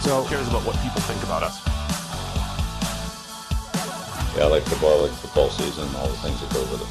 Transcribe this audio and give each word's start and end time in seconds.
So 0.00 0.22
Who 0.22 0.28
cares 0.30 0.48
about 0.48 0.64
what 0.64 0.76
people 0.76 1.00
think 1.02 1.22
about 1.22 1.42
us? 1.42 1.60
Yeah, 4.34 4.44
I 4.44 4.46
like 4.46 4.62
football, 4.62 4.98
I 4.98 5.08
like 5.08 5.12
football 5.12 5.50
season, 5.50 5.94
all 5.96 6.08
the 6.08 6.16
things 6.16 6.40
that 6.40 6.50
go 6.54 6.60
with 6.62 6.80
it. 6.80 6.88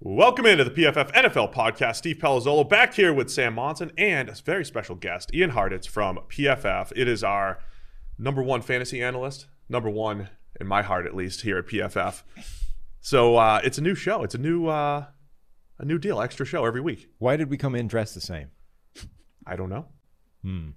Welcome 0.00 0.46
into 0.46 0.64
the 0.64 0.70
PFF 0.70 1.12
NFL 1.12 1.52
podcast. 1.52 1.96
Steve 1.96 2.16
Palazzolo 2.16 2.66
back 2.66 2.94
here 2.94 3.12
with 3.12 3.30
Sam 3.30 3.54
Monson 3.56 3.92
and 3.98 4.30
a 4.30 4.34
very 4.34 4.64
special 4.64 4.94
guest, 4.94 5.34
Ian 5.34 5.50
Hartitz 5.50 5.86
from 5.86 6.20
PFF. 6.30 6.92
It 6.96 7.08
is 7.08 7.22
our 7.22 7.58
number 8.18 8.42
one 8.42 8.62
fantasy 8.62 9.02
analyst, 9.02 9.48
number 9.68 9.90
one 9.90 10.30
in 10.58 10.66
my 10.66 10.80
heart 10.80 11.04
at 11.06 11.14
least 11.14 11.42
here 11.42 11.58
at 11.58 11.66
PFF. 11.66 12.22
So 13.06 13.36
uh, 13.36 13.60
it's 13.62 13.78
a 13.78 13.82
new 13.82 13.94
show. 13.94 14.24
It's 14.24 14.34
a 14.34 14.38
new 14.38 14.66
uh, 14.66 15.04
a 15.78 15.84
new 15.84 15.96
deal, 15.96 16.20
extra 16.20 16.44
show 16.44 16.64
every 16.64 16.80
week. 16.80 17.08
why 17.18 17.36
did 17.36 17.48
we 17.48 17.56
come 17.56 17.76
in 17.76 17.86
dressed 17.86 18.16
the 18.16 18.20
same? 18.20 18.48
I 19.46 19.54
don't 19.54 19.68
know. 19.68 19.86
Hmm. 20.42 20.70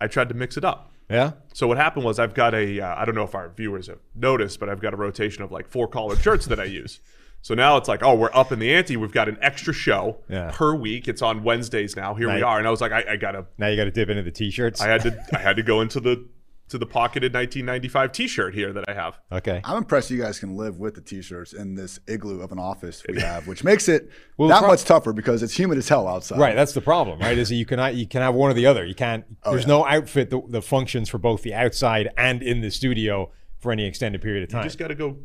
I 0.00 0.06
tried 0.06 0.30
to 0.30 0.34
mix 0.34 0.56
it 0.56 0.64
up. 0.64 0.90
Yeah. 1.10 1.32
So 1.52 1.66
what 1.66 1.76
happened 1.76 2.06
was 2.06 2.18
I've 2.18 2.32
got 2.32 2.54
a 2.54 2.80
uh, 2.80 2.94
I 2.96 3.04
don't 3.04 3.14
know 3.14 3.24
if 3.24 3.34
our 3.34 3.50
viewers 3.50 3.88
have 3.88 3.98
noticed, 4.14 4.60
but 4.60 4.70
I've 4.70 4.80
got 4.80 4.94
a 4.94 4.96
rotation 4.96 5.42
of 5.42 5.52
like 5.52 5.68
four 5.68 5.86
collared 5.86 6.20
shirts 6.22 6.46
that 6.46 6.58
I 6.58 6.64
use. 6.64 7.00
So 7.42 7.52
now 7.54 7.76
it's 7.76 7.86
like, 7.88 8.02
oh, 8.02 8.14
we're 8.14 8.30
up 8.32 8.50
in 8.50 8.60
the 8.60 8.72
ante. 8.72 8.96
We've 8.96 9.12
got 9.12 9.28
an 9.28 9.36
extra 9.42 9.74
show 9.74 10.20
Yeah. 10.30 10.52
per 10.54 10.74
week. 10.74 11.06
It's 11.06 11.20
on 11.20 11.44
Wednesdays 11.44 11.94
now. 11.96 12.14
Here 12.14 12.28
we 12.28 12.36
Right. 12.36 12.42
are, 12.42 12.56
and 12.58 12.66
I 12.66 12.70
was 12.70 12.80
like, 12.80 12.92
I, 12.92 13.04
I 13.10 13.16
gotta, 13.16 13.44
Now 13.58 13.66
you 13.66 13.76
got 13.76 13.84
to 13.84 13.90
dip 13.90 14.08
into 14.08 14.22
the 14.22 14.30
t-shirts. 14.30 14.80
I 14.80 14.88
had 14.88 15.02
to, 15.02 15.22
I 15.34 15.40
had 15.40 15.56
to 15.56 15.62
go 15.62 15.82
into 15.82 16.00
the 16.00 16.26
to 16.68 16.78
the 16.78 16.86
pocketed 16.86 17.34
1995 17.34 18.12
T-shirt 18.12 18.54
here 18.54 18.72
that 18.72 18.84
I 18.88 18.94
have. 18.94 19.18
okay. 19.30 19.60
I'm 19.64 19.76
impressed 19.76 20.10
you 20.10 20.18
guys 20.20 20.38
can 20.38 20.56
live 20.56 20.78
with 20.78 20.94
the 20.94 21.02
t-shirts 21.02 21.52
in 21.52 21.74
this 21.74 21.98
igloo 22.08 22.40
of 22.40 22.52
an 22.52 22.58
office 22.58 23.02
we 23.08 23.20
have, 23.20 23.46
which 23.46 23.62
makes 23.62 23.86
it 23.88 24.10
Well, 24.38 24.48
that 24.48 24.60
prob- 24.60 24.70
much 24.70 24.84
tougher 24.84 25.12
because 25.12 25.42
it's 25.42 25.58
humid 25.58 25.76
as 25.78 25.88
hell 25.88 26.08
outside. 26.08 26.38
Right, 26.38 26.54
that's 26.56 26.72
the 26.72 26.80
problem, 26.80 27.18
right? 27.20 27.36
Is 27.36 27.50
that 27.50 27.56
you 27.56 27.66
cannot 27.66 27.94
you 27.94 28.06
can 28.06 28.22
have 28.22 28.34
one 28.34 28.50
or 28.50 28.54
the 28.54 28.66
other. 28.66 28.84
You 28.84 28.94
can't. 28.94 29.24
Oh, 29.44 29.50
there's 29.52 29.64
yeah. 29.64 29.68
no 29.68 29.86
outfit 29.86 30.30
that, 30.30 30.50
that 30.52 30.62
functions 30.62 31.08
for 31.10 31.18
both 31.18 31.42
the 31.42 31.52
outside 31.54 32.08
and 32.16 32.42
in 32.42 32.60
the 32.62 32.70
studio 32.70 33.30
for 33.58 33.70
any 33.70 33.84
extended 33.86 34.22
period 34.22 34.42
of 34.44 34.48
time. 34.48 34.62
You 34.62 34.68
just 34.68 34.78
got 34.78 34.88
to 34.88 34.94
go. 34.94 35.18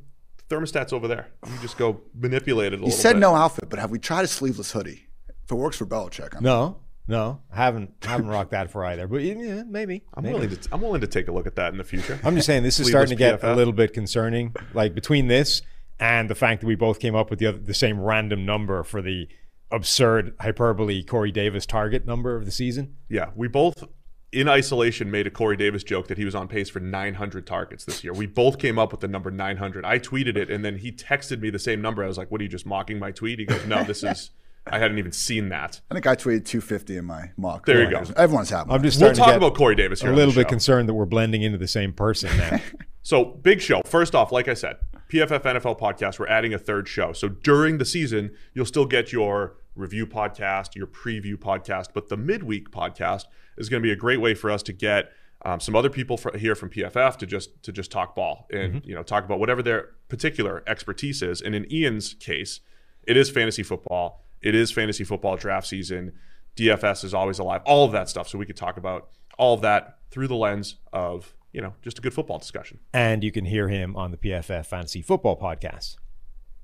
Thermostat's 0.49 0.91
over 0.93 1.07
there. 1.07 1.27
You 1.47 1.57
just 1.61 1.77
go 1.77 2.01
manipulate 2.19 2.73
it 2.73 2.75
a 2.75 2.77
You 2.77 2.85
little 2.85 2.89
You 2.89 3.01
said 3.01 3.13
bit. 3.13 3.19
no 3.19 3.35
outfit, 3.35 3.69
but 3.69 3.77
have 3.79 3.91
we 3.91 3.99
tried 3.99 4.23
a 4.25 4.27
sleeveless 4.27 4.71
hoodie? 4.71 5.05
If 5.45 5.51
it 5.51 5.55
works 5.55 5.77
for 5.77 5.85
Belichick, 5.85 6.35
I'm 6.35 6.43
no, 6.43 6.77
no, 7.09 7.41
I 7.51 7.55
haven't 7.55 7.91
haven't 8.03 8.27
rocked 8.27 8.51
that 8.51 8.69
for 8.69 8.85
either. 8.85 9.07
But 9.07 9.23
yeah, 9.23 9.63
maybe. 9.63 10.03
I'm 10.13 10.23
maybe. 10.23 10.33
willing 10.35 10.55
to. 10.55 10.69
I'm 10.71 10.81
willing 10.81 11.01
to 11.01 11.07
take 11.07 11.27
a 11.27 11.31
look 11.31 11.47
at 11.47 11.55
that 11.55 11.71
in 11.71 11.79
the 11.79 11.83
future. 11.83 12.19
I'm 12.23 12.35
just 12.35 12.45
saying 12.45 12.61
this 12.61 12.79
is 12.79 12.87
starting 12.87 13.09
to 13.09 13.15
get 13.15 13.41
PFF. 13.41 13.51
a 13.51 13.55
little 13.55 13.73
bit 13.73 13.93
concerning. 13.93 14.55
Like 14.75 14.93
between 14.93 15.27
this 15.27 15.63
and 15.99 16.29
the 16.29 16.35
fact 16.35 16.61
that 16.61 16.67
we 16.67 16.75
both 16.75 16.99
came 16.99 17.15
up 17.15 17.31
with 17.31 17.39
the 17.39 17.47
other, 17.47 17.57
the 17.57 17.73
same 17.73 17.99
random 17.99 18.45
number 18.45 18.83
for 18.83 19.01
the 19.01 19.27
absurd 19.71 20.35
hyperbole 20.39 21.03
Corey 21.03 21.31
Davis 21.31 21.65
target 21.65 22.05
number 22.05 22.35
of 22.35 22.45
the 22.45 22.51
season. 22.51 22.95
Yeah, 23.09 23.31
we 23.35 23.47
both 23.47 23.83
in 24.31 24.47
isolation 24.47 25.09
made 25.09 25.25
a 25.25 25.31
Corey 25.31 25.57
Davis 25.57 25.83
joke 25.83 26.09
that 26.09 26.19
he 26.19 26.25
was 26.25 26.35
on 26.35 26.47
pace 26.47 26.69
for 26.69 26.79
900 26.79 27.47
targets 27.47 27.85
this 27.85 28.03
year. 28.03 28.13
We 28.13 28.27
both 28.27 28.59
came 28.59 28.77
up 28.77 28.91
with 28.91 29.01
the 29.01 29.07
number 29.07 29.31
900. 29.31 29.83
I 29.83 29.97
tweeted 29.97 30.37
it, 30.37 30.51
and 30.51 30.63
then 30.63 30.77
he 30.77 30.91
texted 30.91 31.39
me 31.39 31.49
the 31.49 31.57
same 31.57 31.81
number. 31.81 32.03
I 32.03 32.07
was 32.07 32.19
like, 32.19 32.29
"What 32.29 32.39
are 32.39 32.43
you 32.43 32.51
just 32.51 32.67
mocking 32.67 32.99
my 32.99 33.09
tweet?" 33.09 33.39
He 33.39 33.45
goes, 33.45 33.65
"No, 33.65 33.83
this 33.83 34.03
is. 34.03 34.29
I 34.71 34.79
hadn't 34.79 34.97
even 34.99 35.11
seen 35.11 35.49
that." 35.49 35.81
I 35.89 35.93
think 35.93 36.07
I 36.07 36.15
tweeted 36.15 36.45
250 36.45 36.97
in 36.97 37.05
my 37.05 37.31
mock. 37.37 37.65
There 37.65 37.83
you 37.83 37.89
go. 37.89 38.03
Everyone's 38.15 38.49
happy. 38.49 38.71
I'm 38.71 38.83
just 38.83 38.99
We'll 38.99 39.13
starting 39.13 39.19
talk 39.19 39.27
get 39.33 39.37
about 39.37 39.55
Corey 39.55 39.75
Davis 39.75 40.01
here 40.01 40.11
a 40.11 40.15
little 40.15 40.33
bit 40.33 40.43
show. 40.45 40.49
concerned 40.49 40.89
that 40.89 40.93
we're 40.93 41.05
blending 41.05 41.41
into 41.43 41.57
the 41.57 41.67
same 41.67 41.93
person 41.93 42.35
now. 42.37 42.59
So, 43.01 43.23
big 43.25 43.61
show. 43.61 43.81
First 43.85 44.13
off, 44.13 44.31
like 44.31 44.47
I 44.49 44.53
said, 44.53 44.75
PFF 45.11 45.41
NFL 45.41 45.79
podcast, 45.79 46.19
we're 46.19 46.27
adding 46.27 46.53
a 46.53 46.59
third 46.59 46.87
show. 46.87 47.13
So, 47.13 47.29
during 47.29 47.77
the 47.77 47.85
season, 47.85 48.31
you'll 48.53 48.65
still 48.65 48.85
get 48.85 49.11
your 49.13 49.55
review 49.73 50.05
podcast, 50.05 50.75
your 50.75 50.85
preview 50.85 51.35
podcast, 51.35 51.87
but 51.93 52.09
the 52.09 52.17
midweek 52.17 52.71
podcast 52.71 53.23
is 53.57 53.69
going 53.69 53.81
to 53.81 53.87
be 53.87 53.91
a 53.91 53.95
great 53.95 54.19
way 54.19 54.35
for 54.35 54.51
us 54.51 54.61
to 54.63 54.73
get 54.73 55.11
um, 55.45 55.59
some 55.61 55.75
other 55.75 55.89
people 55.89 56.17
fr- 56.17 56.37
here 56.37 56.53
from 56.55 56.69
PFF 56.69 57.15
to 57.17 57.25
just 57.25 57.63
to 57.63 57.71
just 57.71 57.89
talk 57.89 58.15
ball 58.15 58.45
and 58.51 58.85
you 58.85 58.93
know 58.93 59.01
talk 59.01 59.23
about 59.23 59.39
whatever 59.39 59.63
their 59.63 59.91
particular 60.09 60.61
expertise 60.67 61.21
is. 61.21 61.41
And 61.41 61.55
in 61.55 61.71
Ian's 61.71 62.13
case, 62.15 62.59
it 63.07 63.15
is 63.15 63.29
fantasy 63.29 63.63
football. 63.63 64.25
It 64.41 64.55
is 64.55 64.71
fantasy 64.71 65.03
football 65.03 65.35
draft 65.37 65.67
season. 65.67 66.13
DFS 66.55 67.03
is 67.03 67.13
always 67.13 67.39
alive. 67.39 67.61
All 67.65 67.85
of 67.85 67.91
that 67.91 68.09
stuff. 68.09 68.27
So 68.27 68.37
we 68.37 68.45
could 68.45 68.57
talk 68.57 68.77
about 68.77 69.09
all 69.37 69.53
of 69.53 69.61
that 69.61 69.99
through 70.11 70.27
the 70.27 70.35
lens 70.35 70.75
of 70.91 71.33
you 71.53 71.61
know 71.61 71.73
just 71.81 71.97
a 71.99 72.01
good 72.01 72.13
football 72.13 72.37
discussion. 72.37 72.79
and 72.93 73.23
you 73.23 73.31
can 73.31 73.45
hear 73.45 73.67
him 73.69 73.95
on 73.95 74.11
the 74.11 74.17
PFF 74.17 74.65
Fantasy 74.65 75.01
Football 75.01 75.39
Podcast. 75.39 75.95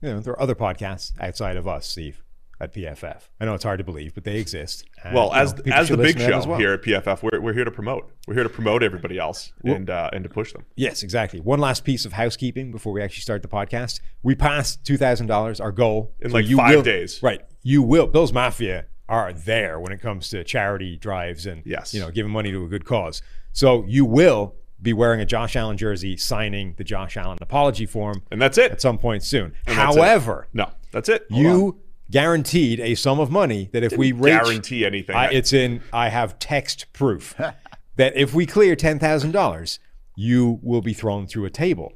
You 0.02 0.14
know, 0.14 0.20
there 0.20 0.34
are 0.34 0.42
other 0.42 0.56
podcasts 0.56 1.14
outside 1.20 1.56
of 1.58 1.68
us, 1.68 1.88
Steve, 1.88 2.22
at 2.60 2.74
PFF. 2.74 3.24
I 3.40 3.46
know 3.46 3.54
it's 3.54 3.64
hard 3.64 3.80
to 3.80 3.84
believe, 3.84 4.14
but 4.14 4.24
they 4.24 4.38
exist. 4.38 4.86
And, 5.04 5.14
Well, 5.14 5.28
you 5.34 5.40
as 5.42 5.54
know, 5.66 5.74
as 5.74 5.90
the 5.90 5.98
big 5.98 6.16
listen 6.16 6.20
to 6.22 6.26
them 6.36 6.42
show 6.44 6.50
well. 6.50 6.60
here 6.60 6.74
at 6.74 6.82
PFF, 6.82 7.22
we're, 7.24 7.42
we're 7.42 7.54
here 7.54 7.66
to 7.66 7.72
promote. 7.72 8.10
We're 8.28 8.36
here 8.36 8.44
to 8.44 8.50
promote 8.50 8.82
everybody 8.84 9.18
else 9.18 9.52
and 9.64 9.90
uh, 9.90 10.10
and 10.14 10.24
to 10.24 10.30
push 10.30 10.54
them. 10.54 10.66
Yes, 10.76 11.04
exactly. 11.04 11.40
One 11.40 11.60
last 11.60 11.84
piece 11.84 12.06
of 12.06 12.14
housekeeping 12.14 12.72
before 12.72 12.94
we 12.94 13.02
actually 13.02 13.22
start 13.22 13.42
the 13.42 13.48
podcast. 13.48 14.00
We 14.24 14.36
passed 14.36 14.84
two 14.86 14.98
thousand 14.98 15.28
dollars, 15.28 15.60
our 15.60 15.72
goal 15.72 16.14
In 16.22 16.30
So 16.32 16.36
like 16.36 16.48
you 16.48 16.58
five 16.58 16.76
will- 16.78 16.84
days. 16.84 17.22
Right, 17.22 17.42
you 17.64 17.82
will. 17.84 18.08
Bill's 18.08 18.32
Mafia 18.34 18.86
are 19.08 19.32
there 19.34 19.80
when 19.80 19.92
it 19.92 20.02
comes 20.02 20.30
to 20.30 20.44
charity 20.44 20.98
drives 20.98 21.46
and 21.46 21.62
Yes. 21.66 21.94
you 21.94 22.00
know 22.00 22.10
giving 22.10 22.32
money 22.32 22.52
to 22.52 22.64
a 22.64 22.68
good 22.68 22.86
cause. 22.86 23.22
So 23.54 23.84
you 23.88 24.04
will 24.06 24.56
be 24.82 24.94
wearing 24.94 25.22
a 25.22 25.26
Josh 25.26 25.56
Allen 25.56 25.78
jersey, 25.78 26.18
signing 26.18 26.74
the 26.78 26.84
Josh 26.84 27.16
Allen 27.16 27.38
apology 27.42 27.86
form 27.86 28.24
And 28.32 28.42
that's 28.42 28.58
it. 28.58 28.72
at 28.72 28.82
some 28.82 28.98
point 28.98 29.24
soon. 29.24 29.54
And. 29.68 29.76
However, 29.78 30.48
No, 30.54 30.70
that's 30.92 31.08
it. 31.10 31.26
you 31.30 31.80
guaranteed 32.12 32.80
a 32.80 32.96
sum 32.96 33.20
of 33.20 33.30
money 33.32 33.70
that 33.74 33.84
if 33.84 33.98
we 33.98 34.12
reach, 34.12 34.34
guarantee 34.34 34.86
anything. 34.86 35.16
I, 35.16 35.32
it's 35.32 35.54
in. 35.54 35.82
I 35.94 36.10
have 36.10 36.40
text 36.40 36.92
proof 36.94 37.36
that 37.96 38.16
if 38.16 38.34
we 38.34 38.46
clear 38.46 38.76
ten 38.76 39.00
thousand 39.00 39.32
dollars, 39.32 39.80
you 40.16 40.60
will 40.62 40.82
be 40.82 40.94
thrown 40.94 41.28
through 41.28 41.46
a 41.46 41.50
table 41.50 41.94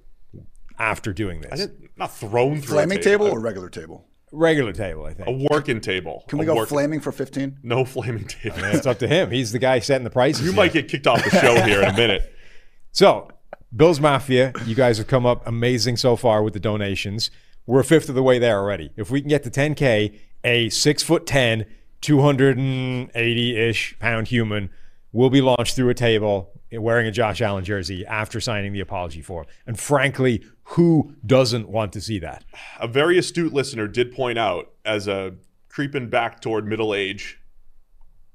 after 0.78 1.14
doing 1.14 1.42
this. 1.42 1.60
didn't, 1.60 1.90
not 1.98 2.14
thrown 2.16 2.62
through 2.62 2.76
flaming 2.76 2.98
a 3.00 3.02
table 3.02 3.26
table, 3.26 3.38
or 3.38 3.42
regular 3.42 3.70
table? 3.70 4.06
Regular 4.32 4.72
table, 4.74 5.06
I 5.06 5.14
think. 5.14 5.28
a 5.28 5.48
working 5.52 5.82
table. 5.82 6.24
Can 6.28 6.38
we 6.38 6.46
A 6.46 6.48
go 6.48 6.56
working- 6.56 6.70
flaming 6.70 7.00
for 7.00 7.12
15? 7.12 7.60
No 7.64 7.84
flaming 7.84 8.26
table. 8.26 8.58
it's 8.66 8.86
up 8.86 9.00
to 9.00 9.08
him. 9.08 9.32
He's 9.32 9.52
the 9.52 9.58
guy 9.60 9.80
setting 9.80 10.04
the 10.04 10.12
prices. 10.12 10.42
You 10.46 10.52
here. 10.52 10.56
might 10.56 10.72
get 10.72 10.88
kicked 10.88 11.08
off 11.08 11.24
the 11.24 11.32
show 11.32 11.60
here 11.64 11.82
in 11.82 11.90
a 11.90 11.98
minute. 11.98 12.34
So, 12.92 13.28
Bill's 13.76 14.00
Mafia, 14.00 14.52
you 14.66 14.74
guys 14.74 14.98
have 14.98 15.06
come 15.06 15.24
up 15.24 15.46
amazing 15.46 15.96
so 15.98 16.16
far 16.16 16.42
with 16.42 16.54
the 16.54 16.60
donations. 16.60 17.30
We're 17.66 17.82
a 17.82 17.84
fifth 17.84 18.10
of 18.10 18.16
the 18.16 18.24
way 18.24 18.40
there 18.40 18.60
already. 18.60 18.92
If 18.96 19.12
we 19.12 19.22
can 19.22 19.30
get 19.30 19.44
to 19.44 19.50
10K, 19.50 20.18
a 20.44 20.70
six 20.70 21.04
foot 21.04 21.26
10, 21.26 21.66
280 22.02 23.58
ish 23.58 23.98
pound 24.00 24.28
human 24.28 24.70
will 25.12 25.30
be 25.30 25.42
launched 25.42 25.76
through 25.76 25.90
a 25.90 25.94
table 25.94 26.52
wearing 26.72 27.08
a 27.08 27.12
Josh 27.12 27.42
Allen 27.42 27.64
jersey 27.64 28.06
after 28.06 28.40
signing 28.40 28.74
the 28.74 28.80
apology 28.80 29.22
form. 29.22 29.46
And 29.66 29.80
frankly, 29.80 30.44
who 30.64 31.16
doesn't 31.26 31.68
want 31.68 31.94
to 31.94 32.02
see 32.02 32.20
that? 32.20 32.46
A 32.80 32.88
very 32.88 33.18
astute 33.18 33.54
listener 33.54 33.88
did 33.88 34.14
point 34.14 34.38
out, 34.38 34.72
as 34.86 35.08
a 35.08 35.34
creeping 35.68 36.10
back 36.10 36.42
toward 36.42 36.68
middle 36.68 36.94
age, 36.94 37.40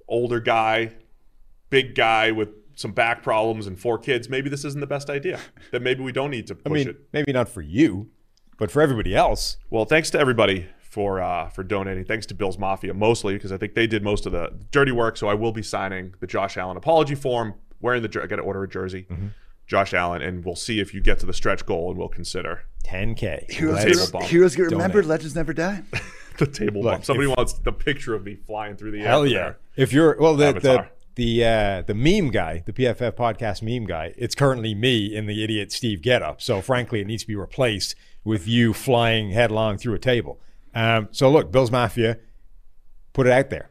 older 0.09 0.41
guy, 0.41 0.93
big 1.71 1.95
guy 1.95 2.33
with 2.33 2.49
some 2.77 2.93
back 2.93 3.23
problems 3.23 3.69
and 3.69 3.79
four 3.79 3.99
kids, 3.99 4.29
maybe 4.29 4.51
this 4.51 4.65
isn't 4.65 4.81
the 4.81 4.87
best 4.87 5.09
idea. 5.09 5.39
That 5.71 5.83
maybe 5.83 6.03
we 6.03 6.11
don't 6.11 6.31
need 6.31 6.49
to 6.49 6.57
push 6.57 6.71
I 6.71 6.75
mean, 6.75 6.89
it. 6.89 6.97
maybe 7.13 7.33
not 7.33 7.49
for 7.49 7.63
you, 7.63 8.11
but 8.59 8.71
for 8.71 8.81
everybody 8.83 9.15
else. 9.15 9.57
Well, 9.71 9.85
thanks 9.85 10.11
to 10.11 10.19
everybody 10.19 10.69
for 10.81 11.21
uh, 11.21 11.49
for 11.51 11.63
donating. 11.65 12.05
Thanks 12.05 12.27
to 12.27 12.35
Bill's 12.35 12.59
Mafia 12.59 12.95
mostly 12.95 13.35
because 13.35 13.53
I 13.53 13.57
think 13.59 13.75
they 13.75 13.87
did 13.87 14.03
most 14.03 14.27
of 14.27 14.33
the 14.33 14.53
dirty 14.71 14.93
work. 14.93 15.17
So 15.17 15.29
I 15.29 15.35
will 15.35 15.53
be 15.53 15.63
signing 15.63 16.15
the 16.21 16.27
Josh 16.27 16.57
Allen 16.57 16.77
apology 16.77 17.15
form, 17.15 17.55
wearing 17.81 18.03
the 18.03 18.09
jer- 18.09 18.23
I 18.23 18.27
got 18.27 18.37
to 18.37 18.43
order 18.43 18.63
a 18.63 18.69
jersey, 18.69 19.07
Mm-hmm. 19.11 19.29
Josh 19.67 19.95
Allen, 19.95 20.21
and 20.21 20.45
we'll 20.45 20.57
see 20.57 20.79
if 20.79 20.93
you 20.93 21.01
get 21.01 21.19
to 21.21 21.27
the 21.27 21.33
stretch 21.33 21.65
goal, 21.65 21.89
and 21.89 21.99
we'll 21.99 22.09
consider 22.11 22.65
10K. 22.85 23.51
Heroes, 23.51 23.79
Table 23.83 23.95
get, 24.01 24.13
bump. 24.13 24.25
heroes 24.27 24.55
get 24.55 24.65
Donate. 24.65 24.73
remembered, 24.77 25.07
legends 25.07 25.35
never 25.35 25.55
die. 25.55 25.83
the 26.39 26.47
table 26.47 26.83
Look, 26.83 26.93
bump. 26.93 27.05
Somebody 27.07 27.31
if- 27.31 27.37
wants 27.37 27.55
the 27.55 27.73
picture 27.73 28.15
of 28.15 28.25
me 28.25 28.37
flying 28.37 28.77
through 28.77 28.91
the 28.91 29.01
air. 29.01 29.09
Hell 29.09 29.27
yeah! 29.27 29.39
there. 29.39 29.59
If 29.77 29.93
you're 29.95 30.17
well, 30.21 30.37
the, 30.37 30.53
the 30.53 30.87
the 31.15 31.45
uh, 31.45 31.83
the 31.87 31.95
meme 31.95 32.31
guy, 32.31 32.63
the 32.67 32.73
PFF 32.75 33.13
podcast 33.13 33.63
meme 33.63 33.87
guy, 33.87 34.13
it's 34.19 34.35
currently 34.35 34.75
me 34.75 35.15
in 35.17 35.27
the 35.27 35.43
idiot 35.43 35.73
Steve 35.73 36.03
Getup. 36.03 36.43
So 36.43 36.61
frankly, 36.61 37.01
it 37.01 37.07
needs 37.07 37.23
to 37.23 37.27
be 37.29 37.35
replaced 37.37 37.95
with 38.25 38.49
you 38.49 38.73
flying 38.73 39.31
headlong 39.31 39.77
through 39.77 39.95
a 39.95 39.99
table. 39.99 40.41
Um, 40.75 41.09
so 41.13 41.31
look, 41.31 41.53
Bills 41.53 41.71
Mafia, 41.71 42.19
put 43.13 43.27
it 43.27 43.33
out 43.33 43.51
there, 43.51 43.71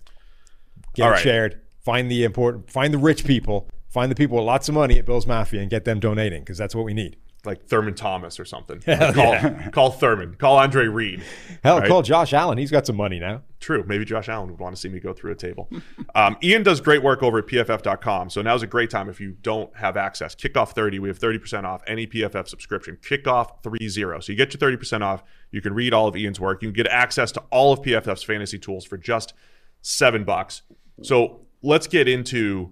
get 0.94 1.03
All 1.03 1.09
it 1.09 1.11
right. 1.13 1.21
shared, 1.21 1.61
find 1.81 2.09
the 2.09 2.23
important, 2.23 2.69
find 2.71 2.94
the 2.94 2.97
rich 2.97 3.25
people, 3.25 3.67
find 3.89 4.09
the 4.09 4.15
people 4.15 4.38
with 4.38 4.45
lots 4.45 4.69
of 4.69 4.75
money 4.75 4.97
at 5.00 5.05
Bills 5.05 5.27
Mafia, 5.27 5.61
and 5.61 5.69
get 5.69 5.85
them 5.85 6.00
donating 6.00 6.41
because 6.41 6.57
that's 6.57 6.75
what 6.75 6.85
we 6.85 6.94
need. 6.94 7.17
Like 7.45 7.66
Thurman 7.66 7.94
Thomas 7.94 8.40
or 8.40 8.45
something. 8.45 8.80
call, 9.13 9.38
call 9.72 9.92
Thurman. 9.92 10.36
Call 10.36 10.57
Andre 10.57 10.86
Reed. 10.88 11.22
Hell, 11.62 11.80
Right. 11.80 11.88
call 11.90 12.01
Josh 12.01 12.31
Allen. 12.34 12.57
He's 12.57 12.72
got 12.72 12.86
some 12.86 12.95
money 12.95 13.19
now. 13.19 13.42
True. 13.60 13.84
Maybe 13.86 14.06
Josh 14.06 14.30
Allen 14.30 14.50
would 14.50 14.60
want 14.60 14.74
to 14.75 14.80
see 14.81 14.88
me 14.88 15.01
go 15.01 15.12
through 15.12 15.34
a 15.34 15.36
table. 15.36 15.69
Um, 16.16 16.38
Ian 16.42 16.63
does 16.63 16.80
great 16.80 17.04
work 17.04 17.22
over 17.22 17.40
at 17.40 17.48
pff.com. 17.48 18.30
So 18.30 18.42
now's 18.42 18.63
a 18.63 18.68
great 18.68 18.90
time 18.90 19.10
if 19.10 19.19
you 19.19 19.31
don't 19.42 19.75
have 19.75 19.98
access. 19.98 20.36
Kickoff 20.36 20.69
30, 20.72 21.00
we 21.00 21.10
have 21.10 21.19
30% 21.19 21.66
off 21.66 21.81
any 21.86 22.07
PFF 22.07 22.48
subscription. 22.48 22.98
Kickoff 23.01 23.62
30. 23.62 23.90
So 23.90 24.31
you 24.31 24.36
get 24.38 24.54
your 24.54 24.72
30% 24.78 25.01
off. 25.01 25.22
You 25.51 25.60
can 25.62 25.74
read 25.74 25.94
all 25.94 26.07
of 26.07 26.16
Ian's 26.16 26.40
work. 26.40 26.62
You 26.62 26.69
can 26.69 26.75
get 26.75 26.88
access 26.88 27.34
to 27.34 27.44
all 27.51 27.74
of 27.74 27.81
PFF's 27.81 28.24
fantasy 28.24 28.57
tools 28.57 28.86
for 28.86 28.98
just 28.98 29.34
seven 29.81 30.24
bucks. 30.24 30.62
So 31.01 31.42
let's 31.62 31.88
get 31.88 32.07
into 32.07 32.72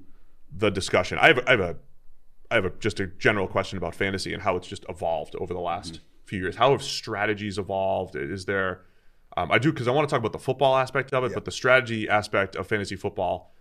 the 0.56 0.70
discussion. 0.70 1.18
I 1.18 1.28
have, 1.28 1.40
I 1.46 1.52
have 1.52 1.60
a 1.60 1.76
I 2.52 2.56
have 2.56 2.66
a, 2.66 2.70
just 2.70 3.00
a 3.00 3.08
general 3.08 3.48
question 3.48 3.78
about 3.78 3.96
fantasy 3.96 4.34
and 4.34 4.44
how 4.44 4.58
it's 4.58 4.68
just 4.68 4.86
evolved 4.90 5.36
over 5.38 5.54
the 5.54 5.62
last 5.62 6.02
few 6.26 6.40
years. 6.40 6.58
How 6.58 6.72
have 6.72 6.84
strategies 6.84 7.58
evolved? 7.58 8.16
Is 8.18 8.46
there, 8.46 8.82
um, 9.38 9.52
I 9.52 9.58
do 9.58 9.72
because 9.72 9.88
I 9.88 9.92
want 9.92 10.08
to 10.08 10.14
talk 10.14 10.20
about 10.20 10.34
the 10.34 10.40
football 10.40 10.76
aspect 10.76 11.14
of 11.14 11.24
it, 11.24 11.34
but 11.34 11.46
the 11.46 11.52
strategy 11.52 12.10
aspect 12.10 12.58
of 12.58 12.68
fantasy 12.68 12.98
football, 12.98 13.56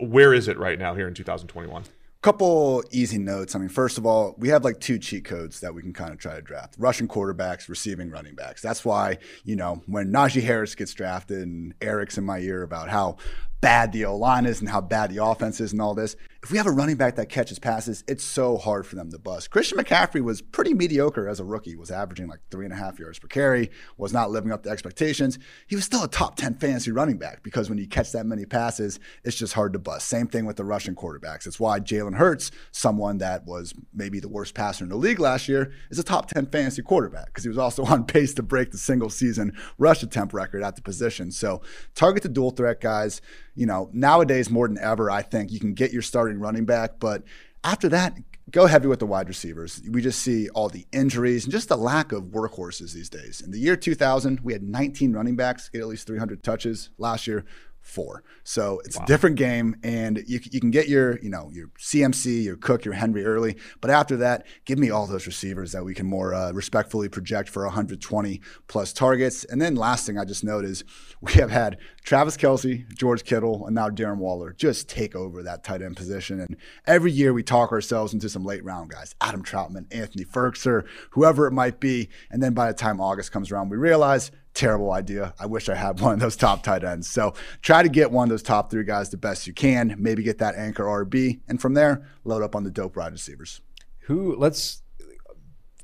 where 0.00 0.32
is 0.32 0.46
it 0.46 0.56
right 0.56 0.78
now 0.78 0.94
here 0.94 1.08
in 1.08 1.14
2021? 1.14 1.82
Couple 2.20 2.82
easy 2.90 3.18
notes. 3.18 3.54
I 3.54 3.60
mean, 3.60 3.68
first 3.68 3.96
of 3.96 4.04
all, 4.04 4.34
we 4.38 4.48
have 4.48 4.64
like 4.64 4.80
two 4.80 4.98
cheat 4.98 5.24
codes 5.24 5.60
that 5.60 5.72
we 5.72 5.82
can 5.82 5.92
kind 5.92 6.12
of 6.12 6.18
try 6.18 6.34
to 6.34 6.42
draft: 6.42 6.74
rushing 6.76 7.06
quarterbacks, 7.06 7.68
receiving 7.68 8.10
running 8.10 8.34
backs. 8.34 8.60
That's 8.60 8.84
why 8.84 9.18
you 9.44 9.54
know 9.54 9.82
when 9.86 10.10
Najee 10.10 10.42
Harris 10.42 10.74
gets 10.74 10.92
drafted 10.94 11.42
and 11.42 11.74
Eric's 11.80 12.18
in 12.18 12.24
my 12.24 12.40
ear 12.40 12.64
about 12.64 12.88
how 12.88 13.18
bad 13.60 13.92
the 13.92 14.04
O 14.04 14.16
line 14.16 14.46
is 14.46 14.60
and 14.60 14.68
how 14.68 14.80
bad 14.80 15.10
the 15.10 15.22
offense 15.24 15.60
is 15.60 15.72
and 15.72 15.80
all 15.80 15.94
this. 15.94 16.16
If 16.42 16.52
we 16.52 16.58
have 16.58 16.68
a 16.68 16.70
running 16.70 16.96
back 16.96 17.16
that 17.16 17.28
catches 17.28 17.58
passes, 17.58 18.04
it's 18.06 18.22
so 18.22 18.58
hard 18.58 18.86
for 18.86 18.94
them 18.94 19.10
to 19.10 19.18
bust. 19.18 19.50
Christian 19.50 19.76
McCaffrey 19.76 20.20
was 20.20 20.40
pretty 20.40 20.72
mediocre 20.72 21.28
as 21.28 21.40
a 21.40 21.44
rookie, 21.44 21.74
was 21.74 21.90
averaging 21.90 22.28
like 22.28 22.38
three 22.50 22.64
and 22.64 22.72
a 22.72 22.76
half 22.76 23.00
yards 23.00 23.18
per 23.18 23.26
carry, 23.26 23.70
was 23.96 24.12
not 24.12 24.30
living 24.30 24.52
up 24.52 24.62
to 24.62 24.70
expectations. 24.70 25.38
He 25.66 25.74
was 25.74 25.84
still 25.84 26.04
a 26.04 26.08
top 26.08 26.36
10 26.36 26.54
fantasy 26.54 26.92
running 26.92 27.18
back 27.18 27.42
because 27.42 27.68
when 27.68 27.78
you 27.78 27.88
catch 27.88 28.12
that 28.12 28.24
many 28.24 28.44
passes, 28.44 29.00
it's 29.24 29.36
just 29.36 29.54
hard 29.54 29.72
to 29.72 29.80
bust. 29.80 30.06
Same 30.06 30.28
thing 30.28 30.46
with 30.46 30.56
the 30.56 30.64
rushing 30.64 30.94
quarterbacks. 30.94 31.46
It's 31.46 31.58
why 31.58 31.80
Jalen 31.80 32.14
Hurts, 32.14 32.52
someone 32.70 33.18
that 33.18 33.44
was 33.44 33.74
maybe 33.92 34.20
the 34.20 34.28
worst 34.28 34.54
passer 34.54 34.84
in 34.84 34.90
the 34.90 34.96
league 34.96 35.18
last 35.18 35.48
year, 35.48 35.72
is 35.90 35.98
a 35.98 36.04
top 36.04 36.28
10 36.28 36.46
fantasy 36.46 36.82
quarterback 36.82 37.26
because 37.26 37.42
he 37.42 37.48
was 37.48 37.58
also 37.58 37.84
on 37.86 38.04
pace 38.04 38.32
to 38.34 38.44
break 38.44 38.70
the 38.70 38.78
single 38.78 39.10
season 39.10 39.52
rush 39.76 40.04
attempt 40.04 40.32
record 40.32 40.62
at 40.62 40.76
the 40.76 40.82
position. 40.82 41.32
So 41.32 41.62
target 41.96 42.22
the 42.22 42.28
dual 42.28 42.52
threat 42.52 42.80
guys. 42.80 43.20
You 43.58 43.66
know, 43.66 43.90
nowadays 43.92 44.50
more 44.50 44.68
than 44.68 44.78
ever, 44.78 45.10
I 45.10 45.22
think 45.22 45.50
you 45.50 45.58
can 45.58 45.74
get 45.74 45.92
your 45.92 46.02
starting 46.02 46.38
running 46.38 46.64
back, 46.64 47.00
but 47.00 47.24
after 47.64 47.88
that, 47.88 48.16
go 48.52 48.66
heavy 48.66 48.86
with 48.86 49.00
the 49.00 49.06
wide 49.06 49.28
receivers. 49.28 49.82
We 49.90 50.00
just 50.00 50.22
see 50.22 50.48
all 50.50 50.68
the 50.68 50.86
injuries 50.92 51.44
and 51.44 51.52
just 51.52 51.68
the 51.68 51.76
lack 51.76 52.12
of 52.12 52.26
workhorses 52.26 52.92
these 52.92 53.10
days. 53.10 53.40
In 53.40 53.50
the 53.50 53.58
year 53.58 53.74
2000, 53.74 54.40
we 54.40 54.52
had 54.52 54.62
19 54.62 55.12
running 55.12 55.34
backs 55.34 55.68
get 55.68 55.80
at 55.80 55.88
least 55.88 56.06
300 56.06 56.42
touches. 56.44 56.90
Last 56.98 57.26
year, 57.26 57.44
four. 57.88 58.22
So 58.44 58.80
it's 58.84 58.96
a 58.96 59.06
different 59.06 59.36
game, 59.36 59.76
and 59.82 60.22
you, 60.26 60.40
you 60.50 60.60
can 60.60 60.70
get 60.70 60.88
your 60.88 61.18
you 61.20 61.30
know 61.30 61.50
your 61.52 61.68
CMC, 61.78 62.44
your 62.44 62.56
Cook, 62.56 62.84
your 62.84 62.94
Henry 62.94 63.24
early, 63.24 63.56
but 63.80 63.90
after 63.90 64.16
that, 64.18 64.46
give 64.66 64.78
me 64.78 64.90
all 64.90 65.06
those 65.06 65.26
receivers 65.26 65.72
that 65.72 65.84
we 65.84 65.94
can 65.94 66.06
more 66.06 66.34
uh, 66.34 66.52
respectfully 66.52 67.08
project 67.08 67.48
for 67.48 67.64
120 67.64 68.40
plus 68.66 68.92
targets. 68.92 69.44
And 69.44 69.60
then 69.60 69.74
last 69.74 70.06
thing 70.06 70.18
I 70.18 70.24
just 70.24 70.44
note 70.44 70.64
is 70.64 70.84
we 71.20 71.32
have 71.34 71.50
had 71.50 71.78
Travis 72.04 72.36
Kelce, 72.36 72.88
George 72.94 73.24
Kittle, 73.24 73.66
and 73.66 73.74
now 73.74 73.88
Darren 73.88 74.18
Waller 74.18 74.52
just 74.52 74.88
take 74.88 75.16
over 75.16 75.42
that 75.42 75.64
tight 75.64 75.82
end 75.82 75.96
position. 75.96 76.40
And 76.40 76.56
every 76.86 77.10
year 77.10 77.32
we 77.32 77.42
talk 77.42 77.72
ourselves 77.72 78.12
into 78.12 78.28
some 78.28 78.44
late 78.44 78.64
round 78.64 78.90
guys, 78.90 79.14
Adam 79.20 79.42
Trautman, 79.42 79.86
Anthony 79.90 80.24
Firkser, 80.24 80.86
whoever 81.10 81.46
it 81.46 81.52
might 81.52 81.80
be. 81.80 82.08
And 82.30 82.42
then 82.42 82.52
by 82.52 82.68
the 82.68 82.74
time 82.74 83.00
August 83.00 83.32
comes 83.32 83.50
around, 83.50 83.70
we 83.70 83.76
realize 83.76 84.30
terrible 84.58 84.92
idea. 84.92 85.34
I 85.38 85.46
wish 85.46 85.68
I 85.68 85.74
had 85.74 86.00
one 86.00 86.14
of 86.14 86.20
those 86.20 86.36
top 86.36 86.62
tight 86.62 86.84
ends. 86.84 87.08
So 87.08 87.34
try 87.62 87.82
to 87.82 87.88
get 87.88 88.10
one 88.10 88.24
of 88.24 88.30
those 88.30 88.42
top 88.42 88.70
three 88.70 88.84
guys 88.84 89.10
the 89.10 89.16
best 89.16 89.46
you 89.46 89.52
can. 89.52 89.94
Maybe 89.98 90.22
get 90.22 90.38
that 90.38 90.56
anchor 90.56 90.84
RB, 90.84 91.40
and 91.48 91.60
from 91.60 91.74
there 91.74 92.06
load 92.24 92.42
up 92.42 92.54
on 92.54 92.64
the 92.64 92.70
dope 92.70 92.96
wide 92.96 93.12
receivers. 93.12 93.60
Who 94.00 94.36
let's 94.36 94.82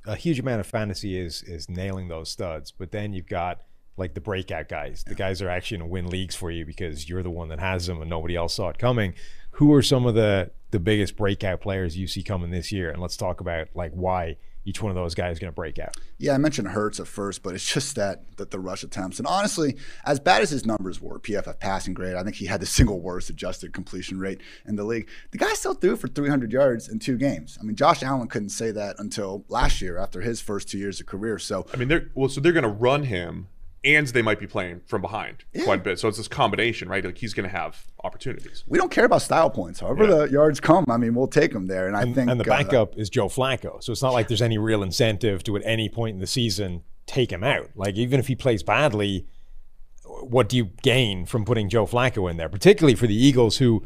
a 0.07 0.17
huge 0.17 0.39
amount 0.39 0.61
of 0.61 0.67
fantasy 0.67 1.19
is 1.19 1.43
is 1.43 1.69
nailing 1.69 2.09
those 2.09 2.29
studs, 2.29 2.73
but 2.73 2.91
then 2.91 3.13
you've 3.13 3.29
got 3.29 3.63
like 3.97 4.15
the 4.15 4.21
breakout 4.21 4.69
guys. 4.69 5.05
The 5.07 5.15
guys 5.15 5.41
are 5.41 5.49
actually 5.49 5.79
going 5.79 5.89
to 5.89 5.93
win 5.93 6.07
leagues 6.09 6.35
for 6.35 6.51
you 6.51 6.67
because 6.67 7.09
you're 7.09 7.23
the 7.23 7.31
one 7.31 7.49
that 7.49 7.61
has 7.61 7.87
them 7.87 8.01
and 8.01 8.11
nobody 8.11 8.35
else 8.35 8.55
saw 8.55 8.69
it 8.71 8.79
coming. 8.79 9.15
Who 9.53 9.73
are 9.73 9.83
some 9.83 10.05
of 10.07 10.15
the 10.15 10.51
the 10.71 10.81
biggest 10.81 11.17
breakout 11.17 11.61
players 11.61 11.97
you 11.97 12.09
see 12.09 12.23
coming 12.23 12.51
this 12.51 12.73
year? 12.73 12.91
And 12.91 13.01
let's 13.01 13.17
talk 13.17 13.41
about 13.41 13.69
like 13.75 13.93
why 13.93 14.37
each 14.65 14.83
one 14.83 14.91
of 14.91 14.97
those 14.97 15.15
guys 15.15 15.33
is 15.33 15.39
going 15.39 15.53
to 15.53 15.55
break 15.55 15.79
out. 15.79 15.97
Yeah, 16.19 16.35
I 16.35 16.39
mentioned 16.39 16.69
Hurts 16.69 17.01
at 17.01 17.07
first, 17.07 17.43
but 17.43 17.55
it's 17.55 17.73
just 17.73 17.97
that 17.97 18.37
that 18.37 18.51
the 18.51 18.59
rush 18.59 18.83
attempts. 18.83 19.19
And 19.19 19.27
honestly, 19.27 19.77
as 20.05 20.19
bad 20.19 20.43
as 20.43 20.51
his 20.51 20.65
numbers 20.65 21.01
were, 21.01 21.19
PFF 21.19 21.59
passing 21.61 21.95
grade, 21.95 22.15
I 22.15 22.23
think 22.23 22.37
he 22.37 22.47
had 22.47 22.61
the 22.61 22.67
single 22.75 23.01
worst 23.01 23.31
adjusted 23.31 23.73
completion 23.73 24.19
rate 24.19 24.41
in 24.67 24.77
the 24.77 24.85
league. 24.85 25.09
The 25.31 25.39
guy 25.39 25.53
still 25.55 25.75
threw 25.75 25.97
for 25.97 26.09
300 26.09 26.53
yards 26.53 26.89
in 26.89 26.99
two 26.99 27.17
games. 27.17 27.59
I 27.61 27.65
mean, 27.65 27.77
Josh 27.77 28.03
Allen 28.03 28.29
couldn't 28.29 28.51
say 28.51 28.71
that 28.71 28.97
until 28.99 29.45
last 29.49 29.81
year 29.81 29.99
after 29.99 30.21
his 30.21 30.41
first 30.41 30.69
two 30.69 30.79
years 30.79 31.01
of 31.01 31.07
career. 31.07 31.39
So 31.39 31.67
I 31.73 31.77
mean, 31.77 31.89
they're 31.89 32.11
well, 32.15 32.29
so 32.29 32.41
they're 32.41 32.53
going 32.53 32.63
to 32.65 32.69
run 32.69 33.05
him, 33.05 33.49
and 33.85 34.07
they 34.09 34.23
might 34.23 34.41
be 34.41 34.47
playing 34.47 34.81
from 34.87 35.03
behind 35.03 35.45
quite 35.63 35.81
a 35.81 35.83
bit. 35.83 35.99
So 35.99 36.09
it's 36.09 36.17
this 36.17 36.29
combination, 36.29 36.89
right? 36.89 37.05
Like 37.05 37.19
he's 37.19 37.35
going 37.35 37.49
to 37.49 37.55
have 37.55 37.87
opportunities. 38.03 38.65
we 38.67 38.79
don't 38.79 38.91
care 38.91 39.05
about 39.05 39.23
style 39.23 39.51
points. 39.51 39.81
However, 39.81 40.07
the 40.07 40.25
yards 40.31 40.61
come, 40.61 40.87
I 40.89 40.97
mean, 40.97 41.15
we'll 41.15 41.27
take 41.27 41.53
them 41.53 41.67
there. 41.67 41.87
And 41.87 41.97
I 41.97 42.05
think 42.05 42.31
and 42.31 42.41
the 42.41 42.45
uh, 42.45 42.57
backup 42.57 42.97
is 42.97 43.11
Joe 43.11 43.29
Flacco. 43.29 43.83
So 43.83 43.93
it's 43.93 44.03
not 44.03 44.13
like 44.13 44.29
there's 44.29 44.43
any 44.43 44.59
real 44.59 44.83
incentive 44.83 45.43
to 45.45 45.57
at 45.57 45.63
any 45.65 45.89
point 45.89 46.15
in 46.15 46.21
the 46.21 46.27
season 46.27 46.83
take 47.07 47.31
him 47.31 47.45
out. 47.45 47.71
Like 47.75 47.97
even 47.97 48.19
if 48.19 48.29
he 48.29 48.35
plays 48.35 48.63
badly, 48.63 49.27
what 50.05 50.49
do 50.49 50.57
you 50.57 50.71
gain 50.83 51.27
from 51.27 51.45
putting 51.45 51.69
Joe 51.69 51.87
Flacco 51.87 52.31
in 52.31 52.37
there? 52.37 52.49
Particularly 52.49 52.95
for 52.95 53.07
the 53.07 53.17
Eagles 53.17 53.59
who 53.59 53.85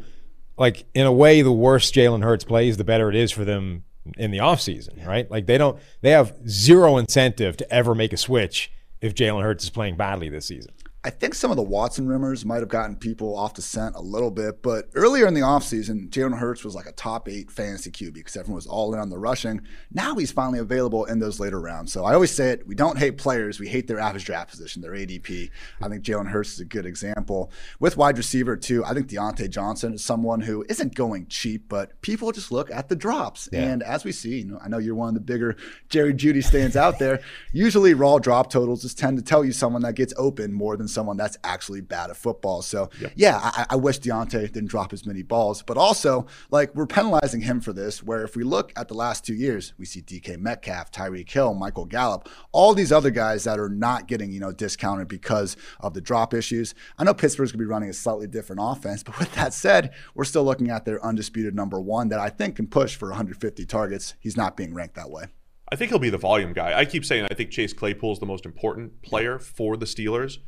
like 0.57 0.85
in 0.93 1.05
a 1.05 1.13
way 1.13 1.41
the 1.41 1.51
worse 1.51 1.91
Jalen 1.91 2.23
Hurts 2.23 2.45
plays, 2.45 2.77
the 2.77 2.83
better 2.83 3.09
it 3.09 3.15
is 3.15 3.31
for 3.31 3.43
them 3.43 3.83
in 4.17 4.31
the 4.31 4.37
offseason, 4.37 5.05
right? 5.05 5.29
Like 5.29 5.45
they 5.45 5.57
don't 5.57 5.77
they 6.01 6.11
have 6.11 6.35
zero 6.47 6.97
incentive 6.97 7.57
to 7.57 7.73
ever 7.73 7.93
make 7.93 8.13
a 8.13 8.17
switch 8.17 8.71
if 9.01 9.15
Jalen 9.15 9.43
Hurts 9.43 9.63
is 9.63 9.69
playing 9.69 9.95
badly 9.95 10.29
this 10.29 10.45
season. 10.45 10.71
I 11.01 11.11
think 11.11 11.33
some 11.33 11.49
of 11.49 11.55
the 11.55 11.63
Watson 11.63 12.09
rumors 12.09 12.43
might 12.43 12.59
have 12.59 12.67
gotten 12.67 12.97
people 12.97 13.33
off 13.33 13.53
the 13.53 13.61
scent 13.61 13.95
a 13.95 14.01
little 14.01 14.31
bit, 14.31 14.61
but 14.61 14.89
earlier 14.95 15.27
in 15.27 15.33
the 15.33 15.39
offseason, 15.39 16.09
Jalen 16.09 16.37
Hurts 16.37 16.65
was 16.65 16.75
like 16.75 16.87
a 16.87 16.91
top 16.91 17.29
eight 17.29 17.49
fantasy 17.49 17.89
QB 17.89 18.15
because 18.15 18.35
everyone 18.35 18.57
was 18.57 18.67
all 18.67 18.93
in 18.93 18.99
on 18.99 19.09
the 19.09 19.17
rushing. 19.17 19.61
Now 19.93 20.15
he's 20.15 20.33
finally 20.33 20.59
available 20.59 21.05
in 21.05 21.19
those 21.19 21.39
later 21.39 21.61
rounds. 21.61 21.93
So 21.93 22.03
I 22.03 22.15
always 22.15 22.31
say 22.31 22.49
it 22.49 22.67
we 22.67 22.75
don't 22.75 22.97
hate 22.97 23.17
players, 23.17 23.61
we 23.61 23.69
hate 23.69 23.87
their 23.87 23.99
average 23.99 24.25
draft 24.25 24.49
position, 24.49 24.81
their 24.81 24.91
ADP. 24.91 25.49
I 25.81 25.87
think 25.87 26.03
Jalen 26.03 26.27
Hurts 26.27 26.51
is 26.51 26.59
a 26.59 26.65
good 26.65 26.85
example. 26.85 27.49
With 27.79 27.95
wide 27.95 28.17
receiver, 28.17 28.57
too, 28.57 28.83
I 28.83 28.93
think 28.93 29.07
Diontae 29.07 29.49
Johnson 29.49 29.93
is 29.93 30.03
someone 30.03 30.41
who 30.41 30.65
isn't 30.67 30.95
going 30.95 31.27
cheap, 31.27 31.69
but 31.69 32.01
people 32.01 32.33
just 32.33 32.51
look 32.51 32.69
at 32.71 32.89
the 32.89 32.97
drops. 32.97 33.47
And 33.53 33.83
as 33.83 34.03
we 34.03 34.11
see, 34.11 34.39
you 34.39 34.45
know, 34.45 34.59
I 34.61 34.67
know 34.67 34.79
you're 34.79 34.95
one 34.95 35.07
of 35.07 35.13
the 35.13 35.21
bigger 35.21 35.55
Jerry 35.87 36.13
Jeudy 36.13 36.43
stands 36.43 36.75
out 36.75 36.99
there. 36.99 37.21
Usually 37.53 37.93
raw 37.93 38.19
drop 38.19 38.49
totals 38.49 38.81
just 38.81 38.99
tend 38.99 39.17
to 39.17 39.23
tell 39.23 39.45
you 39.45 39.53
someone 39.53 39.83
that 39.83 39.93
gets 39.93 40.13
open 40.17 40.51
more 40.51 40.75
than 40.75 40.89
someone 40.89 40.98
that's 41.17 41.37
actually 41.43 41.81
bad 41.81 42.09
at 42.09 42.17
football. 42.17 42.61
So 42.61 42.89
yeah, 43.15 43.39
I, 43.41 43.65
I 43.71 43.75
wish 43.75 43.99
Diontae 43.99 44.51
didn't 44.51 44.69
drop 44.69 44.93
as 44.93 45.05
many 45.05 45.23
balls, 45.23 45.63
but 45.63 45.77
also 45.77 46.27
like 46.51 46.73
we're 46.75 46.87
penalizing 46.87 47.41
him 47.41 47.61
for 47.61 47.73
this. 47.73 48.03
Where 48.03 48.23
if 48.23 48.35
we 48.35 48.43
look 48.43 48.71
at 48.75 48.87
the 48.87 48.93
last 48.93 49.25
two 49.25 49.33
years, 49.33 49.73
we 49.77 49.85
see 49.85 50.01
DK 50.01 50.37
Metcalf, 50.37 50.91
Tyreek 50.91 51.29
Hill, 51.29 51.53
Michael 51.53 51.85
Gallup, 51.85 52.29
all 52.51 52.73
these 52.73 52.91
other 52.91 53.11
guys 53.11 53.43
that 53.43 53.59
are 53.59 53.69
not 53.69 54.07
getting 54.07 54.31
you 54.31 54.39
know 54.39 54.51
discounted 54.51 55.07
because 55.07 55.55
of 55.79 55.93
the 55.93 56.01
drop 56.01 56.33
issues. 56.33 56.73
I 56.97 57.03
know 57.03 57.13
Pittsburgh's 57.13 57.51
gonna 57.51 57.63
be 57.63 57.65
running 57.65 57.89
a 57.89 57.93
slightly 57.93 58.27
different 58.27 58.61
offense, 58.63 59.03
but 59.03 59.17
with 59.19 59.33
that 59.35 59.53
said, 59.53 59.93
we're 60.13 60.25
still 60.25 60.43
looking 60.43 60.69
at 60.69 60.85
their 60.85 61.03
undisputed 61.03 61.55
number 61.55 61.79
one 61.79 62.09
that 62.09 62.19
I 62.19 62.29
think 62.29 62.55
can 62.55 62.67
push 62.67 62.95
for 62.95 63.09
150 63.09 63.65
targets. 63.65 64.15
He's 64.19 64.37
not 64.37 64.57
being 64.57 64.73
ranked 64.73 64.95
that 64.95 65.09
way. 65.09 65.25
I 65.71 65.75
think 65.75 65.89
he'll 65.89 65.99
be 65.99 66.09
the 66.09 66.17
volume 66.17 66.53
guy. 66.53 66.77
I 66.77 66.85
keep 66.85 67.05
saying 67.05 67.27
I 67.29 67.35
think 67.35 67.51
Chase 67.51 67.73
Claypool 67.73 68.13
is 68.13 68.19
the 68.19 68.25
most 68.25 68.45
important 68.45 69.01
player 69.01 69.37
for 69.37 69.77
the 69.77 69.85
Steelers 69.85 70.39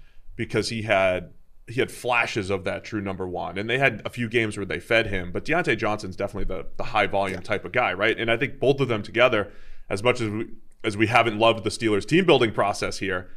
because 0.42 0.70
he 0.70 0.82
had 0.82 1.34
he 1.68 1.80
had 1.80 1.92
flashes 1.92 2.50
of 2.50 2.64
that 2.64 2.84
true 2.84 3.00
number 3.00 3.28
one, 3.28 3.60
and 3.60 3.70
they 3.70 3.78
had 3.78 4.02
a 4.04 4.10
few 4.10 4.28
games 4.28 4.58
where 4.58 4.66
they 4.66 4.80
fed 4.80 5.06
him. 5.06 5.32
But 5.32 5.46
Diontae 5.46 5.78
Johnson's 5.78 6.16
definitely 6.16 6.56
the 6.56 6.66
the 6.78 6.86
high 6.86 7.06
volume 7.06 7.44
type 7.44 7.64
of 7.64 7.72
guy, 7.72 7.94
right? 7.94 8.18
And 8.18 8.32
I 8.32 8.38
think 8.38 8.60
both 8.60 8.80
of 8.80 8.88
them 8.88 9.04
together, 9.04 9.52
as 9.88 10.02
much 10.02 10.20
as 10.20 10.32
we, 10.32 10.48
as 10.84 10.98
we 10.98 11.06
haven't 11.06 11.38
loved 11.38 11.64
the 11.64 11.70
Steelers 11.70 12.08
team 12.08 12.26
building 12.26 12.52
process 12.52 12.98
here, 12.98 13.30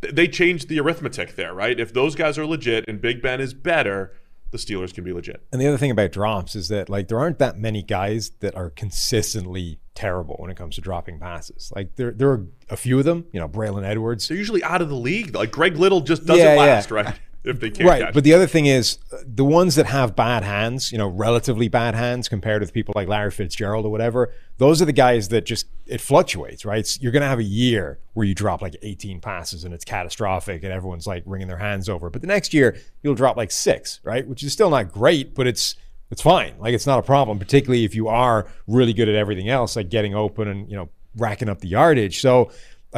th- 0.00 0.14
they 0.14 0.26
changed 0.26 0.70
the 0.70 0.80
arithmetic 0.80 1.36
there, 1.36 1.52
right? 1.52 1.78
If 1.78 1.92
those 1.92 2.14
guys 2.14 2.38
are 2.38 2.46
legit 2.46 2.86
and 2.88 3.02
Big 3.02 3.20
Ben 3.20 3.38
is 3.38 3.52
better, 3.52 4.14
the 4.50 4.58
Steelers 4.58 4.92
can 4.92 5.04
be 5.04 5.12
legit. 5.12 5.42
And 5.52 5.60
the 5.60 5.66
other 5.68 5.78
thing 5.78 5.90
about 5.90 6.12
drops 6.12 6.54
is 6.56 6.68
that 6.68 6.88
like 6.88 7.08
there 7.08 7.18
aren't 7.18 7.38
that 7.38 7.58
many 7.58 7.82
guys 7.82 8.30
that 8.40 8.54
are 8.56 8.70
consistently 8.70 9.78
terrible 9.94 10.36
when 10.38 10.50
it 10.50 10.56
comes 10.56 10.74
to 10.76 10.80
dropping 10.80 11.18
passes. 11.18 11.72
Like 11.74 11.96
there 11.96 12.10
there 12.12 12.30
are 12.30 12.46
a 12.68 12.76
few 12.76 12.98
of 12.98 13.04
them, 13.04 13.26
you 13.32 13.40
know, 13.40 13.48
Braylon 13.48 13.84
Edwards. 13.84 14.26
They're 14.28 14.36
usually 14.36 14.62
out 14.64 14.82
of 14.82 14.88
the 14.88 14.94
league. 14.96 15.34
Like 15.34 15.50
Greg 15.52 15.76
Little 15.76 16.00
just 16.00 16.26
doesn't 16.26 16.44
Yeah, 16.44 16.54
yeah. 16.54 16.60
last, 16.60 16.90
right? 16.90 17.14
If 17.42 17.58
they 17.60 17.70
can't 17.70 17.88
Right, 17.88 18.12
but 18.12 18.22
the 18.22 18.34
other 18.34 18.46
thing 18.46 18.66
is 18.66 18.98
uh, 19.12 19.16
the 19.26 19.44
ones 19.44 19.74
that 19.76 19.86
have 19.86 20.14
bad 20.14 20.42
hands, 20.42 20.92
you 20.92 20.98
know, 20.98 21.08
relatively 21.08 21.68
bad 21.68 21.94
hands 21.94 22.28
compared 22.28 22.60
with 22.60 22.72
people 22.72 22.92
like 22.94 23.08
Larry 23.08 23.30
Fitzgerald 23.30 23.86
or 23.86 23.90
whatever. 23.90 24.32
Those 24.58 24.82
are 24.82 24.84
the 24.84 24.92
guys 24.92 25.28
that 25.28 25.46
just 25.46 25.66
it 25.86 26.02
fluctuates, 26.02 26.66
right? 26.66 26.80
It's- 26.80 27.00
you're 27.00 27.12
going 27.12 27.22
to 27.22 27.28
have 27.28 27.38
a 27.38 27.44
year 27.44 27.98
where 28.12 28.26
you 28.26 28.34
drop 28.34 28.60
like 28.60 28.76
18 28.82 29.20
passes 29.20 29.64
and 29.64 29.72
it's 29.72 29.84
catastrophic 29.86 30.62
and 30.62 30.72
everyone's 30.72 31.06
like 31.06 31.22
wringing 31.24 31.48
their 31.48 31.56
hands 31.56 31.88
over. 31.88 32.10
But 32.10 32.20
the 32.20 32.26
next 32.26 32.52
year 32.52 32.76
you'll 33.02 33.14
drop 33.14 33.38
like 33.38 33.50
six, 33.50 34.00
right? 34.04 34.26
Which 34.28 34.42
is 34.42 34.52
still 34.52 34.68
not 34.68 34.92
great, 34.92 35.34
but 35.34 35.46
it's 35.46 35.76
it's 36.10 36.20
fine. 36.20 36.54
Like 36.58 36.74
it's 36.74 36.86
not 36.86 36.98
a 36.98 37.02
problem, 37.02 37.38
particularly 37.38 37.84
if 37.84 37.94
you 37.94 38.08
are 38.08 38.48
really 38.66 38.92
good 38.92 39.08
at 39.08 39.14
everything 39.14 39.48
else, 39.48 39.76
like 39.76 39.88
getting 39.88 40.14
open 40.14 40.46
and 40.48 40.68
you 40.70 40.76
know 40.76 40.90
racking 41.16 41.48
up 41.48 41.60
the 41.60 41.68
yardage. 41.68 42.20
So 42.20 42.50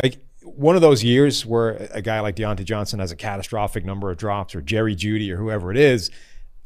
like 0.03 0.19
one 0.45 0.77
of 0.77 0.83
those 0.83 1.05
years 1.05 1.47
where 1.47 1.89
a 1.93 2.03
guy 2.03 2.21
like 2.21 2.37
Diontae 2.37 2.65
Johnson 2.65 2.99
has 3.01 3.13
a 3.13 3.17
catastrophic 3.17 3.85
number 3.85 4.11
of 4.11 4.17
drops, 4.17 4.55
or 4.55 4.61
Jerry 4.61 4.95
Jeudy, 4.95 5.31
or 5.31 5.37
whoever 5.37 5.71
it 5.71 5.77
is, 5.77 6.11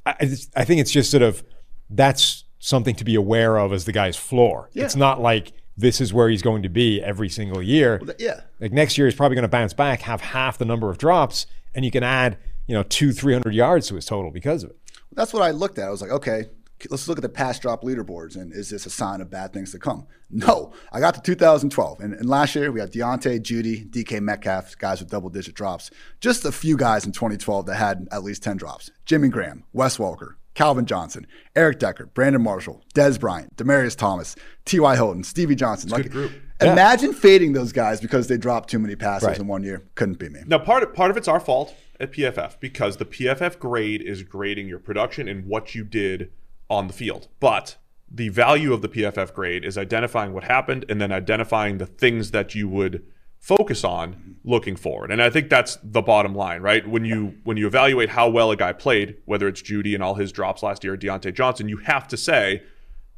I, 0.05 0.17
I 0.55 0.65
think 0.65 0.81
it's 0.81 0.91
just 0.91 1.11
sort 1.11 1.23
of 1.23 1.43
that's 1.91 2.45
something 2.59 2.95
to 2.97 3.05
be 3.05 3.15
aware 3.15 3.59
of 3.59 3.73
as 3.73 3.85
the 3.85 3.93
guy's 3.93 4.17
floor. 4.17 4.71
It's 4.75 4.97
not 4.97 5.21
like 5.21 5.53
this 5.77 6.01
is 6.01 6.13
where 6.13 6.29
he's 6.29 6.43
going 6.43 6.63
to 6.63 6.69
be 6.69 7.03
every 7.03 7.29
single 7.29 7.63
year. 7.63 8.01
Yeah. 8.19 8.41
Like 8.61 8.73
next 8.73 8.97
year, 8.97 9.07
he's 9.07 9.15
probably 9.15 9.35
going 9.35 9.43
to 9.43 9.49
bounce 9.49 9.75
back, 9.75 10.01
have 10.03 10.21
half 10.21 10.59
the 10.59 10.65
number 10.65 10.91
of 10.91 10.99
drops, 10.99 11.47
and 11.75 11.85
you 11.85 11.91
can 11.91 12.03
add 12.03 12.39
you 12.67 12.75
know 12.75 12.83
two, 12.85 13.13
three 13.13 13.33
hundred 13.33 13.55
yards 13.55 13.89
to 13.89 13.95
his 13.95 14.07
total 14.07 14.31
because 14.31 14.65
of 14.65 14.71
it. 14.71 14.79
That's 15.13 15.33
what 15.33 15.43
I 15.43 15.51
looked 15.51 15.79
at. 15.79 15.87
I 15.87 15.91
was 15.91 16.03
like, 16.03 16.11
okay, 16.11 16.47
let's 16.91 17.09
look 17.09 17.19
at 17.19 17.23
the 17.23 17.29
pass 17.29 17.59
drop 17.59 17.83
leaderboards, 17.83 18.37
and 18.37 18.53
is 18.53 18.71
this 18.71 18.87
a 18.87 18.91
sign 18.91 19.21
of 19.21 19.31
bad 19.31 19.53
things 19.53 19.73
to 19.73 19.79
come? 19.79 20.07
No. 20.31 20.73
I 20.93 21.01
got 21.01 21.15
to 21.15 21.21
2012, 21.21 22.01
and, 22.01 22.13
and 22.15 22.29
last 22.29 22.55
year 22.55 22.71
we 22.73 22.81
had 22.81 22.93
Diontae, 22.93 23.41
Jeudy, 23.41 23.89
DK 23.89 24.21
Metcalf, 24.21 24.77
guys 24.79 25.01
with 25.01 25.11
double 25.11 25.31
digit 25.31 25.55
drops. 25.55 25.91
Just 26.21 26.45
a 26.45 26.53
few 26.53 26.77
guys 26.77 27.07
in 27.07 27.13
2012 27.13 27.67
that 27.67 27.77
had 27.77 28.07
at 28.13 28.23
least 28.23 28.43
10 28.43 28.57
drops. 28.57 28.91
Jimmy 29.05 29.29
Graham, 29.29 29.65
Wes 29.73 29.97
Welker, 29.99 30.35
Calvin 30.55 30.87
Johnson, 30.87 31.27
Eric 31.55 31.79
Decker, 31.79 32.07
Brandon 32.07 32.43
Marshall, 32.43 32.83
Dez 32.95 33.19
Bryant, 33.21 33.57
Demaryius 33.57 33.97
Thomas, 33.97 34.37
T.Y. 34.65 34.95
Hilton, 34.97 35.23
Stevie 35.23 35.55
Johnson. 35.55 35.91
like, 35.91 36.11
group. 36.11 36.33
Imagine 36.61 37.13
fading 37.13 37.53
those 37.53 37.71
guys 37.73 38.01
because 38.01 38.29
they 38.29 38.39
dropped 38.39 38.71
too 38.71 38.79
many 38.79 38.97
passes 38.97 39.29
Right. 39.29 39.39
in 39.39 39.47
one 39.47 39.63
year. 39.63 39.83
Couldn't 39.95 40.19
be 40.19 40.31
me. 40.31 40.41
Now, 40.47 40.59
part 40.59 40.83
of, 40.83 40.95
part 40.95 41.11
of 41.11 41.19
it's 41.19 41.29
our 41.29 41.39
fault 41.41 41.75
at 42.01 42.13
PFF 42.13 42.59
because 42.61 42.97
the 42.97 43.05
PFF 43.05 43.59
grade 43.59 44.01
is 44.01 44.23
grading 44.23 44.67
your 44.67 44.79
production 44.79 45.29
and 45.29 45.45
what 45.47 45.75
you 45.75 45.85
did 45.85 46.31
on 46.69 46.87
the 46.87 46.93
field. 46.93 47.29
But 47.41 47.77
the 48.11 48.29
value 48.29 48.73
of 48.73 48.83
the 48.83 48.89
PFF 48.89 49.35
grade 49.35 49.65
is 49.65 49.77
identifying 49.77 50.33
what 50.33 50.45
happened 50.45 50.85
and 50.89 51.01
then 51.01 51.13
identifying 51.13 51.79
the 51.79 51.87
things 51.87 52.31
that 52.31 52.55
you 52.55 52.69
would 52.69 53.05
focus 53.39 53.85
on 53.85 54.37
looking 54.45 54.77
forward. 54.77 55.11
And 55.11 55.23
I 55.23 55.31
think 55.31 55.51
that's 55.51 55.79
the 55.83 56.03
bottom 56.03 56.35
line, 56.35 56.63
right? 56.63 56.87
When 56.87 57.05
you 57.05 57.37
when 57.45 57.57
you 57.57 57.67
evaluate 57.67 58.11
how 58.11 58.29
well 58.29 58.51
a 58.51 58.57
guy 58.57 58.73
played, 58.73 59.17
whether 59.25 59.47
it's 59.47 59.63
Jeudy 59.63 59.95
and 59.95 60.03
all 60.03 60.15
his 60.15 60.33
drops 60.33 60.63
last 60.63 60.83
year, 60.83 60.95
or 60.95 60.97
Diontae 60.97 61.35
Johnson, 61.35 61.69
you 61.69 61.79
have 61.79 62.09
to 62.09 62.17
say 62.17 62.63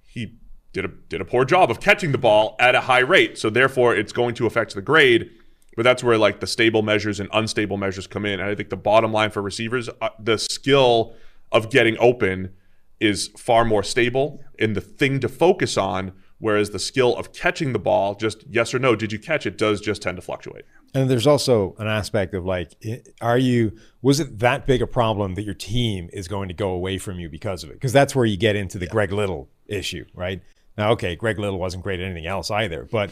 he 0.07 0.39
did 0.73 0.85
a 0.85 0.89
did 0.89 1.21
a 1.21 1.25
poor 1.25 1.45
job 1.45 1.71
of 1.71 1.81
catching 1.81 2.13
the 2.13 2.19
ball 2.19 2.57
at 2.59 2.75
a 2.75 2.83
high 2.83 2.99
rate. 2.99 3.39
So 3.39 3.51
therefore, 3.51 3.95
it's 3.95 4.13
going 4.13 4.35
to 4.37 4.47
affect 4.47 4.75
the 4.75 4.83
grade. 4.83 5.31
But 5.77 5.85
that's 5.85 6.03
where 6.03 6.19
like 6.19 6.41
the 6.41 6.47
stable 6.47 6.83
measures 6.83 7.21
and 7.21 7.29
unstable 7.33 7.77
measures 7.77 8.09
come 8.09 8.27
in. 8.27 8.41
And 8.41 8.51
I 8.51 8.55
think 8.55 8.69
the 8.69 8.77
bottom 8.77 9.13
line 9.13 9.31
for 9.31 9.41
receivers, 9.41 9.89
uh, 10.01 10.09
the 10.19 10.37
skill 10.37 11.15
of 11.53 11.71
getting 11.71 11.97
open 12.01 12.53
is 13.01 13.29
far 13.37 13.65
more 13.65 13.83
stable 13.83 14.43
and 14.59 14.75
the 14.75 14.81
thing 14.81 15.21
to 15.21 15.29
focus 15.29 15.77
on. 15.77 16.13
Whereas 16.41 16.71
the 16.71 16.79
skill 16.79 17.17
of 17.17 17.33
catching 17.33 17.73
the 17.73 17.81
ball, 17.81 18.15
just 18.15 18.45
yes 18.49 18.73
or 18.73 18.79
no, 18.79 18.95
did 18.95 19.11
you 19.11 19.19
catch 19.19 19.45
it, 19.45 19.59
does 19.59 19.81
just 19.81 20.03
tend 20.03 20.17
to 20.19 20.23
fluctuate. 20.23 20.65
And 20.95 21.11
there's 21.11 21.27
also 21.27 21.75
an 21.79 21.89
aspect 21.89 22.33
of 22.33 22.45
like, 22.45 22.77
are 23.21 23.39
you, 23.39 23.77
was 24.03 24.21
it 24.21 24.39
that 24.39 24.65
big 24.65 24.81
a 24.81 24.87
problem 24.87 25.35
that 25.35 25.43
your 25.43 25.55
team 25.55 26.09
is 26.13 26.29
going 26.29 26.47
to 26.47 26.55
go 26.55 26.71
away 26.71 26.97
from 26.97 27.19
you 27.19 27.29
because 27.29 27.65
of 27.65 27.71
it? 27.71 27.73
Because 27.73 27.93
that's 27.93 28.15
where 28.15 28.25
you 28.25 28.37
get 28.37 28.55
into 28.55 28.79
the 28.79 28.87
Greg 28.87 29.11
Little 29.11 29.49
issue, 29.67 30.05
right? 30.15 30.41
Now, 30.77 30.93
okay, 30.93 31.17
Greg 31.17 31.41
Little 31.41 31.59
wasn't 31.59 31.83
great 31.83 31.99
at 31.99 32.07
anything 32.07 32.29
else 32.29 32.53
either, 32.53 32.85
but 32.85 33.11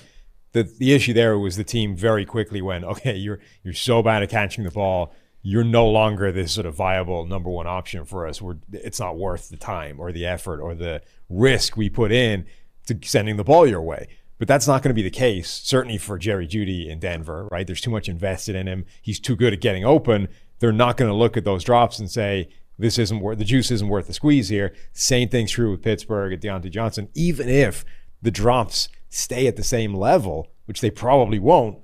the, 0.52 0.62
the 0.62 0.94
issue 0.94 1.12
there 1.12 1.36
was 1.36 1.56
the 1.56 1.64
team 1.64 1.96
very 1.96 2.24
quickly 2.24 2.62
went, 2.62 2.84
okay, 2.84 3.16
you're, 3.16 3.40
you're 3.64 3.74
so 3.74 4.04
bad 4.04 4.22
at 4.22 4.30
catching 4.30 4.62
the 4.62 4.70
ball. 4.70 5.12
You're 5.48 5.62
no 5.62 5.86
longer 5.88 6.32
this 6.32 6.50
sort 6.50 6.66
of 6.66 6.74
viable 6.74 7.24
number 7.24 7.48
one 7.48 7.68
option 7.68 8.04
for 8.04 8.26
us. 8.26 8.42
We're, 8.42 8.56
it's 8.72 8.98
not 8.98 9.16
worth 9.16 9.48
the 9.48 9.56
time 9.56 10.00
or 10.00 10.10
the 10.10 10.26
effort 10.26 10.60
or 10.60 10.74
the 10.74 11.02
risk 11.28 11.76
we 11.76 11.88
put 11.88 12.10
in 12.10 12.46
to 12.88 12.98
sending 13.02 13.36
the 13.36 13.44
ball 13.44 13.64
your 13.64 13.80
way. 13.80 14.08
But 14.38 14.48
that's 14.48 14.66
not 14.66 14.82
going 14.82 14.90
to 14.90 14.94
be 14.94 15.02
the 15.02 15.10
case, 15.10 15.48
certainly 15.48 15.98
for 15.98 16.18
Jerry 16.18 16.48
Jeudy 16.48 16.88
in 16.88 16.98
Denver, 16.98 17.46
right? 17.52 17.64
There's 17.64 17.80
too 17.80 17.92
much 17.92 18.08
invested 18.08 18.56
in 18.56 18.66
him. 18.66 18.86
He's 19.00 19.20
too 19.20 19.36
good 19.36 19.52
at 19.52 19.60
getting 19.60 19.84
open. 19.84 20.26
They're 20.58 20.72
not 20.72 20.96
going 20.96 21.10
to 21.10 21.16
look 21.16 21.36
at 21.36 21.44
those 21.44 21.62
drops 21.62 22.00
and 22.00 22.10
say, 22.10 22.48
this 22.76 22.98
isn't 22.98 23.20
worth 23.20 23.38
the 23.38 23.44
juice 23.44 23.70
isn't 23.70 23.88
worth 23.88 24.08
the 24.08 24.12
squeeze 24.14 24.48
here. 24.48 24.74
Same 24.92 25.28
thing's 25.28 25.52
true 25.52 25.70
with 25.70 25.80
Pittsburgh 25.80 26.32
at 26.32 26.40
Diontae 26.40 26.72
Johnson. 26.72 27.08
Even 27.14 27.48
if 27.48 27.84
the 28.20 28.32
drops 28.32 28.88
stay 29.10 29.46
at 29.46 29.54
the 29.54 29.62
same 29.62 29.94
level, 29.94 30.48
which 30.64 30.80
they 30.80 30.90
probably 30.90 31.38
won't, 31.38 31.78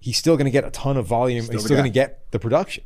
he's 0.00 0.18
still 0.18 0.36
going 0.36 0.44
to 0.44 0.50
get 0.50 0.64
a 0.64 0.70
ton 0.70 0.98
of 0.98 1.06
volume. 1.06 1.46
he's 1.50 1.64
still 1.64 1.76
going 1.76 1.90
to 1.90 1.94
get 1.94 2.30
the 2.30 2.38
production. 2.38 2.84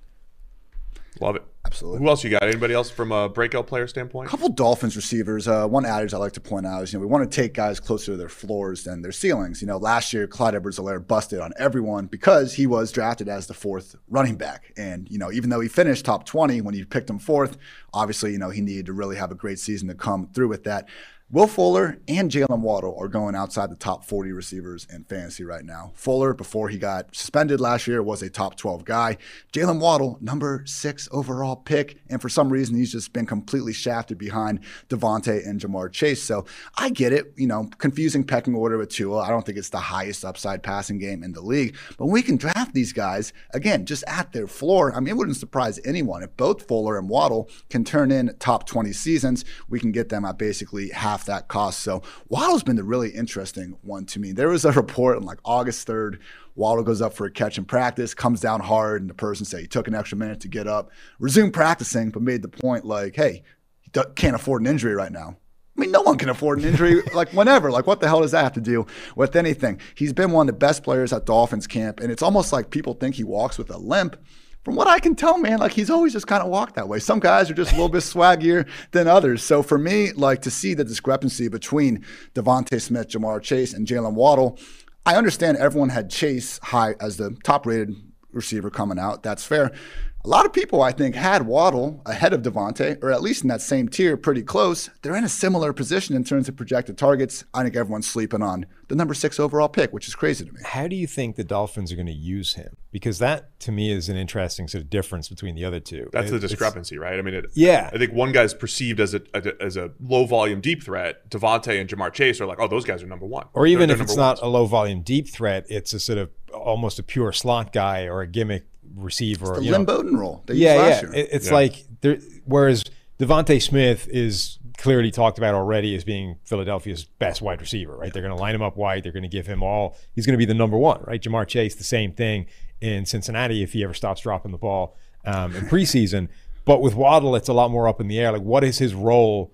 Love 1.19 1.37
it. 1.37 1.43
Absolutely. 1.67 2.01
Who 2.01 2.09
else 2.09 2.25
you 2.25 2.31
got? 2.31 2.43
Anybody 2.43 2.73
else 2.73 2.89
from 2.89 3.13
a 3.13 3.29
breakout 3.29 3.67
player 3.67 3.87
standpoint? 3.87 4.29
A 4.29 4.31
couple 4.31 4.49
Dolphins 4.49 4.97
receivers. 4.97 5.47
Uh, 5.47 5.67
one 5.67 5.85
adage 5.85 6.15
I 6.15 6.17
like 6.17 6.33
to 6.33 6.41
point 6.41 6.67
out 6.67 6.83
is, 6.83 6.93
you 6.93 6.99
know, 6.99 7.05
we 7.05 7.11
want 7.11 7.31
to 7.31 7.37
take 7.37 7.53
guys 7.53 7.79
closer 7.79 8.13
to 8.13 8.17
their 8.17 8.29
floors 8.29 8.85
than 8.85 9.03
their 9.03 9.13
ceilings. 9.13 9.61
You 9.61 9.69
know, 9.69 9.77
last 9.77 10.13
year 10.13 10.27
Clyde 10.27 10.55
Edwards-Helaire 10.55 11.07
busted 11.07 11.41
on 11.41 11.53
everyone 11.59 12.07
because 12.07 12.55
he 12.55 12.67
was 12.67 12.93
drafted 12.93 13.29
as 13.29 13.47
the 13.47 13.55
fourth 13.55 13.95
running 14.09 14.37
back, 14.37 14.73
and 14.77 15.09
you 15.11 15.19
know, 15.19 15.31
even 15.31 15.51
though 15.51 15.61
he 15.61 15.69
finished 15.69 16.05
top 16.05 16.25
20 16.25 16.61
when 16.63 16.75
you 16.75 16.87
picked 16.87 17.11
him 17.11 17.19
fourth, 17.19 17.59
obviously, 17.93 18.33
you 18.33 18.39
know, 18.39 18.51
he 18.51 18.63
needed 18.63 18.87
to 18.87 18.93
really 18.93 19.17
have 19.17 19.31
a 19.31 19.37
great 19.37 19.59
season 19.59 19.89
to 19.89 19.95
come 19.95 20.29
through 20.33 20.49
with 20.49 20.65
that. 20.65 20.89
Will 21.33 21.47
Fuller 21.47 21.97
and 22.09 22.29
Jaylen 22.29 22.59
Waddle 22.59 22.97
are 22.99 23.07
going 23.07 23.37
outside 23.37 23.71
the 23.71 23.77
top 23.77 24.05
40 24.05 24.33
receivers 24.33 24.85
in 24.93 25.05
fantasy 25.05 25.45
right 25.45 25.65
now. 25.65 25.93
Fuller, 25.95 26.35
before 26.35 26.69
he 26.69 26.77
got 26.77 27.15
suspended 27.15 27.61
last 27.61 27.87
year, 27.87 28.03
was 28.03 28.21
a 28.21 28.29
top 28.29 28.57
12 28.57 28.85
guy. 28.85 29.17
Jaylen 29.53 29.79
Waddle, 29.79 30.19
number 30.21 30.65
six 30.67 31.09
overall 31.13 31.55
pick. 31.55 31.99
And 32.09 32.21
for 32.21 32.29
some 32.29 32.49
reason, 32.49 32.75
he's 32.75 32.91
just 32.91 33.13
been 33.13 33.27
completely 33.27 33.73
shafted 33.73 34.19
behind 34.19 34.59
DeVonta 34.89 35.49
and 35.49 35.61
Ja'Marr 35.61 35.93
Chase. 35.93 36.21
So 36.21 36.47
I 36.77 36.91
get 36.91 37.13
it, 37.13 37.33
you 37.37 37.47
know, 37.47 37.71
confusing 37.79 38.25
pecking 38.25 38.57
order 38.57 38.77
with 38.77 38.89
Tua. 38.89 39.19
I 39.19 39.29
don't 39.29 39.47
think 39.47 39.57
it's 39.57 39.69
the 39.69 39.79
highest 39.79 40.25
upside 40.25 40.65
passing 40.65 40.99
game 40.99 41.23
in 41.23 41.31
the 41.31 41.43
league. 41.43 41.77
But 41.97 42.07
we 42.07 42.23
can 42.23 42.39
draft 42.39 42.75
these 42.75 42.93
guys, 42.93 43.33
again, 43.55 43.87
just 43.87 44.03
at 44.09 44.33
their 44.33 44.49
floor. 44.49 44.93
I 44.93 44.99
mean, 44.99 45.11
it 45.11 45.17
wouldn't 45.17 45.37
surprise 45.37 45.79
anyone. 45.85 46.25
If 46.25 46.37
both 46.37 46.67
Fuller 46.67 46.99
and 46.99 47.09
Waddle 47.09 47.49
can 47.69 47.85
turn 47.85 48.11
in 48.11 48.35
top 48.41 48.67
20 48.67 48.93
seasons, 48.93 49.45
we 49.69 49.79
can 49.79 49.93
get 49.93 50.09
them 50.09 50.25
at 50.25 50.37
basically 50.37 50.89
half 50.89 51.20
that 51.27 51.49
cost. 51.49 51.81
So 51.81 52.03
Waddle's 52.29 52.63
been 52.63 52.77
the 52.77 52.85
really 52.85 53.11
interesting 53.11 53.77
one 53.83 54.07
to 54.07 54.21
me. 54.21 54.33
There 54.33 54.49
was 54.49 54.65
a 54.65 54.73
report 54.73 55.17
on 55.17 55.25
like 55.25 55.39
August 55.45 55.87
3rd. 55.87 56.19
Waddle 56.55 56.85
goes 56.85 57.01
up 57.01 57.15
for 57.15 57.27
a 57.27 57.31
catch 57.31 57.59
in 57.59 57.65
practice, 57.65 58.15
comes 58.15 58.41
down 58.41 58.61
hard, 58.61 59.01
and 59.03 59.11
the 59.11 59.15
person 59.15 59.47
say 59.47 59.63
he 59.63 59.67
took 59.67 59.89
an 59.89 59.95
extra 59.95 60.19
minute 60.19 60.41
to 60.41 60.49
get 60.49 60.67
up, 60.67 60.91
resumed 61.19 61.55
practicing, 61.55 62.11
but 62.11 62.23
made 62.23 62.43
the 62.43 62.49
point 62.49 62.85
like, 62.85 63.17
hey, 63.17 63.43
he 63.81 63.91
can't 64.15 64.37
afford 64.37 64.63
an 64.63 64.67
injury 64.67 64.95
right 64.95 65.13
now. 65.13 65.37
I 65.77 65.81
mean, 65.81 65.93
no 65.93 66.03
one 66.03 66.19
can 66.19 66.29
afford 66.29 66.59
an 66.59 66.67
injury 66.67 67.03
like 67.15 67.31
whenever. 67.33 67.71
Like, 67.71 67.87
what 67.87 68.01
the 68.01 68.09
hell 68.09 68.21
does 68.21 68.33
that 68.33 68.43
have 68.43 68.53
to 68.55 68.61
do 68.61 68.87
with 69.17 69.37
anything? 69.37 69.81
He's 69.95 70.13
been 70.13 70.33
one 70.33 70.49
of 70.49 70.55
the 70.55 70.59
best 70.59 70.83
players 70.83 71.13
at 71.13 71.25
Dolphins 71.25 71.67
camp, 71.67 72.01
and 72.01 72.13
it's 72.13 72.23
almost 72.23 72.53
like 72.53 72.71
people 72.71 72.95
think 72.95 73.15
he 73.15 73.25
walks 73.25 73.57
with 73.57 73.71
a 73.71 73.79
limp. 73.79 74.17
From 74.65 74.77
what 74.77 74.87
I 74.87 74.99
can 74.99 75.15
tell, 75.15 75.39
man, 75.39 75.59
like 75.59 75.73
he's 75.73 75.89
always 75.89 76.13
just 76.13 76.27
kind 76.27 76.43
of 76.43 76.51
walked 76.51 76.75
that 76.75 76.87
way. 76.87 76.99
Some 76.99 77.19
guys 77.19 77.51
are 77.51 77.55
just 77.55 77.73
a 77.73 77.75
little 77.75 77.89
bit 77.89 78.03
swaggier 78.03 78.69
than 78.93 79.09
others. 79.09 79.43
So 79.43 79.63
for 79.63 79.79
me, 79.79 80.13
like 80.13 80.43
to 80.43 80.51
see 80.51 80.75
the 80.75 80.85
discrepancy 80.85 81.49
between 81.49 82.05
DeVonta 82.35 82.81
Smith, 82.81 83.09
Ja'Marr 83.09 83.41
Chase, 83.41 83.73
and 83.73 83.87
Jaylen 83.87 84.13
Waddle, 84.15 84.59
I 85.07 85.17
understand 85.17 85.57
everyone 85.57 85.89
had 85.89 86.11
Chase 86.11 86.59
high 86.63 86.95
as 87.01 87.17
the 87.17 87.37
top 87.43 87.65
rated 87.65 87.95
receiver 88.33 88.71
coming 88.71 88.99
out. 88.99 89.23
That's 89.23 89.45
fair. 89.45 89.73
A 90.23 90.29
lot 90.29 90.45
of 90.45 90.53
people, 90.53 90.83
I 90.83 90.93
think, 90.93 91.15
had 91.15 91.47
Waddle 91.47 92.03
ahead 92.05 92.35
of 92.35 92.43
DeVonta, 92.43 93.03
or 93.03 93.11
at 93.11 93.23
least 93.23 93.41
in 93.41 93.49
that 93.49 93.63
same 93.63 93.89
tier, 93.89 94.19
pretty 94.19 94.43
close. 94.43 94.91
They're 95.01 95.17
in 95.17 95.25
a 95.25 95.31
similar 95.31 95.73
position 95.73 96.15
in 96.15 96.25
terms 96.25 96.47
of 96.47 96.57
projected 96.57 96.99
targets. 96.99 97.45
I 97.55 97.63
think 97.63 97.75
everyone's 97.75 98.07
sleeping 98.07 98.43
on 98.43 98.67
the 98.89 98.95
number 98.97 99.15
six 99.15 99.41
overall 99.41 99.69
pick, 99.71 99.95
which 99.95 100.07
is 100.09 100.15
crazy 100.15 100.45
to 100.45 100.53
me. 100.53 100.61
How 100.63 100.87
do 100.89 100.95
you 100.95 101.07
think 101.07 101.37
the 101.37 101.45
Dolphins 101.45 101.91
are 101.91 101.95
going 101.97 102.05
to 102.07 102.13
use 102.13 102.53
him? 102.53 102.77
Because 102.93 103.19
that, 103.21 103.59
to 103.61 103.73
me, 103.73 103.91
is 103.91 104.11
an 104.11 104.19
interesting 104.19 104.69
sort 104.69 104.85
of 104.85 104.91
difference 104.91 105.31
between 105.31 105.55
the 105.55 105.65
other 105.65 105.81
two. 105.81 106.11
That's 106.13 106.29
It- 106.29 106.33
the 106.33 106.39
discrepancy, 106.41 106.99
right? 106.99 107.19
I 107.19 107.23
mean, 107.23 107.33
it, 107.35 107.47
Yeah. 107.55 107.89
I 107.91 107.97
think 107.97 108.13
one 108.13 108.31
guy's 108.33 108.53
perceived 108.53 109.01
as 109.01 109.15
a, 109.15 109.23
as 109.59 109.79
a 109.79 109.93
low 110.03 110.27
volume 110.27 110.61
deep 110.61 110.83
threat. 110.83 111.31
DeVonta 111.31 111.81
and 111.81 111.89
Ja'Marr 111.89 112.13
Chase 112.13 112.43
are 112.43 112.47
like, 112.47 112.59
oh, 112.61 112.69
those 112.69 112.85
guys 112.85 113.03
are 113.03 113.07
number 113.07 113.25
one. 113.27 113.47
Or 113.55 113.67
even 113.67 113.89
They're- 113.89 113.95
if 113.95 113.99
they're 114.01 114.05
it's 114.05 114.17
number 114.17 114.21
not 114.23 114.43
ones. 114.43 114.55
a 114.55 114.59
low 114.59 114.67
volume 114.67 115.01
deep 115.01 115.31
threat, 115.31 115.65
it's 115.71 115.95
a 115.95 115.99
sort 116.01 116.19
of 116.19 116.29
almost 116.53 116.99
a 116.99 117.03
pure 117.03 117.33
slot 117.33 117.73
guy 117.73 118.03
or 118.05 118.21
a 118.21 118.27
gimmick 118.27 118.67
receiver. 118.97 119.55
The 119.57 119.65
you 119.65 119.71
know. 119.71 119.79
Lynn 119.79 119.87
Bowden 119.87 120.17
role 120.17 120.43
they 120.47 120.55
yeah, 120.55 120.75
yeah. 120.75 121.01
year. 121.01 121.15
It- 121.15 121.29
it's 121.33 121.47
Yeah. 121.49 121.55
like 121.55 121.85
there. 122.01 122.19
Whereas 122.45 122.85
DeVonta 123.19 123.61
Smith 123.63 124.09
is 124.09 124.59
clearly 124.79 125.11
talked 125.11 125.37
about 125.37 125.55
already 125.55 125.95
as 125.95 126.05
being 126.05 126.37
Philadelphia's 126.45 127.05
best 127.05 127.43
wide 127.43 127.61
receiver, 127.61 127.95
right? 127.97 128.13
They're 128.13 128.23
going 128.23 128.35
to 128.35 128.41
line 128.41 128.55
him 128.55 128.63
up 128.63 128.77
wide. 128.79 129.03
They're 129.05 129.13
going 129.13 129.25
to 129.25 129.29
give 129.29 129.47
him 129.47 129.63
all. 129.63 129.95
He's 130.15 130.25
going 130.25 130.33
to 130.33 130.39
be 130.39 130.47
the 130.47 130.55
number 130.55 130.79
one, 130.79 131.03
right? 131.07 131.21
Ja'Marr 131.21 131.47
Chase, 131.47 131.75
the 131.75 131.85
same 131.85 132.13
thing 132.13 132.47
in 132.81 133.05
Cincinnati 133.05 133.63
if 133.63 133.75
he 133.75 133.85
ever 133.85 133.93
stops 133.93 134.23
dropping 134.23 134.53
the 134.53 134.59
ball 134.59 134.97
um, 135.27 135.55
in 135.55 135.67
preseason. 135.67 136.29
But 136.65 136.81
with 136.81 136.95
Waddle, 136.95 137.37
it's 137.37 137.49
a 137.49 137.53
lot 137.53 137.71
more 137.71 137.89
up 137.89 138.01
in 138.01 138.09
the 138.09 138.19
air. 138.19 138.33
Like, 138.33 138.41
what 138.41 138.65
is 138.65 138.79
his 138.79 138.95
role 138.95 139.53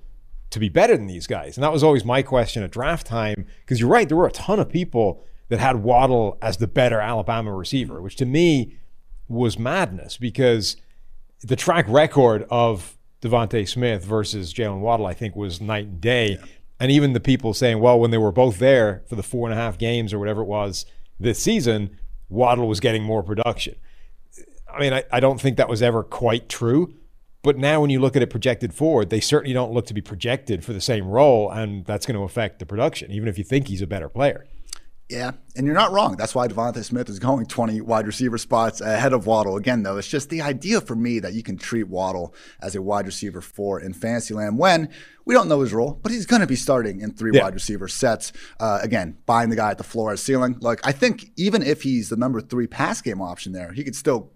to 0.50 0.60
be 0.60 0.68
better 0.68 0.96
than 0.96 1.08
these 1.08 1.26
guys? 1.26 1.56
And 1.56 1.64
that 1.64 1.72
was 1.72 1.82
always 1.82 2.04
my 2.04 2.22
question 2.22 2.62
at 2.62 2.70
draft 2.70 3.04
time. 3.04 3.46
Because 3.60 3.80
you're 3.80 3.88
right, 3.88 4.06
there 4.08 4.16
were 4.16 4.28
a 4.28 4.32
ton 4.32 4.60
of 4.60 4.68
people 4.68 5.24
that 5.48 5.58
had 5.58 5.82
Waddle 5.82 6.38
as 6.40 6.58
the 6.58 6.68
better 6.68 7.00
Alabama 7.00 7.52
receiver, 7.52 8.00
which 8.00 8.14
to 8.16 8.26
me 8.26 8.76
was 9.28 9.58
madness 9.58 10.16
because 10.16 10.76
the 11.42 11.56
track 11.56 11.86
record 11.88 12.46
of 12.50 12.96
DeVonta 13.22 13.68
Smith 13.68 14.04
versus 14.04 14.52
Jaylen 14.52 14.80
Waddle, 14.80 15.06
I 15.06 15.14
think, 15.14 15.34
was 15.36 15.60
night 15.60 15.86
and 15.86 16.00
day. 16.00 16.38
And 16.78 16.92
even 16.92 17.12
the 17.12 17.20
people 17.20 17.54
saying, 17.54 17.80
well, 17.80 17.98
when 17.98 18.10
they 18.10 18.18
were 18.18 18.32
both 18.32 18.58
there 18.58 19.02
for 19.08 19.16
the 19.16 19.22
four 19.22 19.48
and 19.48 19.58
a 19.58 19.60
half 19.60 19.78
games 19.78 20.12
or 20.12 20.18
whatever 20.18 20.42
it 20.42 20.46
was 20.46 20.84
this 21.18 21.38
season, 21.38 21.96
Waddle 22.28 22.68
was 22.68 22.80
getting 22.80 23.02
more 23.02 23.22
production. 23.22 23.76
I 24.72 24.80
mean, 24.80 24.92
I, 24.92 25.04
I 25.10 25.20
don't 25.20 25.40
think 25.40 25.56
that 25.56 25.68
was 25.68 25.82
ever 25.82 26.02
quite 26.02 26.48
true. 26.48 26.94
But 27.42 27.56
now, 27.56 27.80
when 27.80 27.90
you 27.90 28.00
look 28.00 28.16
at 28.16 28.22
it 28.22 28.30
projected 28.30 28.74
forward, 28.74 29.08
they 29.08 29.20
certainly 29.20 29.54
don't 29.54 29.72
look 29.72 29.86
to 29.86 29.94
be 29.94 30.00
projected 30.00 30.64
for 30.64 30.72
the 30.72 30.80
same 30.80 31.06
role, 31.06 31.48
and 31.48 31.86
that's 31.86 32.04
going 32.04 32.16
to 32.16 32.24
affect 32.24 32.58
the 32.58 32.66
production, 32.66 33.12
even 33.12 33.28
if 33.28 33.38
you 33.38 33.44
think 33.44 33.68
he's 33.68 33.80
a 33.80 33.86
better 33.86 34.08
player. 34.08 34.46
Yeah, 35.08 35.32
and 35.54 35.64
you're 35.64 35.74
not 35.76 35.92
wrong. 35.92 36.16
That's 36.16 36.34
why 36.34 36.48
DeVonta 36.48 36.82
Smith 36.82 37.08
is 37.08 37.20
going 37.20 37.46
20 37.46 37.80
wide 37.80 38.08
receiver 38.08 38.38
spots 38.38 38.80
ahead 38.80 39.12
of 39.12 39.24
Waddle. 39.24 39.56
Again, 39.56 39.84
though, 39.84 39.98
it's 39.98 40.08
just 40.08 40.30
the 40.30 40.40
idea 40.42 40.80
for 40.80 40.96
me 40.96 41.20
that 41.20 41.32
you 41.32 41.44
can 41.44 41.56
treat 41.56 41.84
Waddle 41.86 42.34
as 42.60 42.74
a 42.74 42.82
wide 42.82 43.06
receiver 43.06 43.40
four 43.40 43.80
in 43.80 43.92
Fantasyland 43.92 44.58
when 44.58 44.88
we 45.24 45.32
don't 45.32 45.48
know 45.48 45.60
his 45.60 45.72
role, 45.72 46.00
but 46.02 46.10
he's 46.10 46.26
going 46.26 46.40
to 46.40 46.46
be 46.48 46.56
starting 46.56 47.00
in 47.00 47.12
three 47.12 47.30
Yeah. 47.32 47.44
wide 47.44 47.54
receiver 47.54 47.86
sets. 47.86 48.32
Uh, 48.58 48.80
again, 48.82 49.16
buying 49.26 49.48
the 49.48 49.54
guy 49.56 49.70
at 49.70 49.78
the 49.78 49.84
floor 49.84 50.10
as 50.12 50.20
ceiling. 50.20 50.56
Like 50.60 50.80
I 50.84 50.90
think 50.90 51.30
even 51.36 51.62
if 51.62 51.82
he's 51.82 52.08
the 52.08 52.16
number 52.16 52.40
three 52.40 52.66
pass 52.66 53.00
game 53.00 53.22
option 53.22 53.52
there, 53.52 53.72
he 53.72 53.84
could 53.84 53.94
still 53.94 54.32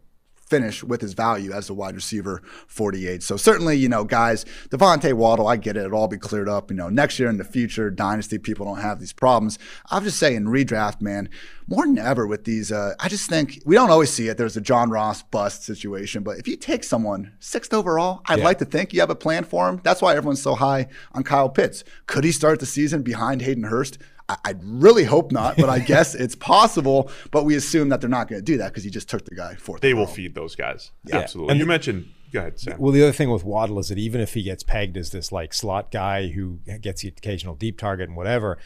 finish 0.51 0.83
with 0.85 1.01
his 1.01 1.15
value 1.15 1.53
as 1.53 1.71
a 1.71 1.75
wide 1.75 1.95
receiver 1.95 2.43
48. 2.67 3.23
So 3.23 3.37
certainly, 3.37 3.77
you 3.77 3.89
know, 3.89 4.05
guys, 4.05 4.45
DeVonta 4.71 5.13
Waddle, 5.15 5.47
I 5.47 5.57
get 5.57 5.77
it. 5.77 5.85
It'll 5.87 5.99
all 5.99 6.09
be 6.09 6.19
cleared 6.19 6.49
up. 6.49 6.71
You 6.71 6.77
know, 6.77 6.89
next 6.91 7.19
year 7.19 7.29
in 7.31 7.37
the 7.39 7.45
future, 7.45 7.91
dynasty 7.91 8.37
people 8.39 8.67
don't 8.67 8.81
have 8.81 8.99
these 9.01 9.13
problems. 9.13 9.59
I'll 9.91 10.01
just 10.01 10.19
say 10.19 10.35
in 10.35 10.47
redraft, 10.47 11.01
man, 11.01 11.29
more 11.69 11.87
than 11.87 11.99
ever 11.99 12.27
with 12.27 12.45
these, 12.45 12.73
uh, 12.73 12.95
I 12.99 13.09
just 13.09 13.31
think 13.31 13.63
we 13.65 13.77
don't 13.77 13.91
always 13.91 14.11
see 14.13 14.27
it. 14.29 14.37
There's 14.37 14.57
a 14.57 14.61
John 14.61 14.91
Ross 14.91 15.23
bust 15.23 15.63
situation, 15.65 16.25
but 16.25 16.37
if 16.39 16.49
you 16.49 16.57
take 16.57 16.83
someone 16.83 17.33
sixth 17.39 17.73
overall, 17.73 18.23
I'd 18.27 18.41
Yeah. 18.41 18.45
like 18.45 18.59
to 18.59 18.65
think 18.65 18.93
you 18.93 19.01
have 19.01 19.11
a 19.11 19.15
plan 19.15 19.45
for 19.45 19.69
him. 19.69 19.81
That's 19.85 20.03
why 20.03 20.17
everyone's 20.17 20.43
so 20.43 20.57
high 20.57 20.89
on 21.13 21.23
Kyle 21.23 21.49
Pitts. 21.49 21.85
Could 22.07 22.25
he 22.25 22.33
start 22.33 22.59
the 22.59 22.67
season 22.67 23.03
behind 23.03 23.43
Hayden 23.43 23.65
Hurst? 23.65 23.99
I- 24.31 24.51
I'd 24.51 24.63
really 24.65 25.05
hope 25.05 25.33
not, 25.33 25.57
but 25.57 25.69
I 25.69 25.79
guess 25.93 26.15
it's 26.15 26.35
possible. 26.35 27.11
But 27.31 27.45
we 27.45 27.57
assume 27.57 27.89
that 27.91 28.01
they're 28.01 28.11
not 28.11 28.29
going 28.29 28.41
to 28.41 28.45
do 28.45 28.59
that 28.59 28.69
because 28.69 28.85
he 28.85 28.91
just 28.91 29.09
took 29.09 29.25
the 29.25 29.35
guy 29.35 29.55
fourth. 29.55 29.81
They 29.81 29.95
will 29.95 30.03
overall. 30.03 30.15
feed 30.15 30.35
those 30.35 30.55
guys. 30.55 30.91
Yeah. 31.07 31.19
Absolutely. 31.19 31.53
And 31.53 31.61
you 31.61 31.67
mentioned. 31.67 32.09
Go 32.33 32.39
ahead, 32.39 32.61
Sam. 32.61 32.77
Well, 32.79 32.93
the 32.93 33.03
other 33.03 33.13
thing 33.13 33.31
with 33.31 33.43
Waddle 33.43 33.81
is 33.81 33.89
that 33.89 33.99
even 33.99 34.21
if 34.21 34.35
he 34.35 34.45
gets 34.45 34.63
pegged 34.63 34.97
as 34.97 35.11
this 35.11 35.33
like 35.33 35.53
slot 35.53 35.91
guy 35.91 36.29
who 36.29 36.61
gets 36.81 37.03
the 37.03 37.09
occasional 37.09 37.57
deep 37.57 37.77
target 37.77 38.07
and 38.09 38.17
whatever, 38.17 38.57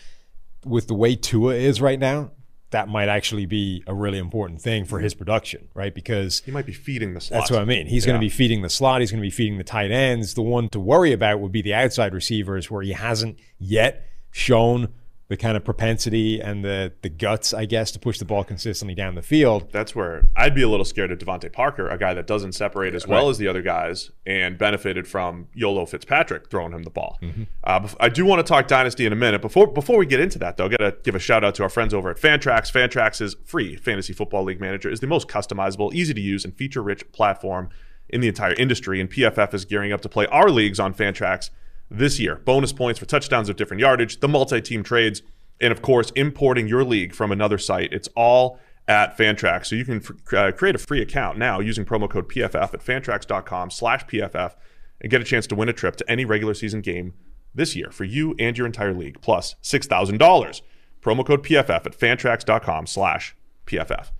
with 0.66 0.86
the 0.86 0.92
way 0.94 1.16
Tua 1.16 1.54
is 1.54 1.80
right 1.80 1.98
now, 1.98 2.32
that 2.72 2.88
might 2.88 3.08
actually 3.08 3.46
be 3.46 3.82
a 3.86 3.94
really 3.94 4.18
important 4.18 4.60
thing 4.60 4.84
for 4.84 4.98
his 4.98 5.14
production, 5.14 5.68
right? 5.72 5.94
Because 5.94 6.42
he 6.44 6.50
might 6.50 6.66
be 6.66 6.72
feeding 6.74 7.14
the 7.14 7.20
slot. 7.22 7.40
that's 7.40 7.50
what 7.50 7.60
I 7.60 7.64
mean. 7.64 7.86
He's 7.86 8.04
going 8.04 8.20
to 8.20 8.20
be 8.20 8.28
feeding 8.28 8.60
the 8.60 8.68
slot. 8.68 9.00
He's 9.00 9.10
going 9.10 9.22
to 9.22 9.26
be 9.26 9.30
feeding 9.30 9.56
the 9.56 9.64
tight 9.64 9.90
ends. 9.90 10.34
The 10.34 10.42
one 10.42 10.68
to 10.70 10.80
worry 10.80 11.12
about 11.12 11.40
would 11.40 11.52
be 11.52 11.62
the 11.62 11.72
outside 11.72 12.12
receivers, 12.12 12.70
where 12.70 12.82
he 12.82 12.92
hasn't 12.92 13.38
yet 13.58 14.06
shown 14.30 14.92
the 15.34 15.42
kind 15.42 15.56
of 15.56 15.64
propensity 15.64 16.40
and 16.40 16.64
the 16.64 16.92
the 17.02 17.08
guts, 17.08 17.52
I 17.52 17.64
guess, 17.64 17.90
to 17.90 17.98
push 17.98 18.18
the 18.20 18.24
ball 18.24 18.44
consistently 18.44 18.94
down 18.94 19.16
the 19.16 19.22
field. 19.22 19.68
That's 19.72 19.92
where 19.92 20.28
I'd 20.36 20.54
be 20.54 20.62
a 20.62 20.68
little 20.68 20.84
scared 20.84 21.10
of 21.10 21.18
DeVante 21.18 21.52
Parker, 21.52 21.88
a 21.88 21.98
guy 21.98 22.14
that 22.14 22.28
doesn't 22.28 22.52
separate 22.52 22.94
as 22.94 23.04
well 23.08 23.24
Right. 23.24 23.30
as 23.30 23.38
the 23.38 23.48
other 23.48 23.60
guys 23.62 24.12
and 24.24 24.56
benefited 24.56 25.08
from 25.08 25.48
Yolo 25.52 25.86
Fitzpatrick 25.86 26.50
throwing 26.50 26.72
him 26.72 26.84
the 26.84 26.90
ball. 26.90 27.18
Mm-hmm. 27.20 27.42
Uh, 27.64 27.88
I 27.98 28.08
do 28.10 28.24
want 28.24 28.46
to 28.46 28.48
talk 28.48 28.68
Dynasty 28.68 29.06
in 29.06 29.12
a 29.12 29.16
minute. 29.16 29.42
Before 29.42 29.66
before 29.66 29.98
we 29.98 30.06
get 30.06 30.20
into 30.20 30.38
that, 30.38 30.56
though, 30.56 30.66
I 30.66 30.68
got 30.68 30.76
to 30.78 30.94
give 31.02 31.16
a 31.16 31.18
shout 31.18 31.42
out 31.42 31.56
to 31.56 31.64
our 31.64 31.68
friends 31.68 31.92
over 31.92 32.10
at 32.10 32.16
Fantrax. 32.16 32.70
Fantrax's 32.70 33.34
free 33.44 33.74
fantasy 33.74 34.12
football 34.12 34.44
league 34.44 34.60
manager 34.60 34.88
is 34.88 35.00
the 35.00 35.08
most 35.08 35.26
customizable, 35.26 35.92
easy 35.92 36.14
to 36.14 36.20
use, 36.20 36.44
and 36.44 36.54
feature 36.56 36.80
rich 36.82 37.10
platform 37.10 37.70
in 38.08 38.20
the 38.20 38.28
entire 38.28 38.52
industry. 38.54 39.00
And 39.00 39.10
PFF 39.10 39.52
is 39.52 39.64
gearing 39.64 39.92
up 39.92 40.00
to 40.02 40.08
play 40.08 40.26
our 40.26 40.48
leagues 40.48 40.78
on 40.78 40.94
Fantrax 40.94 41.50
this 41.90 42.18
year. 42.18 42.36
Bonus 42.36 42.72
points 42.72 42.98
for 42.98 43.06
touchdowns 43.06 43.48
of 43.48 43.56
different 43.56 43.80
yardage, 43.80 44.20
the 44.20 44.28
multi 44.28 44.60
team 44.60 44.82
trades, 44.82 45.22
and 45.60 45.72
of 45.72 45.82
course, 45.82 46.10
importing 46.16 46.66
your 46.68 46.84
league 46.84 47.14
from 47.14 47.30
another 47.30 47.58
site. 47.58 47.92
It's 47.92 48.08
all 48.16 48.58
at 48.86 49.16
Fantrax. 49.16 49.66
So 49.66 49.76
you 49.76 49.84
can 49.84 49.96
f- 49.96 50.34
uh, 50.34 50.52
create 50.52 50.74
a 50.74 50.78
free 50.78 51.00
account 51.00 51.38
now 51.38 51.60
using 51.60 51.84
promo 51.84 52.08
code 52.08 52.28
PFF 52.28 52.74
at 52.74 52.84
fantrax.com 52.84 53.70
slash 53.70 54.04
PFF 54.06 54.54
and 55.00 55.10
get 55.10 55.20
a 55.20 55.24
chance 55.24 55.46
to 55.48 55.54
win 55.54 55.68
a 55.68 55.72
trip 55.72 55.96
to 55.96 56.10
any 56.10 56.24
regular 56.24 56.54
season 56.54 56.80
game 56.80 57.14
this 57.54 57.76
year 57.76 57.90
for 57.90 58.04
you 58.04 58.34
and 58.38 58.58
your 58.58 58.66
entire 58.66 58.92
league, 58.92 59.20
plus 59.20 59.54
$6,000. 59.62 60.60
Promo 61.00 61.24
code 61.26 61.44
PFF 61.44 61.86
at 61.86 61.98
fantrax.com 61.98 62.86
slash 62.86 63.36
PFF. 63.66 64.10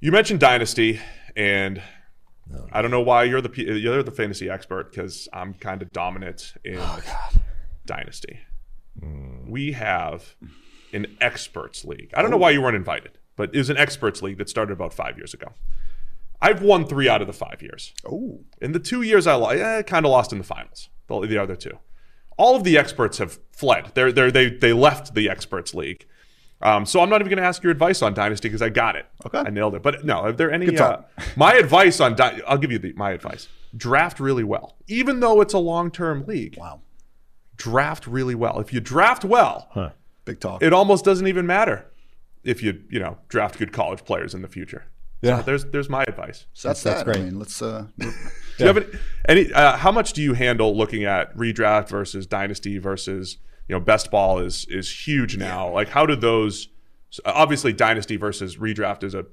You 0.00 0.12
mentioned 0.12 0.40
Dynasty, 0.40 1.00
and 1.36 1.80
I 2.72 2.82
don't 2.82 2.90
know 2.90 3.00
why 3.00 3.24
you're 3.24 3.40
the 3.40 3.50
you're 3.56 4.02
the 4.02 4.10
fantasy 4.10 4.50
expert 4.50 4.90
because 4.90 5.28
I'm 5.32 5.54
kind 5.54 5.82
of 5.82 5.92
dominant 5.92 6.54
in 6.64 6.80
Dynasty. 7.86 8.40
We 9.46 9.72
have 9.72 10.34
an 10.92 11.06
experts 11.20 11.84
league. 11.84 12.10
I 12.14 12.22
don't 12.22 12.30
know 12.30 12.36
why 12.36 12.50
you 12.50 12.60
weren't 12.60 12.76
invited, 12.76 13.18
but 13.36 13.54
it 13.54 13.58
was 13.58 13.70
an 13.70 13.78
experts 13.78 14.22
league 14.22 14.38
that 14.38 14.48
started 14.48 14.72
about 14.72 14.92
five 14.92 15.16
years 15.16 15.32
ago. 15.32 15.48
I've 16.40 16.60
won 16.62 16.86
three 16.86 17.08
out 17.08 17.20
of 17.20 17.26
the 17.26 17.32
five 17.32 17.62
years. 17.62 17.94
Oh, 18.04 18.40
In 18.60 18.72
the 18.72 18.80
two 18.80 19.02
years 19.02 19.26
I 19.26 19.34
lost, 19.34 19.56
eh, 19.56 19.82
kind 19.82 20.04
of 20.04 20.10
lost 20.10 20.32
in 20.32 20.38
the 20.38 20.44
finals. 20.44 20.88
The, 21.06 21.20
the 21.20 21.38
other 21.38 21.56
two, 21.56 21.78
all 22.36 22.56
of 22.56 22.64
the 22.64 22.76
experts 22.76 23.18
have 23.18 23.38
fled. 23.52 23.92
They're, 23.94 24.12
they're, 24.12 24.30
they 24.30 24.50
they 24.50 24.72
left 24.72 25.14
the 25.14 25.30
experts 25.30 25.72
league. 25.74 26.06
Um, 26.62 26.86
so 26.86 27.00
I'm 27.00 27.08
not 27.10 27.20
even 27.20 27.28
going 27.30 27.42
to 27.42 27.46
ask 27.46 27.62
your 27.62 27.72
advice 27.72 28.02
on 28.02 28.14
dynasty 28.14 28.48
because 28.48 28.62
I 28.62 28.68
got 28.68 28.94
it. 28.96 29.06
Okay. 29.26 29.38
I 29.38 29.50
nailed 29.50 29.74
it. 29.74 29.82
But 29.82 30.04
no, 30.04 30.18
are 30.20 30.32
there 30.32 30.50
any? 30.50 30.76
Uh, 30.78 30.98
my 31.36 31.54
advice 31.54 32.00
on 32.00 32.14
Dy- 32.14 32.40
I'll 32.46 32.58
give 32.58 32.70
you 32.70 32.78
the, 32.78 32.92
my 32.94 33.10
advice. 33.10 33.48
Draft 33.76 34.20
really 34.20 34.44
well, 34.44 34.76
even 34.86 35.20
though 35.20 35.40
it's 35.40 35.54
a 35.54 35.58
long 35.58 35.90
term 35.90 36.24
league. 36.26 36.56
wow. 36.58 36.80
Draft 37.56 38.06
really 38.06 38.34
well. 38.34 38.58
If 38.60 38.72
you 38.72 38.80
draft 38.80 39.24
well, 39.24 39.92
Big 40.24 40.40
talk. 40.40 40.62
it 40.62 40.72
almost 40.72 41.04
doesn't 41.04 41.26
even 41.26 41.46
matter 41.46 41.86
if 42.44 42.62
you 42.62 42.82
you 42.90 42.98
know 42.98 43.18
draft 43.28 43.58
good 43.58 43.72
college 43.72 44.04
players 44.04 44.34
in 44.34 44.42
the 44.42 44.48
future. 44.48 44.84
Yeah. 45.20 45.38
So 45.38 45.42
there's 45.44 45.64
there's 45.66 45.88
my 45.88 46.02
advice. 46.08 46.46
so 46.54 46.68
that's, 46.68 46.82
that's 46.82 47.00
that. 47.00 47.04
great. 47.04 47.18
I 47.18 47.24
mean, 47.24 47.38
let's. 47.38 47.62
Uh, 47.62 47.86
Do 47.98 48.12
you 48.58 48.66
have 48.66 48.76
any? 48.76 48.86
any 49.28 49.52
uh, 49.52 49.76
how 49.76 49.92
much 49.92 50.12
do 50.12 50.22
you 50.22 50.34
handle 50.34 50.76
looking 50.76 51.04
at 51.04 51.34
redraft 51.36 51.88
versus 51.88 52.26
dynasty 52.26 52.78
versus 52.78 53.38
you 53.68 53.74
know 53.74 53.80
best 53.80 54.10
ball 54.10 54.38
is 54.38 54.66
is 54.68 55.06
huge 55.06 55.36
now. 55.36 55.70
Like 55.70 55.88
how 55.88 56.06
do 56.06 56.16
those? 56.16 56.68
Obviously, 57.24 57.72
dynasty 57.72 58.16
versus 58.16 58.56
redraft 58.56 59.02
is 59.02 59.14
a 59.14 59.26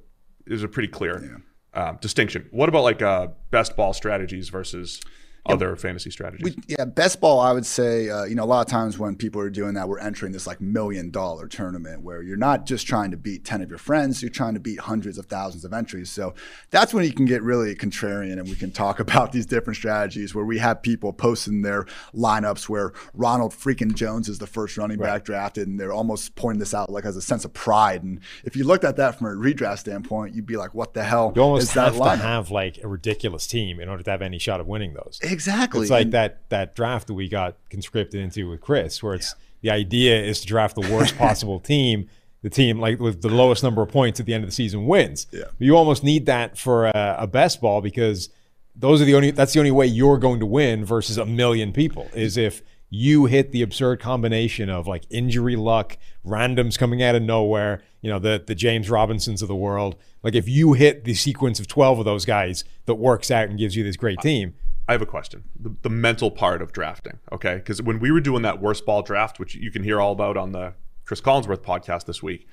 is 0.46 0.64
a 0.64 0.68
pretty 0.68 0.88
clear 0.90 1.42
um, 1.74 1.98
distinction. 2.02 2.48
What 2.52 2.70
about 2.70 2.84
like 2.84 3.02
uh, 3.02 3.28
best 3.52 3.76
ball 3.76 3.94
strategies 3.94 4.50
versus 4.50 5.02
other 5.46 5.76
fantasy 5.76 6.12
strategies? 6.12 6.56
We, 6.56 6.76
yeah, 6.78 6.86
best 6.86 7.20
ball. 7.22 7.40
I 7.40 7.52
would 7.52 7.66
say, 7.66 8.10
uh, 8.10 8.24
you 8.26 8.36
know, 8.36 8.44
a 8.44 8.46
lot 8.46 8.62
of 8.62 8.68
times 8.68 8.98
when 8.98 9.16
people 9.16 9.42
are 9.42 9.50
doing 9.50 9.74
that, 9.76 9.88
we're 9.88 10.00
entering 10.00 10.32
this 10.32 10.48
like 10.48 10.62
million 10.62 11.12
dollar 11.12 11.48
tournament 11.48 12.02
where 12.02 12.22
you're 12.22 12.38
not 12.38 12.66
just 12.66 12.88
trying 12.88 13.12
to 13.12 13.18
beat 13.18 13.46
ten 13.46 13.62
of 13.62 13.70
your 13.70 13.80
friends, 13.80 14.22
you're 14.22 14.32
trying 14.32 14.54
to 14.54 14.60
beat 14.60 14.80
hundreds 14.80 15.18
of 15.18 15.26
thousands 15.26 15.66
of 15.66 15.74
entries. 15.74 16.10
So 16.10 16.34
that's 16.70 16.94
when 16.94 17.04
you 17.06 17.14
can 17.14 17.26
get 17.26 17.42
really 17.42 17.76
contrarian, 17.76 18.34
and 18.34 18.48
we 18.48 18.56
can 18.56 18.72
talk 18.72 19.00
about 19.10 19.32
these 19.32 19.46
different 19.46 19.78
strategies 19.78 20.34
where 20.36 20.46
we 20.46 20.60
have 20.60 20.82
people 20.82 21.14
posting 21.14 21.62
their 21.62 21.86
lineups 22.14 22.70
where 22.70 22.94
Ronald 23.14 23.54
freaking 23.54 23.94
Jones 23.94 24.30
is 24.30 24.40
the 24.40 24.48
first 24.48 24.78
running 24.78 24.98
back 25.00 25.24
drafted, 25.24 25.68
and 25.68 25.80
they're 25.80 25.94
almost 25.94 26.36
pointing 26.36 26.60
this 26.60 26.74
out 26.74 26.90
like 26.90 27.06
as 27.06 27.18
a 27.18 27.22
sense 27.22 27.46
of 27.46 27.54
pride. 27.54 28.04
And 28.04 28.20
if 28.44 28.56
you 28.56 28.64
looked 28.64 28.84
at 28.84 28.96
that 28.98 29.18
from 29.18 29.28
a 29.28 29.32
redraft 29.32 29.80
standpoint, 29.80 30.36
you'd 30.36 30.46
be 30.46 30.58
like, 30.58 30.74
what 30.74 30.94
the 30.94 31.04
hell 31.04 31.34
You 31.36 31.42
almost 31.42 31.64
is 31.64 31.74
that 31.74 31.94
have 31.94 32.04
to 32.04 32.16
have 32.18 32.52
like 32.52 32.80
a 32.84 32.88
ridiculous 32.88 33.48
team 33.48 33.80
in 33.80 33.90
order 33.90 34.04
to 34.04 34.12
have 34.12 34.22
any 34.22 34.40
shot 34.40 34.60
of 34.60 34.68
winning 34.68 34.94
those. 34.94 35.20
Exactly. 35.32 35.82
It's 35.82 35.92
like 35.92 36.04
And- 36.06 36.14
that 36.14 36.50
that 36.50 36.76
draft 36.76 37.08
that 37.08 37.14
we 37.14 37.28
got 37.30 37.56
conscripted 37.70 38.22
into 38.22 38.50
with 38.50 38.62
Chris, 38.62 39.02
where 39.04 39.14
it's 39.14 39.36
the 39.62 39.70
idea 39.72 40.22
is 40.22 40.42
to 40.42 40.48
draft 40.48 40.76
the 40.76 40.90
worst 40.94 41.18
possible 41.26 41.60
team. 41.60 42.10
The 42.42 42.50
team 42.50 42.80
like 42.80 43.00
with 43.02 43.22
the 43.22 43.28
lowest 43.30 43.64
number 43.64 43.82
of 43.82 43.90
points 43.90 44.20
at 44.22 44.26
the 44.26 44.34
end 44.34 44.46
of 44.46 44.50
the 44.50 44.56
season 44.56 44.86
wins. 44.86 45.28
Yeah. 45.32 45.44
You 45.60 45.76
almost 45.76 46.04
need 46.06 46.26
that 46.28 46.58
for 46.58 46.86
a, 46.86 47.16
a 47.20 47.28
best 47.28 47.60
ball 47.60 47.82
because 47.82 48.30
those 48.76 49.02
are 49.02 49.06
the 49.06 49.14
only 49.16 49.32
that's 49.32 49.52
the 49.52 49.60
only 49.60 49.72
way 49.72 49.86
you're 49.86 50.18
going 50.18 50.40
to 50.40 50.46
win 50.46 50.86
versus 50.86 51.18
a 51.18 51.26
million 51.26 51.74
people 51.74 52.08
is 52.14 52.38
if 52.38 52.62
you 52.90 53.26
hit 53.26 53.52
the 53.52 53.62
absurd 53.62 54.00
combination 54.00 54.70
of 54.70 54.88
like 54.88 55.04
injury 55.10 55.58
luck, 55.58 55.98
randoms 56.26 56.80
coming 56.80 57.04
out 57.04 57.14
of 57.14 57.22
nowhere, 57.22 57.82
you 58.02 58.10
know, 58.10 58.20
the 58.20 58.42
the 58.48 58.56
James 58.56 58.90
Robinsons 58.90 59.42
of 59.42 59.50
the 59.50 59.56
world. 59.56 59.98
Like 60.24 60.34
if 60.34 60.48
you 60.48 60.74
hit 60.74 61.04
the 61.04 61.16
sequence 61.16 61.60
of 61.60 61.68
12 61.68 62.00
of 62.00 62.06
those 62.06 62.24
guys 62.24 62.64
that 62.86 62.96
works 62.96 63.30
out 63.30 63.50
and 63.50 63.60
gives 63.60 63.76
you 63.76 63.84
this 63.84 63.98
great 63.98 64.20
team, 64.22 64.56
I 64.90 64.94
have 64.94 65.04
a 65.04 65.06
question. 65.06 65.44
The, 65.56 65.76
the 65.84 65.90
mental 65.90 66.32
part 66.32 66.64
of 66.64 66.74
drafting, 66.74 67.20
okay? 67.32 67.58
Because 67.58 67.80
when 67.80 68.00
we 68.00 68.10
were 68.10 68.20
doing 68.20 68.42
that 68.42 68.60
worst 68.60 68.88
ball 68.88 69.04
draft, 69.04 69.38
which 69.38 69.54
you 69.54 69.70
can 69.70 69.84
hear 69.84 70.02
all 70.02 70.12
about 70.12 70.36
on 70.36 70.52
the 70.52 70.74
Chris 71.06 71.22
Collinsworth 71.22 71.62
podcast 71.62 72.06
this 72.06 72.24
week, 72.24 72.48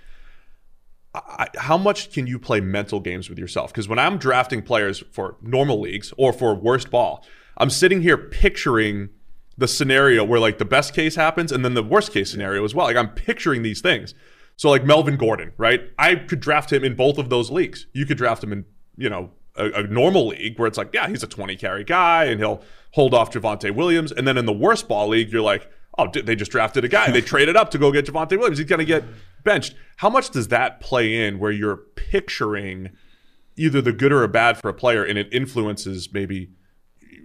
I, 1.14 1.46
how 1.56 1.78
much 1.78 2.12
can 2.12 2.26
you 2.26 2.38
play 2.38 2.60
mental 2.60 3.00
games 3.00 3.30
with 3.30 3.38
yourself? 3.38 3.72
Because 3.72 3.88
when 3.88 3.98
I'm 3.98 4.18
drafting 4.18 4.60
players 4.60 5.02
for 5.12 5.36
normal 5.40 5.80
leagues 5.80 6.12
or 6.18 6.30
for 6.30 6.54
worst 6.54 6.90
ball, 6.90 7.24
I'm 7.56 7.70
sitting 7.70 8.02
here 8.02 8.18
picturing 8.18 9.08
the 9.56 9.66
scenario 9.66 10.22
where 10.22 10.38
like 10.38 10.58
the 10.58 10.66
best 10.66 10.92
case 10.92 11.14
happens 11.14 11.50
and 11.50 11.64
then 11.64 11.72
the 11.72 11.82
worst 11.82 12.12
case 12.12 12.30
scenario 12.30 12.62
as 12.66 12.74
well. 12.74 12.84
Like 12.84 12.98
I'm 12.98 13.14
picturing 13.14 13.62
these 13.62 13.80
things. 13.80 14.12
So 14.56 14.68
like 14.68 14.84
Melvin 14.84 15.16
Gordon, 15.16 15.52
right? 15.56 15.88
I 15.98 16.16
could 16.16 16.40
draft 16.40 16.70
him 16.70 16.84
in 16.84 16.96
both 16.96 17.16
of 17.16 17.30
those 17.30 17.50
leagues. 17.50 17.86
You 17.94 18.04
could 18.04 18.18
draft 18.18 18.44
him 18.44 18.52
in, 18.52 18.66
you 18.98 19.08
know, 19.08 19.30
a, 19.56 19.80
a 19.80 19.82
normal 19.84 20.28
league 20.28 20.58
where 20.58 20.68
it's 20.68 20.78
like, 20.78 20.92
yeah, 20.92 21.08
he's 21.08 21.22
a 21.22 21.26
20 21.26 21.56
carry 21.56 21.84
guy 21.84 22.24
and 22.24 22.40
he'll 22.40 22.62
hold 22.92 23.14
off 23.14 23.30
Javonte 23.32 23.74
Williams. 23.74 24.12
And 24.12 24.26
then 24.26 24.38
in 24.38 24.46
the 24.46 24.52
worst 24.52 24.88
ball 24.88 25.08
league, 25.08 25.30
you're 25.30 25.42
like, 25.42 25.70
oh, 25.98 26.08
they 26.08 26.36
just 26.36 26.50
drafted 26.50 26.84
a 26.84 26.88
guy. 26.88 27.10
They 27.10 27.20
traded 27.22 27.56
up 27.56 27.70
to 27.72 27.78
go 27.78 27.92
get 27.92 28.06
Javonte 28.06 28.38
Williams. 28.38 28.58
He's 28.58 28.68
going 28.68 28.80
to 28.80 28.84
get 28.84 29.04
benched. 29.44 29.74
How 29.96 30.10
much 30.10 30.30
does 30.30 30.48
that 30.48 30.80
play 30.80 31.26
in 31.26 31.38
where 31.38 31.52
you're 31.52 31.76
picturing 31.76 32.90
either 33.56 33.80
the 33.80 33.92
good 33.92 34.12
or 34.12 34.22
a 34.22 34.28
bad 34.28 34.58
for 34.58 34.68
a 34.68 34.74
player 34.74 35.04
and 35.04 35.18
it 35.18 35.28
influences 35.32 36.12
maybe 36.12 36.50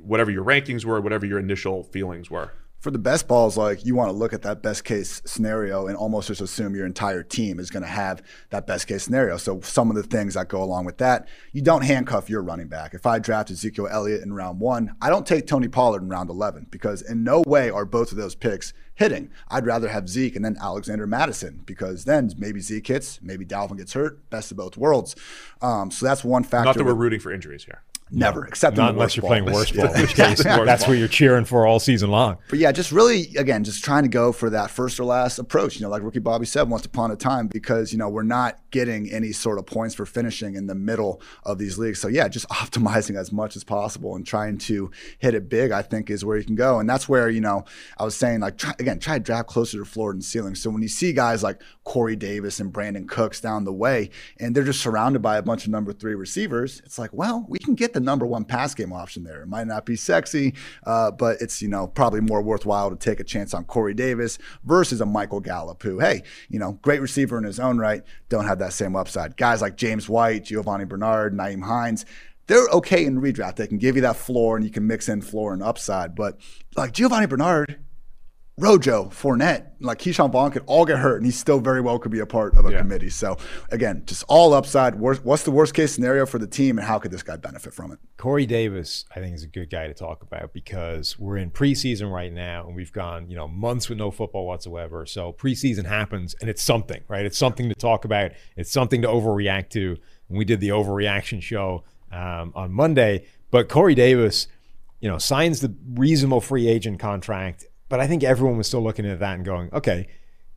whatever 0.01 0.31
your 0.31 0.43
rankings 0.43 0.85
were, 0.85 0.99
whatever 1.01 1.25
your 1.25 1.39
initial 1.39 1.83
feelings 1.83 2.29
were? 2.29 2.53
For 2.81 2.89
the 2.89 2.99
best 2.99 3.27
balls, 3.27 3.57
like 3.57 3.85
you 3.85 3.93
want 3.95 4.09
to 4.09 4.17
look 4.17 4.33
at 4.33 4.41
that 4.41 4.63
best 4.63 4.83
case 4.83 5.21
scenario 5.23 5.85
and 5.85 5.95
almost 5.95 6.27
just 6.27 6.41
assume 6.41 6.75
your 6.75 6.87
entire 6.87 7.21
team 7.21 7.59
is 7.59 7.69
going 7.69 7.83
to 7.83 7.89
have 7.89 8.23
that 8.49 8.65
best 8.65 8.87
case 8.87 9.03
scenario. 9.03 9.37
So 9.37 9.61
some 9.61 9.91
of 9.91 9.95
the 9.95 10.03
things 10.03 10.33
that 10.33 10.49
go 10.49 10.63
along 10.63 10.85
with 10.85 10.97
that, 10.97 11.27
you 11.53 11.61
don't 11.61 11.83
handcuff 11.83 12.27
your 12.27 12.41
running 12.41 12.67
back. 12.67 12.95
If 12.95 13.05
I 13.05 13.19
draft 13.19 13.51
Ezekiel 13.51 13.87
Elliott 13.89 14.23
in 14.23 14.33
round 14.33 14.59
one, 14.59 14.95
I 14.99 15.09
don't 15.09 15.27
take 15.27 15.45
Tony 15.45 15.67
Pollard 15.67 16.01
in 16.01 16.09
round 16.09 16.31
11 16.31 16.67
because 16.71 17.03
in 17.03 17.23
no 17.23 17.43
way 17.45 17.69
are 17.69 17.85
both 17.85 18.11
of 18.11 18.17
those 18.17 18.33
picks 18.33 18.73
hitting. 18.95 19.29
I'd 19.49 19.67
rather 19.67 19.89
have 19.89 20.09
Zeke 20.09 20.35
and 20.35 20.43
then 20.43 20.57
Alexander 20.59 21.05
Mattison 21.05 21.61
because 21.65 22.05
then 22.05 22.31
maybe 22.35 22.61
Zeke 22.61 22.87
hits, 22.87 23.19
maybe 23.21 23.45
Dalvin 23.45 23.77
gets 23.77 23.93
hurt, 23.93 24.27
best 24.31 24.49
of 24.49 24.57
both 24.57 24.75
worlds. 24.75 25.15
Um, 25.61 25.91
so 25.91 26.07
that's 26.07 26.23
one 26.23 26.43
factor. 26.43 26.65
Not 26.65 26.77
that 26.77 26.85
we're 26.85 26.93
rooting 26.95 27.19
for 27.19 27.31
injuries 27.31 27.65
here. 27.65 27.83
Never, 28.13 28.45
except 28.45 28.75
Not 28.75 28.91
unless 28.91 29.15
you're 29.15 29.21
ball. 29.21 29.29
playing 29.29 29.45
worst 29.45 29.73
ball, 29.77 29.87
which 29.93 30.15
case 30.15 30.43
Yeah. 30.43 30.63
that's 30.65 30.85
what 30.87 30.97
you're 30.97 31.07
cheering 31.07 31.45
for 31.45 31.65
all 31.65 31.79
season 31.79 32.11
long. 32.11 32.37
But 32.49 32.59
yeah, 32.59 32.71
just 32.73 32.91
really, 32.91 33.33
again, 33.37 33.63
just 33.63 33.83
trying 33.83 34.03
to 34.03 34.09
go 34.09 34.31
for 34.33 34.49
that 34.49 34.69
first 34.69 34.99
or 34.99 35.05
last 35.05 35.39
approach. 35.39 35.75
You 35.75 35.83
know, 35.83 35.89
like 35.89 36.03
Ricky 36.03 36.19
Bobby 36.19 36.45
said 36.45 36.69
once 36.69 36.85
upon 36.85 37.11
a 37.11 37.15
time, 37.15 37.47
because, 37.47 37.93
you 37.93 37.97
know, 37.97 38.09
we're 38.09 38.23
not 38.23 38.59
getting 38.71 39.09
any 39.11 39.31
sort 39.31 39.57
of 39.59 39.65
points 39.65 39.95
for 39.95 40.05
finishing 40.05 40.55
in 40.55 40.67
the 40.67 40.75
middle 40.75 41.21
of 41.45 41.57
these 41.57 41.77
leagues. 41.77 41.99
So 42.01 42.09
yeah, 42.09 42.27
just 42.27 42.47
optimizing 42.49 43.17
as 43.17 43.31
much 43.31 43.55
as 43.55 43.63
possible 43.63 44.15
and 44.17 44.25
trying 44.27 44.57
to 44.59 44.91
hit 45.19 45.33
it 45.33 45.47
big, 45.47 45.71
I 45.71 45.81
think, 45.81 46.09
is 46.09 46.25
where 46.25 46.37
you 46.37 46.43
can 46.43 46.55
go. 46.55 46.79
And 46.79 46.89
that's 46.89 47.07
where, 47.07 47.29
you 47.29 47.41
know, 47.41 47.63
I 47.97 48.03
was 48.03 48.15
saying, 48.15 48.41
like, 48.41 48.57
try, 48.57 48.73
again, 48.79 48.99
try 48.99 49.19
to 49.19 49.23
draft 49.23 49.47
closer 49.47 49.77
to 49.79 49.85
floor 49.85 50.11
than 50.11 50.21
ceiling. 50.21 50.55
So 50.55 50.69
when 50.69 50.81
you 50.81 50.89
see 50.89 51.13
guys 51.13 51.43
like 51.43 51.61
Corey 51.85 52.17
Davis 52.17 52.59
and 52.59 52.73
Brandin 52.73 53.07
Cooks 53.07 53.39
down 53.39 53.63
the 53.63 53.71
way, 53.73 54.09
and 54.37 54.53
they're 54.53 54.65
just 54.65 54.81
surrounded 54.81 55.21
by 55.21 55.37
a 55.37 55.41
bunch 55.41 55.63
of 55.63 55.71
number 55.71 55.93
three 55.93 56.15
receivers, 56.15 56.81
it's 56.85 56.99
like, 56.99 57.11
well, 57.13 57.45
we 57.47 57.57
can 57.57 57.73
get 57.75 57.93
the 57.93 58.00
number 58.03 58.25
one 58.25 58.45
pass 58.45 58.73
game 58.73 58.93
option 58.93 59.23
there. 59.23 59.41
It 59.41 59.47
might 59.47 59.67
not 59.67 59.85
be 59.85 59.95
sexy, 59.95 60.53
uh, 60.85 61.11
but 61.11 61.41
it's, 61.41 61.61
you 61.61 61.67
know, 61.67 61.87
probably 61.87 62.21
more 62.21 62.41
worthwhile 62.41 62.89
to 62.89 62.95
take 62.95 63.19
a 63.19 63.23
chance 63.23 63.53
on 63.53 63.65
Corey 63.65 63.93
Davis 63.93 64.37
versus 64.63 65.01
a 65.01 65.05
Michael 65.05 65.39
Gallup, 65.39 65.81
who, 65.83 65.99
hey, 65.99 66.23
you 66.49 66.59
know, 66.59 66.73
great 66.81 67.01
receiver 67.01 67.37
in 67.37 67.43
his 67.43 67.59
own 67.59 67.77
right, 67.77 68.03
don't 68.29 68.45
have 68.45 68.59
that 68.59 68.73
same 68.73 68.95
upside. 68.95 69.37
Guys 69.37 69.61
like 69.61 69.77
James 69.77 70.07
White, 70.09 70.45
Giovani 70.45 70.85
Bernard, 70.85 71.33
Nyheim 71.33 71.63
Hines, 71.63 72.05
they're 72.47 72.67
okay 72.73 73.05
in 73.05 73.21
redraft. 73.21 73.55
They 73.55 73.67
can 73.67 73.77
give 73.77 73.95
you 73.95 74.01
that 74.01 74.17
floor 74.17 74.57
and 74.57 74.65
you 74.65 74.71
can 74.71 74.85
mix 74.85 75.07
in 75.07 75.21
floor 75.21 75.53
and 75.53 75.63
upside. 75.63 76.15
But 76.15 76.39
like 76.75 76.91
Giovani 76.91 77.27
Bernard, 77.27 77.79
Rojo, 78.61 79.05
Fournette, 79.05 79.71
like 79.79 79.97
Ke'Shawn 79.97 80.31
Vaughn 80.31 80.51
could 80.51 80.61
all 80.67 80.85
get 80.85 80.99
hurt, 80.99 81.17
and 81.17 81.25
he 81.25 81.31
still 81.31 81.59
very 81.59 81.81
well 81.81 81.97
could 81.97 82.11
be 82.11 82.19
a 82.19 82.27
part 82.27 82.55
of 82.55 82.67
a 82.67 82.71
Yeah. 82.71 82.77
committee. 82.77 83.09
So 83.09 83.35
again, 83.71 84.03
just 84.05 84.23
all 84.27 84.53
upside. 84.53 84.99
Worst, 84.99 85.25
what's 85.25 85.41
the 85.41 85.49
worst 85.49 85.73
case 85.73 85.91
scenario 85.95 86.27
for 86.27 86.37
the 86.37 86.45
team, 86.45 86.77
and 86.77 86.85
how 86.85 86.99
could 86.99 87.09
this 87.09 87.23
guy 87.23 87.37
benefit 87.37 87.73
from 87.73 87.91
it? 87.91 87.97
Corey 88.17 88.45
Davis, 88.45 89.05
I 89.15 89.19
think, 89.19 89.33
is 89.33 89.41
a 89.43 89.47
good 89.47 89.71
guy 89.71 89.87
to 89.87 89.95
talk 89.95 90.21
about 90.21 90.53
because 90.53 91.17
we're 91.17 91.37
in 91.37 91.49
preseason 91.49 92.11
right 92.11 92.31
now 92.31 92.67
and 92.67 92.75
we've 92.75 92.91
gone, 92.93 93.27
you 93.31 93.35
know, 93.35 93.47
months 93.47 93.89
with 93.89 93.97
no 93.97 94.11
football 94.11 94.45
whatsoever. 94.45 95.07
So 95.07 95.33
preseason 95.33 95.85
happens 95.85 96.35
and 96.39 96.47
it's 96.47 96.61
something, 96.61 97.01
right? 97.07 97.25
It's 97.25 97.39
something 97.39 97.67
to 97.67 97.73
talk 97.73 98.05
about. 98.05 98.29
It's 98.55 98.71
something 98.71 99.01
to 99.01 99.07
overreact 99.07 99.69
to. 99.71 99.97
And 100.29 100.37
we 100.37 100.45
did 100.45 100.59
the 100.59 100.69
overreaction 100.69 101.41
show 101.41 101.83
um, 102.11 102.51
on 102.53 102.71
Monday. 102.71 103.25
But 103.49 103.69
Corey 103.69 103.95
Davis, 103.95 104.47
you 104.99 105.09
know, 105.09 105.17
signs 105.17 105.61
the 105.61 105.73
reasonable 105.95 106.41
free 106.41 106.67
agent 106.67 106.99
contract. 106.99 107.65
But 107.91 107.99
I 107.99 108.07
think 108.07 108.23
everyone 108.23 108.57
was 108.57 108.67
still 108.67 108.81
looking 108.81 109.05
at 109.05 109.19
that 109.19 109.35
and 109.35 109.43
going, 109.43 109.69
okay, 109.73 110.07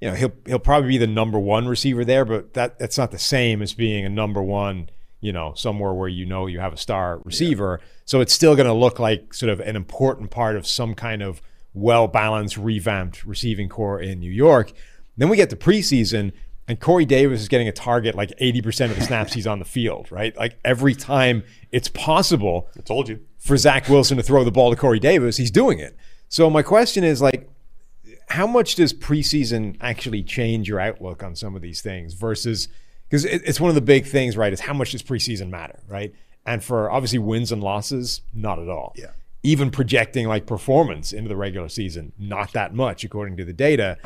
you 0.01 0.09
know, 0.09 0.15
he'll 0.15 0.33
he'll 0.47 0.61
probably 0.61 0.91
be 0.91 0.99
the 0.99 1.09
number 1.09 1.37
one 1.37 1.67
receiver 1.67 2.05
there, 2.05 2.25
but 2.25 2.55
that 2.55 2.79
that's 2.79 2.97
not 2.97 3.11
the 3.11 3.19
same 3.19 3.61
as 3.61 3.75
being 3.75 4.05
a 4.05 4.09
number 4.09 4.41
one, 4.41 4.89
you 5.21 5.33
know, 5.33 5.53
somewhere 5.57 5.93
where 5.93 6.09
you 6.09 6.25
know 6.27 6.47
you 6.47 6.61
have 6.61 6.73
a 6.73 6.77
star 6.77 7.21
receiver. 7.25 7.81
So 8.05 8.21
it's 8.21 8.33
still 8.33 8.55
going 8.55 8.69
to 8.69 8.73
look 8.73 9.01
like 9.01 9.35
sort 9.35 9.51
of 9.51 9.59
an 9.59 9.75
important 9.75 10.31
part 10.31 10.55
of 10.55 10.65
some 10.65 10.95
kind 10.95 11.23
of 11.23 11.43
well 11.73 12.07
balanced, 12.07 12.57
revamped 12.57 13.25
receiving 13.25 13.69
corps 13.69 14.01
in 14.01 14.21
New 14.21 14.31
York. 14.31 14.73
Then 15.17 15.29
we 15.29 15.37
get 15.37 15.51
to 15.51 15.57
preseason, 15.57 16.31
and 16.69 16.79
Corey 16.79 17.05
Davis 17.05 17.41
is 17.41 17.49
getting 17.49 17.67
a 17.67 17.73
target 17.73 18.15
like 18.15 18.31
80% 18.41 18.91
of 18.91 18.97
the 18.97 19.03
snaps 19.03 19.33
he's 19.33 19.49
on 19.49 19.59
the 19.59 19.65
field, 19.65 20.13
right? 20.13 20.37
Like 20.37 20.61
every 20.65 20.95
time 20.95 21.43
it's 21.73 21.89
possible 21.89 22.69
I 22.79 22.83
told 22.83 23.09
you. 23.09 23.19
for 23.39 23.57
Zach 23.57 23.89
Wilson 23.89 24.19
to 24.19 24.23
throw 24.23 24.45
the 24.45 24.53
ball 24.53 24.71
to 24.71 24.77
Corey 24.77 25.01
Davis, 25.01 25.37
he's 25.37 25.51
doing 25.51 25.81
it. 25.81 25.97
So 26.35 26.51
my 26.51 26.63
question 26.63 27.05
is 27.05 27.23
like, 27.23 27.49
how 28.27 28.45
much 28.45 28.75
does 28.75 28.93
preseason 28.93 29.77
actually 29.81 30.25
change 30.25 30.67
your 30.67 30.81
outlook 30.81 31.23
on 31.23 31.37
some 31.37 31.55
of 31.55 31.63
these 31.63 31.81
things 31.81 32.15
versus 32.15 32.67
because 33.09 33.25
it's 33.25 33.61
one 33.61 33.69
of 33.69 33.77
the 33.77 33.81
big 33.81 34.05
things, 34.05 34.37
right? 34.37 34.53
Is 34.53 34.59
how 34.59 34.75
much 34.75 34.91
does 34.91 35.03
preseason 35.05 35.49
matter, 35.49 35.79
right? 35.87 36.13
And 36.45 36.65
for 36.65 36.91
obviously 36.91 37.21
wins 37.21 37.53
and 37.53 37.63
losses, 37.63 38.21
not 38.35 38.59
at 38.59 38.69
all. 38.69 38.95
Yeah. 38.97 39.13
Even 39.45 39.71
projecting 39.71 40.27
like 40.27 40.45
performance 40.45 41.13
into 41.13 41.29
the 41.29 41.37
regular 41.37 41.69
season, 41.69 42.13
not 42.19 42.53
that 42.53 42.75
much 42.75 43.05
according 43.05 43.37
to 43.37 43.45
the 43.45 43.53
data. 43.53 43.97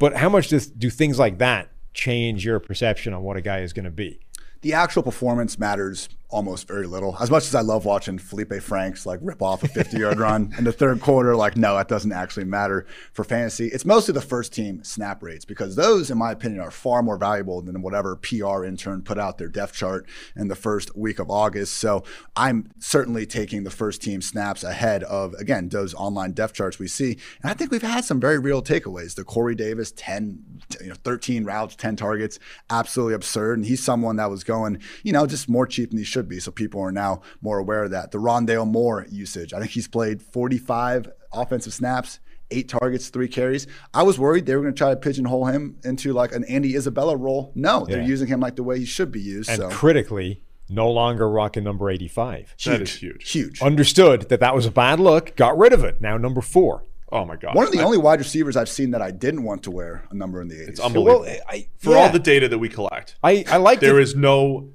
But 0.00 0.16
how 0.16 0.30
much 0.30 0.48
does 0.48 0.66
do 0.66 0.90
things 0.90 1.20
like 1.20 1.38
that 1.38 1.70
change 1.94 2.44
your 2.44 2.58
perception 2.58 3.14
on 3.14 3.22
what 3.22 3.36
a 3.36 3.40
guy 3.40 3.60
is 3.60 3.72
going 3.72 3.84
to 3.84 3.92
be? 3.92 4.18
The 4.62 4.72
actual 4.72 5.04
performance 5.04 5.60
matters 5.60 6.08
almost 6.32 6.66
very 6.66 6.86
little. 6.86 7.16
As 7.20 7.30
much 7.30 7.44
as 7.44 7.54
I 7.54 7.60
love 7.60 7.84
watching 7.84 8.18
Felipe 8.18 8.54
Franks 8.54 9.04
like 9.06 9.20
rip 9.22 9.42
off 9.42 9.62
a 9.62 9.68
50 9.68 9.98
yard 9.98 10.18
run 10.18 10.52
in 10.58 10.64
the 10.64 10.72
third 10.72 11.00
quarter, 11.00 11.36
like, 11.36 11.56
no, 11.56 11.76
that 11.76 11.88
doesn't 11.88 12.12
actually 12.12 12.44
matter 12.44 12.86
for 13.12 13.22
fantasy. 13.22 13.68
It's 13.68 13.84
mostly 13.84 14.14
the 14.14 14.22
first 14.22 14.52
team 14.52 14.82
snap 14.82 15.22
rates 15.22 15.44
because 15.44 15.76
those, 15.76 16.10
in 16.10 16.18
my 16.18 16.32
opinion, 16.32 16.60
are 16.60 16.70
far 16.70 17.02
more 17.02 17.18
valuable 17.18 17.60
than 17.60 17.82
whatever 17.82 18.16
PR 18.16 18.64
intern 18.64 19.02
put 19.02 19.18
out 19.18 19.38
their 19.38 19.48
depth 19.48 19.74
chart 19.74 20.08
in 20.34 20.48
the 20.48 20.56
first 20.56 20.96
week 20.96 21.18
of 21.18 21.30
August. 21.30 21.74
So 21.74 22.02
I'm 22.34 22.72
certainly 22.78 23.26
taking 23.26 23.64
the 23.64 23.70
first 23.70 24.02
team 24.02 24.22
snaps 24.22 24.64
ahead 24.64 25.04
of, 25.04 25.34
again, 25.34 25.68
those 25.68 25.94
online 25.94 26.32
depth 26.32 26.54
charts 26.54 26.78
we 26.78 26.88
see. 26.88 27.18
And 27.42 27.50
I 27.50 27.54
think 27.54 27.70
we've 27.70 27.82
had 27.82 28.04
some 28.04 28.20
very 28.20 28.38
real 28.38 28.62
takeaways. 28.62 29.14
The 29.14 29.24
Corey 29.24 29.54
Davis, 29.54 29.92
10, 29.94 30.42
you 30.80 30.88
know, 30.88 30.94
13 31.04 31.44
routes, 31.44 31.76
10 31.76 31.96
targets, 31.96 32.38
absolutely 32.70 33.14
absurd. 33.14 33.58
And 33.58 33.66
he's 33.66 33.84
someone 33.84 34.16
that 34.16 34.30
was 34.30 34.44
going, 34.44 34.80
you 35.02 35.12
know, 35.12 35.26
just 35.26 35.48
more 35.48 35.66
cheap 35.66 35.90
than 35.90 35.98
he 35.98 36.04
should 36.04 36.21
be. 36.28 36.40
So 36.40 36.50
people 36.50 36.80
are 36.80 36.92
now 36.92 37.22
more 37.40 37.58
aware 37.58 37.84
of 37.84 37.90
that. 37.92 38.10
The 38.10 38.18
Rondale 38.18 38.66
Moore 38.66 39.06
usage. 39.10 39.52
I 39.52 39.58
think 39.58 39.70
he's 39.70 39.88
played 39.88 40.22
45 40.22 41.10
offensive 41.32 41.72
snaps, 41.72 42.20
eight 42.50 42.68
targets, 42.68 43.08
three 43.08 43.28
carries. 43.28 43.66
I 43.94 44.02
was 44.02 44.18
worried 44.18 44.46
they 44.46 44.54
were 44.56 44.62
going 44.62 44.74
to 44.74 44.78
try 44.78 44.90
to 44.90 44.96
pigeonhole 44.96 45.46
him 45.46 45.76
into 45.84 46.12
like 46.12 46.32
an 46.32 46.44
Andy 46.44 46.76
Isabella 46.76 47.16
role. 47.16 47.52
No, 47.54 47.84
they're 47.86 48.00
Yeah. 48.00 48.06
using 48.06 48.28
him 48.28 48.40
like 48.40 48.56
the 48.56 48.62
way 48.62 48.78
he 48.78 48.84
should 48.84 49.10
be 49.10 49.20
used. 49.20 49.48
And 49.50 49.58
so 49.58 49.68
critically, 49.70 50.42
no 50.68 50.90
longer 50.90 51.28
rocking 51.28 51.64
number 51.64 51.90
85. 51.90 52.54
That 52.66 52.82
is 52.82 52.94
huge. 52.94 53.30
huge. 53.30 53.60
Understood 53.62 54.28
that 54.28 54.40
that 54.40 54.54
was 54.54 54.66
a 54.66 54.70
bad 54.70 55.00
look, 55.00 55.36
got 55.36 55.56
rid 55.58 55.72
of 55.72 55.84
it. 55.84 56.00
Now 56.00 56.16
number 56.16 56.40
four. 56.40 56.84
Oh 57.10 57.26
my 57.26 57.36
god. 57.36 57.54
One 57.54 57.66
of 57.66 57.72
the 57.72 57.82
only 57.82 57.98
wide 57.98 58.20
receivers 58.20 58.56
I've 58.56 58.70
seen 58.70 58.92
that 58.92 59.02
I 59.02 59.10
didn't 59.10 59.42
want 59.42 59.62
to 59.64 59.70
wear 59.70 60.04
a 60.10 60.14
number 60.14 60.40
in 60.40 60.48
the 60.48 60.54
80s. 60.54 60.68
It's 60.68 60.80
unbelievable. 60.80 61.22
Well, 61.26 61.36
I, 61.46 61.68
For 61.76 61.90
yeah. 61.90 61.96
all 61.98 62.08
the 62.10 62.18
data 62.18 62.48
that 62.48 62.58
we 62.58 62.70
collect, 62.70 63.16
I, 63.22 63.44
I 63.50 63.58
like 63.58 63.80
there 63.80 63.98
it. 63.98 64.02
is 64.02 64.14
no 64.16 64.70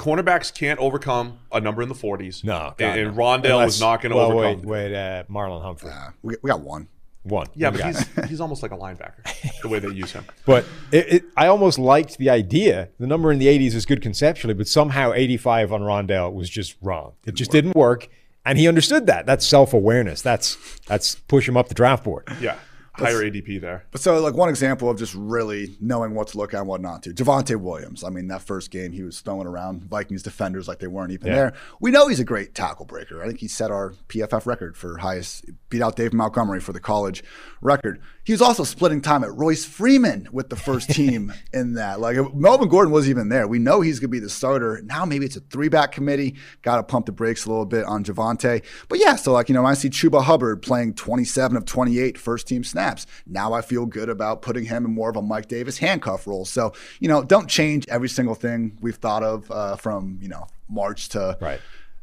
cornerbacks 0.00 0.52
can't 0.52 0.80
overcome 0.80 1.38
a 1.52 1.60
number 1.60 1.82
in 1.82 1.88
the 1.88 1.94
40s. 1.94 2.42
no, 2.42 2.74
God, 2.76 2.98
and, 2.98 3.08
and 3.08 3.16
no. 3.16 3.22
Rondale 3.22 3.50
Unless- 3.50 3.66
was 3.66 3.80
not 3.80 4.00
going 4.00 4.10
to 4.10 4.16
well, 4.16 4.32
overcome. 4.32 4.62
Wait, 4.62 4.90
wait, 4.90 4.94
uh, 4.94 5.24
Marlon 5.30 5.62
Humphrey. 5.62 5.90
Uh, 5.90 6.10
we, 6.22 6.36
we 6.42 6.48
got 6.48 6.60
one. 6.60 6.88
One. 7.22 7.48
Yeah, 7.54 7.68
One 7.68 7.72
but 7.76 7.80
guy. 7.82 7.86
he's 7.88 8.30
he's 8.30 8.40
almost 8.40 8.62
like 8.62 8.72
a 8.72 8.78
linebacker 8.78 9.60
the 9.60 9.68
way 9.68 9.78
they 9.78 9.88
use 9.88 10.10
him. 10.10 10.24
But 10.46 10.64
it, 10.90 11.12
it, 11.12 11.24
I 11.36 11.48
almost 11.48 11.78
liked 11.78 12.16
the 12.16 12.30
idea. 12.30 12.88
The 12.98 13.06
number 13.06 13.30
in 13.30 13.38
the 13.38 13.46
80s 13.46 13.74
is 13.74 13.84
good 13.84 14.00
conceptually, 14.00 14.54
but 14.54 14.66
somehow 14.66 15.12
85 15.12 15.70
on 15.74 15.82
Rondale 15.82 16.32
was 16.32 16.48
just 16.48 16.76
wrong. 16.80 17.12
It 17.26 17.34
just 17.34 17.50
didn't 17.50 17.76
work. 17.76 18.08
And 18.46 18.58
he 18.58 18.66
understood 18.66 19.06
that. 19.06 19.26
That's 19.26 19.46
self 19.46 19.74
awareness. 19.74 20.22
That's 20.22 20.56
that's 20.86 21.14
push 21.14 21.46
him 21.46 21.58
up 21.58 21.68
the 21.68 21.74
draft 21.74 22.04
board. 22.04 22.26
Yeah. 22.40 22.56
Higher 23.00 23.22
ADP 23.30 23.60
there. 23.60 23.84
But 23.90 24.00
so, 24.00 24.20
like 24.20 24.34
one 24.34 24.48
example 24.48 24.88
of 24.90 24.98
just 24.98 25.14
really 25.14 25.76
knowing 25.80 26.14
what 26.14 26.28
to 26.28 26.38
look 26.38 26.54
at 26.54 26.60
and 26.60 26.68
what 26.68 26.80
not 26.80 27.02
to. 27.04 27.10
Javonte 27.10 27.56
Williams. 27.60 28.04
I 28.04 28.10
mean, 28.10 28.28
that 28.28 28.42
first 28.42 28.70
game 28.70 28.92
he 28.92 29.02
was 29.02 29.20
throwing 29.20 29.46
around 29.46 29.84
Vikings 29.84 30.22
defenders 30.22 30.68
like 30.68 30.78
they 30.78 30.86
weren't 30.86 31.12
even 31.12 31.28
Yeah. 31.28 31.34
there. 31.34 31.52
We 31.80 31.90
know 31.90 32.08
he's 32.08 32.20
a 32.20 32.24
great 32.24 32.54
tackle 32.54 32.84
breaker. 32.86 33.22
I 33.22 33.26
think 33.26 33.40
he 33.40 33.48
set 33.48 33.70
our 33.70 33.94
PFF 34.08 34.46
record 34.46 34.76
for 34.76 34.98
highest, 34.98 35.44
beat 35.68 35.82
out 35.82 35.96
Dave 35.96 36.12
Montgomery 36.12 36.60
for 36.60 36.72
the 36.72 36.80
college 36.80 37.22
record. 37.60 38.00
He 38.24 38.32
was 38.32 38.42
also 38.42 38.64
splitting 38.64 39.00
time 39.00 39.24
at 39.24 39.34
Royce 39.34 39.64
Freeman 39.64 40.28
with 40.32 40.50
the 40.50 40.56
first 40.56 40.90
team 40.94 41.32
in 41.52 41.74
that. 41.74 42.00
Like 42.00 42.16
if 42.16 42.32
Melvin 42.34 42.68
Gordon 42.68 42.92
wasn't 42.92 43.10
even 43.10 43.28
there. 43.28 43.46
We 43.48 43.58
know 43.58 43.80
he's 43.80 43.98
going 43.98 44.08
to 44.08 44.12
be 44.12 44.18
the 44.18 44.28
starter. 44.28 44.80
Now 44.84 45.04
maybe 45.04 45.26
it's 45.26 45.36
a 45.36 45.40
three 45.40 45.68
back 45.68 45.92
committee. 45.92 46.36
Got 46.62 46.76
to 46.76 46.82
pump 46.82 47.06
the 47.06 47.12
brakes 47.12 47.44
a 47.46 47.48
little 47.48 47.66
bit 47.66 47.84
on 47.84 48.04
Javonte. 48.04 48.62
But 48.88 48.98
yeah, 48.98 49.16
so 49.16 49.32
like, 49.32 49.48
you 49.48 49.54
know, 49.54 49.64
I 49.64 49.74
see 49.74 49.90
Chuba 49.90 50.22
Hubbard 50.22 50.62
playing 50.62 50.94
27 50.94 51.56
of 51.56 51.64
28 51.64 52.18
first 52.18 52.46
team 52.46 52.64
snaps. 52.64 53.06
Now 53.26 53.52
I 53.52 53.62
feel 53.62 53.86
good 53.86 54.08
about 54.08 54.42
putting 54.42 54.64
him 54.64 54.84
in 54.84 54.92
more 54.92 55.10
of 55.10 55.16
a 55.16 55.22
Mike 55.22 55.48
Davis 55.48 55.78
handcuff 55.78 56.26
role. 56.26 56.44
So, 56.44 56.72
you 56.98 57.08
know, 57.08 57.22
don't 57.22 57.48
change 57.48 57.86
every 57.88 58.08
single 58.08 58.34
thing 58.34 58.76
we've 58.80 58.96
thought 58.96 59.22
of 59.22 59.50
uh, 59.50 59.76
from, 59.76 60.18
you 60.20 60.28
know, 60.28 60.46
March 60.68 61.08
to 61.10 61.36
Right. 61.40 61.60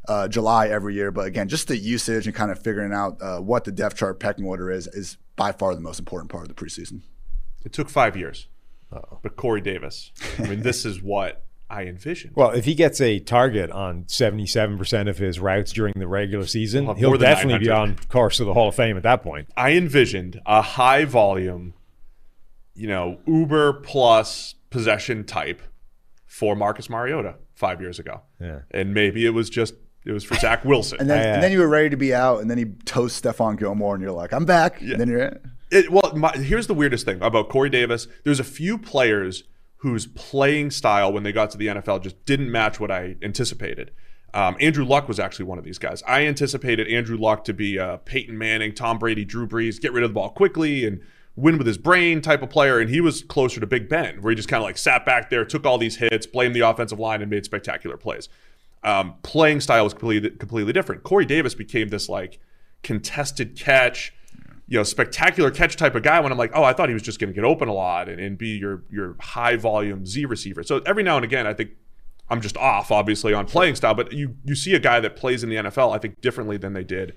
Uh, 0.08 0.26
July 0.28 0.68
every 0.68 0.94
year. 0.94 1.10
But 1.10 1.26
again, 1.26 1.48
just 1.48 1.68
the 1.68 1.76
usage 1.76 2.26
and 2.26 2.34
kind 2.34 2.50
of 2.50 2.62
figuring 2.62 2.92
out 2.92 3.18
uh, 3.20 3.38
what 3.38 3.64
the 3.64 3.72
depth 3.72 3.96
chart 3.96 4.18
pecking 4.18 4.44
order 4.46 4.70
is 4.70 4.86
is 4.88 5.16
by 5.36 5.52
far 5.52 5.74
the 5.74 5.80
most 5.80 5.98
important 5.98 6.30
part 6.30 6.48
of 6.48 6.48
the 6.48 6.54
preseason. 6.54 7.02
It 7.64 7.72
took 7.72 7.88
five 7.88 8.16
years. 8.16 8.48
But 9.22 9.36
Corey 9.36 9.60
Davis, 9.60 10.12
I 10.38 10.46
mean, 10.46 10.62
this 10.62 10.86
is 10.86 11.02
what 11.02 11.44
I 11.68 11.82
envisioned. 11.82 12.34
Well, 12.34 12.52
if 12.52 12.64
he 12.64 12.74
gets 12.74 13.02
a 13.02 13.18
target 13.18 13.70
on 13.70 14.04
77% 14.04 15.10
of 15.10 15.18
his 15.18 15.38
routes 15.38 15.72
during 15.72 15.92
the 15.98 16.08
regular 16.08 16.46
season, 16.46 16.84
He'll 16.86 16.94
he'll 16.94 17.16
definitely 17.18 17.58
be 17.58 17.66
900. 17.66 17.90
on 17.90 17.98
course 18.08 18.38
to 18.38 18.44
the 18.44 18.54
Hall 18.54 18.68
of 18.68 18.74
Fame 18.74 18.96
at 18.96 19.02
that 19.02 19.22
point. 19.22 19.48
I 19.58 19.72
envisioned 19.72 20.40
a 20.46 20.62
high 20.62 21.04
volume, 21.04 21.74
you 22.74 22.86
know, 22.88 23.18
Uber 23.26 23.74
plus 23.74 24.54
possession 24.70 25.24
type 25.24 25.60
for 26.24 26.56
Marcus 26.56 26.88
Mariota 26.88 27.34
five 27.54 27.82
years 27.82 27.98
ago. 27.98 28.22
Yeah. 28.40 28.60
And 28.70 28.94
maybe 28.94 29.26
it 29.26 29.30
was 29.34 29.50
just 29.50 29.74
it 30.04 30.12
was 30.12 30.24
for 30.24 30.34
Zach 30.36 30.64
Wilson. 30.64 30.98
And 31.00 31.10
then, 31.10 31.34
and 31.34 31.42
then 31.42 31.52
you 31.52 31.58
were 31.58 31.68
ready 31.68 31.90
to 31.90 31.96
be 31.96 32.14
out, 32.14 32.40
and 32.40 32.50
then 32.50 32.58
he 32.58 32.66
toasts 32.84 33.20
Stephon 33.20 33.58
Gilmore, 33.58 33.94
and 33.94 34.02
you're 34.02 34.12
like, 34.12 34.32
I'm 34.32 34.44
back. 34.44 34.80
And 34.80 35.00
then 35.00 35.08
you're 35.08 35.38
It, 35.70 35.90
well, 35.90 36.12
my, 36.16 36.32
here's 36.32 36.66
the 36.66 36.74
weirdest 36.74 37.04
thing 37.04 37.20
about 37.22 37.48
Corey 37.48 37.70
Davis. 37.70 38.08
There's 38.24 38.40
a 38.40 38.44
few 38.44 38.78
players 38.78 39.44
whose 39.78 40.06
playing 40.06 40.70
style 40.70 41.12
when 41.12 41.22
they 41.22 41.32
got 41.32 41.50
to 41.50 41.58
the 41.58 41.68
NFL 41.68 42.02
just 42.02 42.24
didn't 42.24 42.50
match 42.50 42.80
what 42.80 42.90
I 42.90 43.16
anticipated. 43.22 43.92
Um, 44.34 44.56
Andrew 44.60 44.84
Luck 44.84 45.08
was 45.08 45.18
actually 45.18 45.46
one 45.46 45.58
of 45.58 45.64
these 45.64 45.78
guys. 45.78 46.02
I 46.06 46.26
anticipated 46.26 46.86
Andrew 46.88 47.16
Luck 47.16 47.44
to 47.44 47.54
be 47.54 47.76
a 47.76 48.00
Peyton 48.04 48.36
Manning, 48.36 48.74
Tom 48.74 48.98
Brady, 48.98 49.24
Drew 49.24 49.46
Brees, 49.46 49.80
get 49.80 49.92
rid 49.92 50.04
of 50.04 50.10
the 50.10 50.14
ball 50.14 50.30
quickly 50.30 50.84
and 50.84 51.00
win 51.36 51.56
with 51.56 51.66
his 51.66 51.78
brain 51.78 52.20
type 52.20 52.42
of 52.42 52.50
player. 52.50 52.78
And 52.78 52.90
he 52.90 53.00
was 53.00 53.22
closer 53.22 53.60
to 53.60 53.66
Big 53.66 53.88
Ben, 53.88 54.20
where 54.20 54.30
he 54.30 54.36
just 54.36 54.48
kind 54.48 54.60
of 54.60 54.64
like 54.64 54.76
sat 54.76 55.06
back 55.06 55.30
there, 55.30 55.44
took 55.44 55.64
all 55.64 55.78
these 55.78 55.96
hits, 55.96 56.26
blamed 56.26 56.54
the 56.54 56.60
offensive 56.60 56.98
line, 56.98 57.22
and 57.22 57.30
made 57.30 57.44
spectacular 57.44 57.96
plays. 57.96 58.28
Um, 58.84 59.14
playing 59.22 59.60
style 59.60 59.84
was 59.84 59.92
completely 59.92 60.30
completely 60.30 60.72
different. 60.72 61.02
Corey 61.02 61.26
Davis 61.26 61.54
became 61.54 61.88
this 61.88 62.08
like 62.08 62.38
contested 62.82 63.56
catch, 63.56 64.14
you 64.68 64.78
know, 64.78 64.84
spectacular 64.84 65.50
catch 65.50 65.76
type 65.76 65.94
of 65.94 66.02
guy. 66.02 66.20
When 66.20 66.30
I'm 66.30 66.38
like, 66.38 66.52
oh, 66.54 66.62
I 66.62 66.72
thought 66.72 66.88
he 66.88 66.94
was 66.94 67.02
just 67.02 67.18
going 67.18 67.28
to 67.28 67.34
get 67.34 67.44
open 67.44 67.68
a 67.68 67.72
lot 67.72 68.08
and, 68.08 68.20
and 68.20 68.38
be 68.38 68.56
your 68.56 68.84
your 68.90 69.16
high 69.20 69.56
volume 69.56 70.06
Z 70.06 70.24
receiver. 70.26 70.62
So 70.62 70.80
every 70.86 71.02
now 71.02 71.16
and 71.16 71.24
again, 71.24 71.46
I 71.46 71.54
think 71.54 71.70
I'm 72.30 72.40
just 72.40 72.56
off, 72.56 72.90
obviously, 72.90 73.32
on 73.32 73.46
playing 73.46 73.74
style. 73.74 73.94
But 73.94 74.12
you 74.12 74.36
you 74.44 74.54
see 74.54 74.74
a 74.74 74.80
guy 74.80 75.00
that 75.00 75.16
plays 75.16 75.42
in 75.42 75.50
the 75.50 75.56
NFL, 75.56 75.94
I 75.94 75.98
think 75.98 76.20
differently 76.20 76.56
than 76.56 76.72
they 76.72 76.84
did 76.84 77.14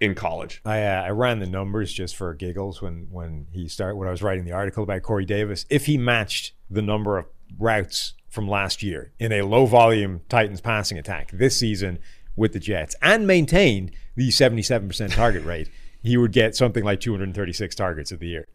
in 0.00 0.14
college. 0.14 0.60
I 0.64 0.82
uh, 0.82 1.02
I 1.02 1.10
ran 1.10 1.38
the 1.38 1.46
numbers 1.46 1.92
just 1.92 2.16
for 2.16 2.34
giggles 2.34 2.82
when 2.82 3.06
when 3.10 3.46
he 3.52 3.68
started 3.68 3.96
when 3.96 4.08
I 4.08 4.10
was 4.10 4.22
writing 4.22 4.44
the 4.44 4.52
article 4.52 4.82
about 4.82 5.02
Corey 5.02 5.24
Davis. 5.24 5.66
If 5.70 5.86
he 5.86 5.98
matched 5.98 6.52
the 6.68 6.82
number 6.82 7.18
of 7.18 7.26
routes 7.58 8.14
from 8.30 8.48
last 8.48 8.82
year 8.82 9.12
in 9.18 9.32
a 9.32 9.42
low 9.42 9.66
volume 9.66 10.22
Titans 10.28 10.60
passing 10.60 10.96
attack 10.96 11.30
this 11.32 11.56
season 11.56 11.98
with 12.36 12.52
the 12.52 12.60
Jets 12.60 12.94
and 13.02 13.26
maintained 13.26 13.90
the 14.16 14.28
77% 14.28 15.14
target 15.14 15.44
rate, 15.44 15.68
he 16.02 16.16
would 16.16 16.32
get 16.32 16.56
something 16.56 16.84
like 16.84 17.00
236 17.00 17.74
targets 17.74 18.12
of 18.12 18.20
the 18.20 18.28
year. 18.28 18.46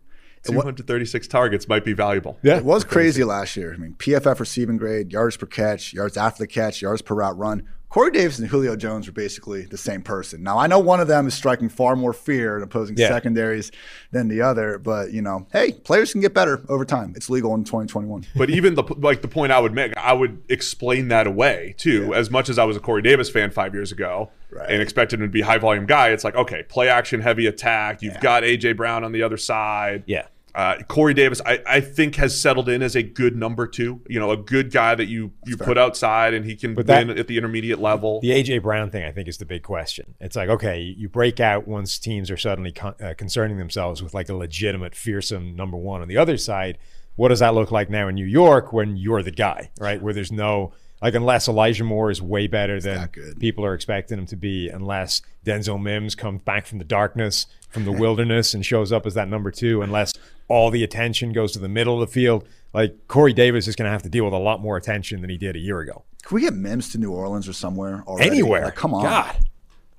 236 0.44 1.28
targets 1.28 1.68
might 1.68 1.84
be 1.84 1.94
valuable. 1.94 2.38
Yeah. 2.44 2.58
It 2.58 2.66
was 2.66 2.84
crazy 2.84 3.24
last 3.24 3.58
year. 3.58 3.74
I 3.74 3.78
mean, 3.78 3.96
PFF 3.98 4.40
receiving 4.40 4.78
grade, 4.78 5.12
yards 5.12 5.38
per 5.38 5.48
catch, 5.48 5.94
yards 5.94 6.18
after 6.18 6.44
the 6.44 6.48
catch, 6.48 6.82
yards 6.82 7.02
per 7.02 7.16
route 7.16 7.38
run. 7.38 7.68
Corey 7.90 8.12
Davis 8.12 8.40
and 8.40 8.48
Julio 8.50 8.76
Jones 8.76 9.08
were 9.08 9.14
basically 9.14 9.62
the 9.66 9.78
same 9.78 10.02
person. 10.02 10.44
Now, 10.44 10.58
I 10.58 10.68
know 10.68 10.80
one 10.80 11.00
of 11.00 11.08
them 11.08 11.28
is 11.28 11.34
striking 11.34 11.70
far 11.70 11.96
more 11.96 12.12
fear 12.12 12.58
in 12.58 12.64
opposing 12.64 12.98
Yeah. 12.98 13.08
secondaries 13.08 13.72
than 14.12 14.28
the 14.28 14.42
other, 14.42 14.78
but 14.80 15.14
you 15.14 15.22
know, 15.22 15.48
hey, 15.54 15.72
players 15.72 16.12
can 16.12 16.20
get 16.20 16.34
better 16.34 16.62
over 16.68 16.84
time. 16.84 17.14
It's 17.16 17.30
legal 17.30 17.54
in 17.56 17.64
2021. 17.64 18.26
But 18.36 18.50
even 18.50 18.76
the 18.76 18.84
like 18.98 19.22
the 19.22 19.28
point 19.30 19.52
I 19.54 19.60
would 19.60 19.74
make, 19.74 19.96
I 19.98 20.12
would 20.14 20.42
explain 20.50 21.08
that 21.10 21.26
away 21.28 21.76
too. 21.78 22.14
As 22.14 22.30
much 22.30 22.50
as 22.50 22.60
I 22.60 22.66
was 22.66 22.76
a 22.76 22.82
Corey 22.82 23.02
Davis 23.02 23.30
fan 23.30 23.52
five 23.52 23.74
years 23.74 23.92
ago 23.94 24.30
Right. 24.52 24.70
and 24.70 24.82
expected 24.82 25.20
him 25.22 25.28
to 25.28 25.32
be 25.32 25.42
a 25.42 25.46
high 25.46 25.58
volume 25.58 25.86
guy, 25.86 26.10
it's 26.10 26.24
like 26.26 26.36
okay, 26.36 26.64
play 26.64 26.90
action, 26.90 27.22
heavy 27.22 27.48
attack. 27.48 28.02
You've 28.02 28.20
got 28.20 28.44
AJ 28.44 28.74
Brown 28.76 29.04
on 29.06 29.14
the 29.14 29.22
other 29.24 29.38
side. 29.38 30.04
Yeah. 30.06 30.26
Uh, 30.56 30.78
Corey 30.88 31.14
Davis, 31.14 31.42
I, 31.46 31.60
I 31.68 31.82
think, 31.82 32.16
has 32.16 32.40
settled 32.40 32.70
in 32.70 32.82
as 32.82 32.96
a 32.96 33.04
good 33.04 33.36
number 33.36 33.68
two. 33.68 34.02
You 34.08 34.20
know, 34.22 34.32
a 34.32 34.38
good 34.38 34.72
guy 34.72 34.96
that 34.96 35.08
you 35.08 35.34
you 35.46 35.58
put 35.58 35.78
outside 35.78 36.34
and 36.34 36.46
he 36.46 36.56
can 36.56 36.74
But 36.76 36.88
that- 36.88 37.06
win 37.08 37.18
at 37.20 37.28
the 37.28 37.38
intermediate 37.38 37.80
level. 37.80 38.22
The 38.22 38.32
AJ 38.32 38.62
Brown 38.62 38.90
thing, 38.90 39.04
I 39.04 39.12
think, 39.12 39.28
is 39.28 39.38
the 39.38 39.46
big 39.46 39.64
question. 39.64 40.16
It's 40.22 40.36
like, 40.38 40.48
okay, 40.48 40.80
you 40.80 41.10
break 41.10 41.42
out 41.42 41.68
once 41.68 42.00
teams 42.00 42.32
are 42.32 42.38
suddenly 42.38 42.72
con- 42.72 42.96
uh, 43.04 43.14
concerning 43.18 43.58
themselves 43.58 44.02
with 44.02 44.14
like 44.14 44.30
a 44.30 44.34
legitimate, 44.36 44.96
fearsome 44.96 45.56
number 45.58 45.76
one. 45.76 46.02
On 46.02 46.08
the 46.08 46.18
other 46.18 46.38
side, 46.38 46.78
what 47.18 47.30
does 47.30 47.40
that 47.40 47.54
look 47.54 47.72
like 47.72 47.90
now 47.90 48.08
in 48.08 48.16
New 48.16 48.26
York 48.26 48.72
when 48.72 48.96
you're 48.96 49.24
the 49.24 49.32
guy, 49.32 49.72
right? 49.80 50.02
Where 50.02 50.14
there's 50.14 50.32
no, 50.32 50.72
like, 51.02 51.16
unless 51.16 51.48
Elijah 51.50 51.84
Moore 51.84 52.12
is 52.12 52.22
way 52.22 52.48
better 52.48 52.80
than 52.80 53.10
people 53.40 53.66
are 53.66 53.74
expecting 53.74 54.18
him 54.20 54.26
to 54.28 54.36
be, 54.38 54.70
unless 54.70 55.22
Denzel 55.46 55.82
Mims 55.82 56.16
comes 56.16 56.42
back 56.44 56.66
from 56.66 56.78
the 56.78 56.86
darkness, 56.86 57.46
from 57.70 57.84
the 57.86 57.92
wilderness, 58.04 58.54
and 58.54 58.66
shows 58.66 58.92
up 58.94 59.06
as 59.06 59.14
that 59.16 59.28
number 59.30 59.52
two, 59.52 59.82
unless 59.82 60.14
all 60.48 60.70
the 60.72 60.84
attention 60.84 61.34
goes 61.34 61.52
to 61.54 61.60
the 61.60 61.70
middle 61.70 62.02
of 62.02 62.08
the 62.08 62.14
field. 62.14 62.48
Like, 62.74 63.08
Corey 63.08 63.34
Davis 63.34 63.68
is 63.68 63.76
going 63.76 63.86
to 63.86 63.92
have 63.92 64.04
to 64.04 64.10
deal 64.10 64.26
with 64.26 64.34
a 64.34 64.38
lot 64.40 64.62
more 64.62 64.76
attention 64.78 65.22
than 65.22 65.30
he 65.30 65.38
did 65.38 65.56
a 65.56 65.60
year 65.60 65.80
ago. 65.80 66.04
Can 66.24 66.36
we 66.36 66.42
get 66.42 66.54
Mims 66.54 66.90
to 66.92 66.98
New 66.98 67.12
Orleans 67.12 67.48
or 67.48 67.54
somewhere 67.54 68.04
already? 68.06 68.30
Anywhere. 68.30 68.66
Like, 68.66 68.76
come 68.76 68.94
on. 68.94 69.04
God. 69.04 69.36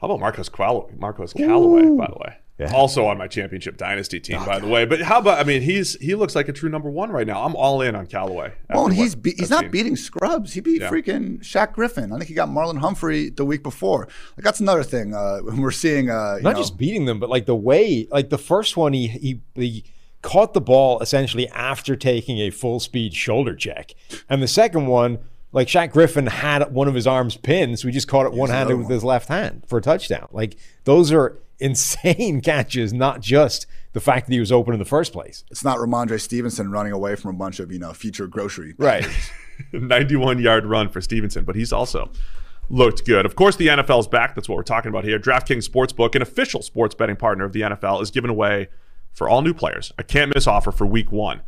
How 0.00 0.06
about 0.08 0.20
Marquez 0.20 0.48
Callaway? 0.48 0.92
Marquez 0.98 1.32
Callaway, 1.32 1.82
by 1.96 2.06
the 2.06 2.18
way. 2.18 2.36
Yeah. 2.58 2.72
Also 2.74 3.04
on 3.06 3.18
my 3.18 3.28
championship 3.28 3.76
dynasty 3.76 4.18
team, 4.18 4.42
by 4.46 4.58
the 4.58 4.66
way. 4.66 4.86
But 4.86 5.02
how 5.02 5.18
about? 5.18 5.38
I 5.38 5.44
mean, 5.44 5.60
he's 5.60 5.94
he 6.00 6.14
looks 6.14 6.34
like 6.34 6.48
a 6.48 6.54
true 6.54 6.70
number 6.70 6.88
one 6.90 7.10
right 7.10 7.26
now. 7.26 7.44
I'm 7.44 7.54
all 7.54 7.82
in 7.82 7.94
on 7.94 8.06
Callaway. 8.06 8.54
Well, 8.70 8.86
and 8.86 8.94
he's 8.94 9.14
be- 9.14 9.34
he's 9.38 9.50
not 9.50 9.62
seen. 9.64 9.70
beating 9.70 9.94
scrubs. 9.94 10.54
He 10.54 10.60
beat 10.60 10.80
Yeah. 10.80 10.88
freaking 10.90 11.40
Shaq 11.40 11.74
Griffin. 11.74 12.12
I 12.12 12.16
think 12.16 12.28
he 12.28 12.34
got 12.34 12.48
Marlon 12.48 12.78
Humphrey 12.78 13.28
the 13.28 13.44
week 13.44 13.62
before. 13.62 14.08
Like 14.38 14.44
that's 14.44 14.60
another 14.60 14.82
thing. 14.84 15.12
Uh, 15.14 15.40
when 15.40 15.58
we're 15.60 15.70
seeing, 15.70 16.08
uh, 16.08 16.36
you 16.38 16.42
not 16.44 16.54
know, 16.54 16.58
just 16.62 16.78
beating 16.78 17.04
them, 17.04 17.20
but 17.20 17.28
like 17.28 17.44
the 17.44 17.54
way, 17.54 18.08
like 18.10 18.30
the 18.30 18.38
first 18.38 18.74
one, 18.74 18.94
he 18.94 19.08
he, 19.08 19.40
he 19.54 19.84
caught 20.26 20.54
the 20.54 20.60
ball 20.60 20.98
essentially 21.00 21.48
after 21.50 21.94
taking 21.94 22.38
a 22.40 22.50
full 22.50 22.80
speed 22.80 23.14
shoulder 23.14 23.54
check, 23.54 23.94
and 24.28 24.42
the 24.42 24.48
second 24.48 24.88
one, 24.88 25.18
like 25.52 25.68
Shaq 25.68 25.92
Griffin 25.92 26.26
had 26.26 26.72
one 26.72 26.88
of 26.88 26.94
his 26.94 27.06
arms 27.06 27.36
pinned, 27.36 27.78
so 27.78 27.86
he 27.86 27.94
just 27.94 28.08
caught 28.08 28.26
it 28.26 28.32
one 28.32 28.50
handed 28.50 28.76
with 28.76 28.90
his 28.90 29.04
left 29.04 29.28
hand 29.28 29.62
for 29.68 29.78
a 29.78 29.82
touchdown. 29.82 30.26
Like 30.32 30.56
those 30.82 31.12
are 31.12 31.38
insane 31.60 32.40
catches, 32.40 32.92
not 32.92 33.20
just 33.20 33.66
the 33.92 34.00
fact 34.00 34.26
that 34.26 34.32
he 34.32 34.40
was 34.40 34.50
open 34.50 34.74
in 34.74 34.80
the 34.80 34.84
first 34.84 35.12
place. 35.12 35.44
it's 35.48 35.64
not 35.64 35.78
Rhamondre 35.78 36.20
Stevenson 36.20 36.70
running 36.70 36.92
away 36.92 37.14
from 37.14 37.34
a 37.34 37.38
bunch 37.38 37.60
of 37.60 37.70
you 37.70 37.78
know 37.78 37.92
future 37.92 38.26
grocery. 38.26 38.74
Right. 38.76 39.06
91 39.72 40.40
yard 40.40 40.66
run 40.66 40.88
for 40.88 41.00
Stevenson, 41.00 41.44
but 41.44 41.54
he's 41.54 41.72
also 41.72 42.10
looked 42.68 43.06
good. 43.06 43.24
Of 43.24 43.36
course, 43.36 43.54
the 43.54 43.68
NFL's 43.68 44.08
back. 44.08 44.34
That's 44.34 44.48
what 44.48 44.56
we're 44.56 44.64
talking 44.64 44.88
about 44.88 45.04
here. 45.04 45.20
DraftKings 45.20 45.68
Sportsbook, 45.68 46.16
an 46.16 46.22
official 46.22 46.62
sports 46.62 46.96
betting 46.96 47.16
partner 47.16 47.44
of 47.44 47.52
the 47.52 47.60
NFL, 47.60 48.02
is 48.02 48.10
giving 48.10 48.30
away 48.30 48.68
for 49.16 49.28
all 49.28 49.40
new 49.40 49.54
players 49.54 49.92
a 49.98 50.04
can't 50.04 50.32
miss 50.34 50.46
offer 50.46 50.70
for 50.70 50.86
week 50.86 51.10
one. 51.10 51.40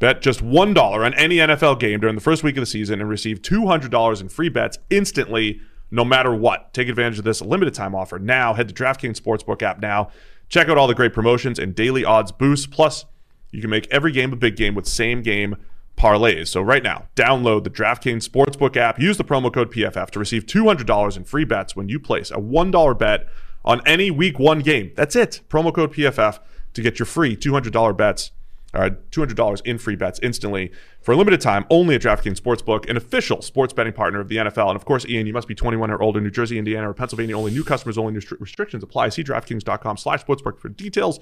Bet 0.00 0.20
just 0.20 0.44
$1 0.44 0.76
on 0.76 1.14
any 1.14 1.36
NFL 1.36 1.78
game 1.78 2.00
during 2.00 2.16
the 2.16 2.20
first 2.20 2.42
week 2.42 2.56
of 2.56 2.62
the 2.62 2.66
season 2.66 3.00
and 3.00 3.08
receive 3.08 3.40
$200 3.40 4.20
in 4.20 4.28
free 4.28 4.48
bets 4.48 4.78
instantly, 4.90 5.60
no 5.92 6.04
matter 6.04 6.34
what. 6.34 6.74
Take 6.74 6.88
advantage 6.88 7.20
of 7.20 7.24
this 7.24 7.40
limited 7.40 7.72
time 7.72 7.94
offer 7.94 8.18
now. 8.18 8.52
Head 8.54 8.66
to 8.68 8.74
DraftKings 8.74 9.20
Sportsbook 9.20 9.62
app 9.62 9.78
now. 9.78 10.10
Check 10.48 10.68
out 10.68 10.76
all 10.76 10.88
the 10.88 10.94
great 10.96 11.12
promotions 11.12 11.60
and 11.60 11.72
daily 11.72 12.04
odds 12.04 12.32
boosts. 12.32 12.66
Plus, 12.66 13.04
you 13.52 13.60
can 13.60 13.70
make 13.70 13.86
every 13.92 14.10
game 14.10 14.32
a 14.32 14.36
big 14.36 14.56
game 14.56 14.74
with 14.74 14.86
same 14.86 15.22
game 15.22 15.54
parlays. 15.96 16.48
So 16.48 16.60
right 16.60 16.82
now, 16.82 17.06
download 17.14 17.62
the 17.62 17.70
DraftKings 17.70 18.28
Sportsbook 18.28 18.76
app. 18.76 18.98
Use 18.98 19.18
the 19.18 19.24
promo 19.24 19.54
code 19.54 19.72
PFF 19.72 20.10
to 20.10 20.18
receive 20.18 20.46
$200 20.46 21.16
in 21.16 21.22
free 21.22 21.44
bets 21.44 21.76
when 21.76 21.88
you 21.88 22.00
place 22.00 22.32
a 22.32 22.38
$1 22.38 22.98
bet 22.98 23.28
on 23.64 23.80
any 23.86 24.10
Week 24.10 24.40
One 24.40 24.58
game. 24.58 24.90
That's 24.96 25.14
it. 25.14 25.42
Promo 25.48 25.72
code 25.72 25.94
PFF 25.94 26.40
to 26.74 26.82
get 26.82 26.98
your 26.98 27.06
free 27.06 27.36
$200 27.36 27.96
bets. 27.96 28.30
Uh, 28.74 28.88
$200 29.10 29.60
in 29.66 29.76
free 29.76 29.96
bets 29.96 30.18
instantly 30.22 30.72
for 31.02 31.12
a 31.12 31.16
limited 31.16 31.42
time 31.42 31.66
only 31.68 31.94
at 31.94 32.00
DraftKings 32.00 32.40
Sportsbook, 32.40 32.88
an 32.88 32.96
official 32.96 33.42
sports 33.42 33.74
betting 33.74 33.92
partner 33.92 34.18
of 34.18 34.28
the 34.28 34.36
NFL. 34.36 34.68
And 34.68 34.76
of 34.76 34.86
course, 34.86 35.04
Ian, 35.04 35.26
you 35.26 35.34
must 35.34 35.46
be 35.46 35.54
21 35.54 35.90
or 35.90 36.02
older. 36.02 36.22
New 36.22 36.30
Jersey, 36.30 36.56
Indiana, 36.56 36.88
or 36.88 36.94
Pennsylvania 36.94 37.36
only. 37.36 37.52
New 37.52 37.64
customers 37.64 37.98
only. 37.98 38.14
Restri- 38.14 38.40
Restrictions 38.40 38.82
apply. 38.82 39.10
See 39.10 39.22
DraftKings.com 39.22 39.98
slash 39.98 40.24
sportsbook 40.24 40.58
for 40.58 40.70
details. 40.70 41.20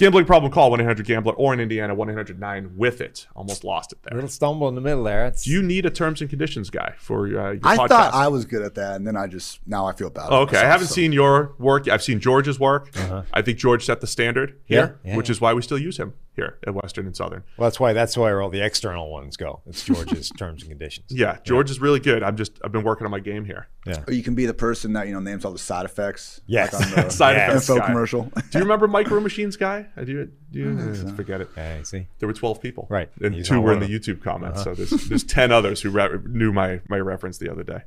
Gambling 0.00 0.24
problem 0.24 0.50
call 0.50 0.70
1 0.70 0.80
800 0.80 1.04
Gambler 1.04 1.34
or 1.34 1.52
in 1.52 1.60
Indiana 1.60 1.94
1 1.94 2.08
800 2.08 2.40
9 2.40 2.72
with 2.74 3.02
it. 3.02 3.26
Almost 3.36 3.64
lost 3.64 3.92
it 3.92 3.98
there. 4.02 4.14
little 4.14 4.30
stumble 4.30 4.66
in 4.68 4.74
the 4.74 4.80
middle 4.80 5.04
there. 5.04 5.26
It's, 5.26 5.44
Do 5.44 5.50
you 5.50 5.62
need 5.62 5.84
a 5.84 5.90
terms 5.90 6.22
and 6.22 6.30
conditions 6.30 6.70
guy 6.70 6.94
for 6.98 7.26
uh, 7.26 7.30
your 7.52 7.60
I 7.62 7.76
podcast? 7.76 7.88
thought 7.88 8.14
I 8.14 8.28
was 8.28 8.46
good 8.46 8.62
at 8.62 8.74
that, 8.76 8.96
and 8.96 9.06
then 9.06 9.14
I 9.14 9.26
just 9.26 9.60
now 9.66 9.84
I 9.84 9.92
feel 9.92 10.08
bad. 10.08 10.28
Oh, 10.30 10.40
okay, 10.44 10.56
I 10.56 10.64
haven't 10.64 10.86
so. 10.86 10.94
seen 10.94 11.12
your 11.12 11.54
work. 11.58 11.86
I've 11.86 12.02
seen 12.02 12.18
George's 12.18 12.58
work. 12.58 12.90
I 13.34 13.42
think 13.42 13.58
George 13.58 13.84
set 13.84 14.00
the 14.00 14.06
standard 14.06 14.58
here, 14.64 14.80
Uh-huh. 14.80 14.92
Yeah, 15.04 15.10
yeah, 15.10 15.16
which 15.18 15.28
yeah. 15.28 15.32
is 15.32 15.40
why 15.42 15.52
we 15.52 15.60
still 15.60 15.78
use 15.78 15.98
him 15.98 16.14
here 16.36 16.58
at 16.66 16.74
Western 16.74 17.06
and 17.06 17.16
Southern. 17.16 17.42
well, 17.58 17.66
that's 17.68 17.78
why 17.80 17.92
that's 17.92 18.16
why 18.16 18.32
all 18.32 18.48
the 18.50 18.60
external 18.64 19.10
ones 19.10 19.36
go. 19.36 19.60
It's 19.66 19.84
George's 19.84 20.28
terms 20.38 20.62
and 20.62 20.70
conditions. 20.70 21.06
Yeah, 21.10 21.38
George 21.44 21.70
is 21.70 21.80
really 21.80 22.00
good. 22.00 22.22
I'm 22.22 22.36
just 22.36 22.52
I've 22.64 22.72
been 22.72 22.84
working 22.84 23.04
on 23.04 23.10
my 23.10 23.20
game 23.20 23.44
here. 23.44 23.66
Yeah. 23.86 24.04
Or 24.06 24.12
you 24.12 24.22
can 24.22 24.34
be 24.34 24.46
the 24.46 24.54
person 24.54 24.92
that 24.94 25.06
you 25.08 25.12
know 25.12 25.20
names 25.20 25.44
all 25.44 25.52
the 25.52 25.58
side 25.58 25.84
effects. 25.84 26.40
Yes. 26.46 26.72
like 26.72 26.98
on 26.98 27.04
the 27.04 27.10
Side 27.10 27.36
Yeah. 27.36 27.48
effects 27.50 27.68
info 27.68 27.80
guy. 27.80 27.86
commercial. 27.86 28.22
Do 28.50 28.58
you 28.58 28.60
remember 28.60 28.86
Micro 28.88 29.20
Machines 29.20 29.56
guy? 29.56 29.86
I 29.96 30.04
do. 30.04 30.28
Do 30.52 30.58
you 30.58 31.12
forget 31.14 31.40
it? 31.40 31.48
Okay, 31.52 31.80
see. 31.84 32.06
There 32.18 32.26
were 32.26 32.32
12 32.32 32.60
people. 32.60 32.86
Right. 32.90 33.08
And 33.22 33.34
He's 33.34 33.48
two 33.48 33.60
were 33.60 33.72
in 33.72 33.80
one 33.80 33.88
the 33.90 33.94
of 33.96 34.00
Uh-huh. 34.02 34.12
YouTube 34.12 34.22
comments. 34.22 34.62
So 34.64 34.74
there's, 34.74 34.90
there's 35.08 35.24
10 35.24 35.52
others 35.52 35.80
who 35.82 35.90
re- 35.90 36.18
knew 36.26 36.52
my, 36.52 36.80
my 36.88 36.98
reference 36.98 37.38
the 37.38 37.50
other 37.50 37.62
day. 37.62 37.82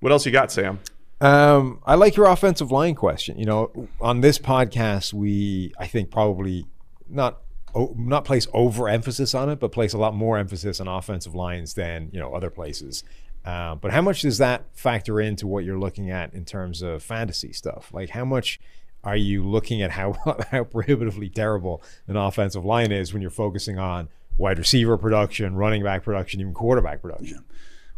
What 0.00 0.12
else 0.12 0.26
you 0.26 0.32
got, 0.32 0.50
Sam? 0.52 0.78
Um, 1.20 1.80
I 1.86 1.94
like 1.94 2.16
your 2.16 2.26
offensive 2.26 2.70
line 2.72 2.94
question. 2.96 3.38
You 3.38 3.44
know, 3.46 3.88
on 4.00 4.20
this 4.22 4.38
podcast, 4.38 5.12
we 5.12 5.72
I 5.78 5.86
think 5.86 6.10
probably 6.10 6.66
not 7.08 7.34
o- 7.34 7.38
not 7.74 8.24
place 8.24 8.46
overemphasis 8.52 9.34
on 9.34 9.48
it, 9.48 9.60
but 9.60 9.72
place 9.72 9.92
a 9.92 9.98
lot 9.98 10.14
more 10.14 10.38
emphasis 10.38 10.80
on 10.80 10.88
offensive 10.88 11.34
lines 11.34 11.74
than 11.74 12.10
you 12.12 12.18
know 12.18 12.34
other 12.34 12.50
places. 12.50 13.04
Uh, 13.44 13.74
but 13.74 13.90
how 13.90 14.02
much 14.02 14.22
does 14.22 14.38
that 14.38 14.64
factor 14.72 15.20
into 15.20 15.46
what 15.46 15.64
you're 15.64 15.78
looking 15.78 16.10
at 16.10 16.32
in 16.32 16.44
terms 16.44 16.80
of 16.80 17.02
fantasy 17.02 17.52
stuff? 17.52 17.90
Like, 17.92 18.10
how 18.10 18.24
much 18.24 18.60
are 19.04 19.16
you 19.16 19.42
looking 19.42 19.82
at 19.82 19.92
how 19.92 20.14
how 20.50 20.64
prohibitively 20.64 21.28
terrible 21.28 21.82
an 22.06 22.16
offensive 22.16 22.64
line 22.64 22.92
is 22.92 23.12
when 23.12 23.22
you're 23.22 23.30
focusing 23.30 23.78
on 23.78 24.08
wide 24.36 24.58
receiver 24.58 24.96
production, 24.96 25.56
running 25.56 25.82
back 25.82 26.04
production, 26.04 26.40
even 26.40 26.54
quarterback 26.54 27.02
production? 27.02 27.44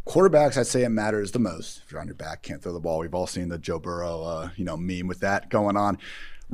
Quarterbacks, 0.07 0.59
I'd 0.59 0.67
say 0.67 0.85
it 0.85 0.91
matters 0.91 1.33
the 1.33 1.39
most. 1.39 1.81
If 1.85 1.93
you're 1.93 2.01
on 2.01 2.07
your 2.07 2.15
back, 2.15 2.43
can't 2.43 2.63
throw 2.63 2.75
the 2.75 2.81
ball. 2.81 2.99
We've 2.99 3.15
all 3.15 3.27
seen 3.27 3.49
the 3.49 3.57
Joe 3.57 3.79
Burrow, 3.79 4.23
uh, 4.23 4.49
you 4.55 4.65
know, 4.65 4.77
meme 4.77 5.07
with 5.07 5.21
that 5.21 5.49
going 5.49 5.79
on. 5.79 5.99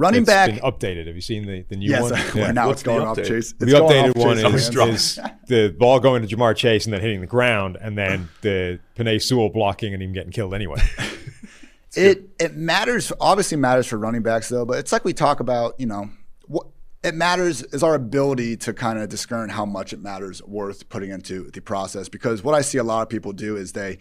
Running 0.01 0.23
It's 0.23 0.31
back, 0.31 0.49
been 0.49 0.61
updated. 0.61 1.09
Have 1.09 1.15
you 1.15 1.21
seen 1.21 1.45
the, 1.45 1.63
the 1.69 1.77
new 1.77 1.91
yes, 1.91 2.35
one? 2.35 2.55
now 2.55 2.69
What's 2.69 2.81
it's 2.81 2.87
going 2.87 3.01
the 3.01 3.07
off? 3.07 3.17
Chase. 3.19 3.53
the 3.53 3.67
It's 3.67 3.75
going 3.75 4.15
updated 4.15 4.17
one 4.17 4.39
Chase 4.39 4.71
is, 4.71 5.19
is 5.19 5.21
the 5.47 5.77
ball 5.79 6.01
going 6.01 6.27
to 6.27 6.37
Ja'Marr 6.37 6.57
Chase 6.57 6.87
and 6.87 6.95
then 6.95 7.03
hitting 7.03 7.21
the 7.21 7.27
ground, 7.27 7.77
and 7.79 7.99
then 7.99 8.31
the 8.41 8.81
Penei 8.97 9.21
Sewell 9.21 9.51
blocking 9.51 9.93
and 9.93 10.03
him 10.03 10.15
getting 10.15 10.33
killed 10.33 10.55
anyway. 10.55 10.81
It 11.97 12.31
it 12.39 12.57
matters. 12.57 13.11
Obviously, 13.21 13.57
matters 13.57 13.85
for 13.85 13.99
running 13.99 14.23
backs 14.23 14.49
though. 14.49 14.65
But 14.65 14.79
it's 14.79 14.93
like 14.93 15.05
we 15.05 15.13
talk 15.13 15.41
about. 15.41 15.75
You 15.81 15.87
know, 15.87 16.09
what 16.47 16.69
it 17.03 17.17
matters 17.17 17.63
is 17.63 17.83
our 17.83 17.97
ability 17.97 18.59
to 18.59 18.73
kind 18.73 19.01
of 19.01 19.09
discern 19.09 19.49
how 19.49 19.67
much 19.67 19.93
it 19.93 20.01
matters 20.01 20.41
worth 20.45 20.89
putting 20.89 21.11
into 21.11 21.51
the 21.51 21.61
process. 21.61 22.09
Because 22.09 22.45
what 22.45 22.55
I 22.55 22.61
see 22.61 22.79
a 22.79 22.85
lot 22.85 23.03
of 23.03 23.09
people 23.09 23.33
do 23.33 23.57
is 23.57 23.73
they 23.73 23.99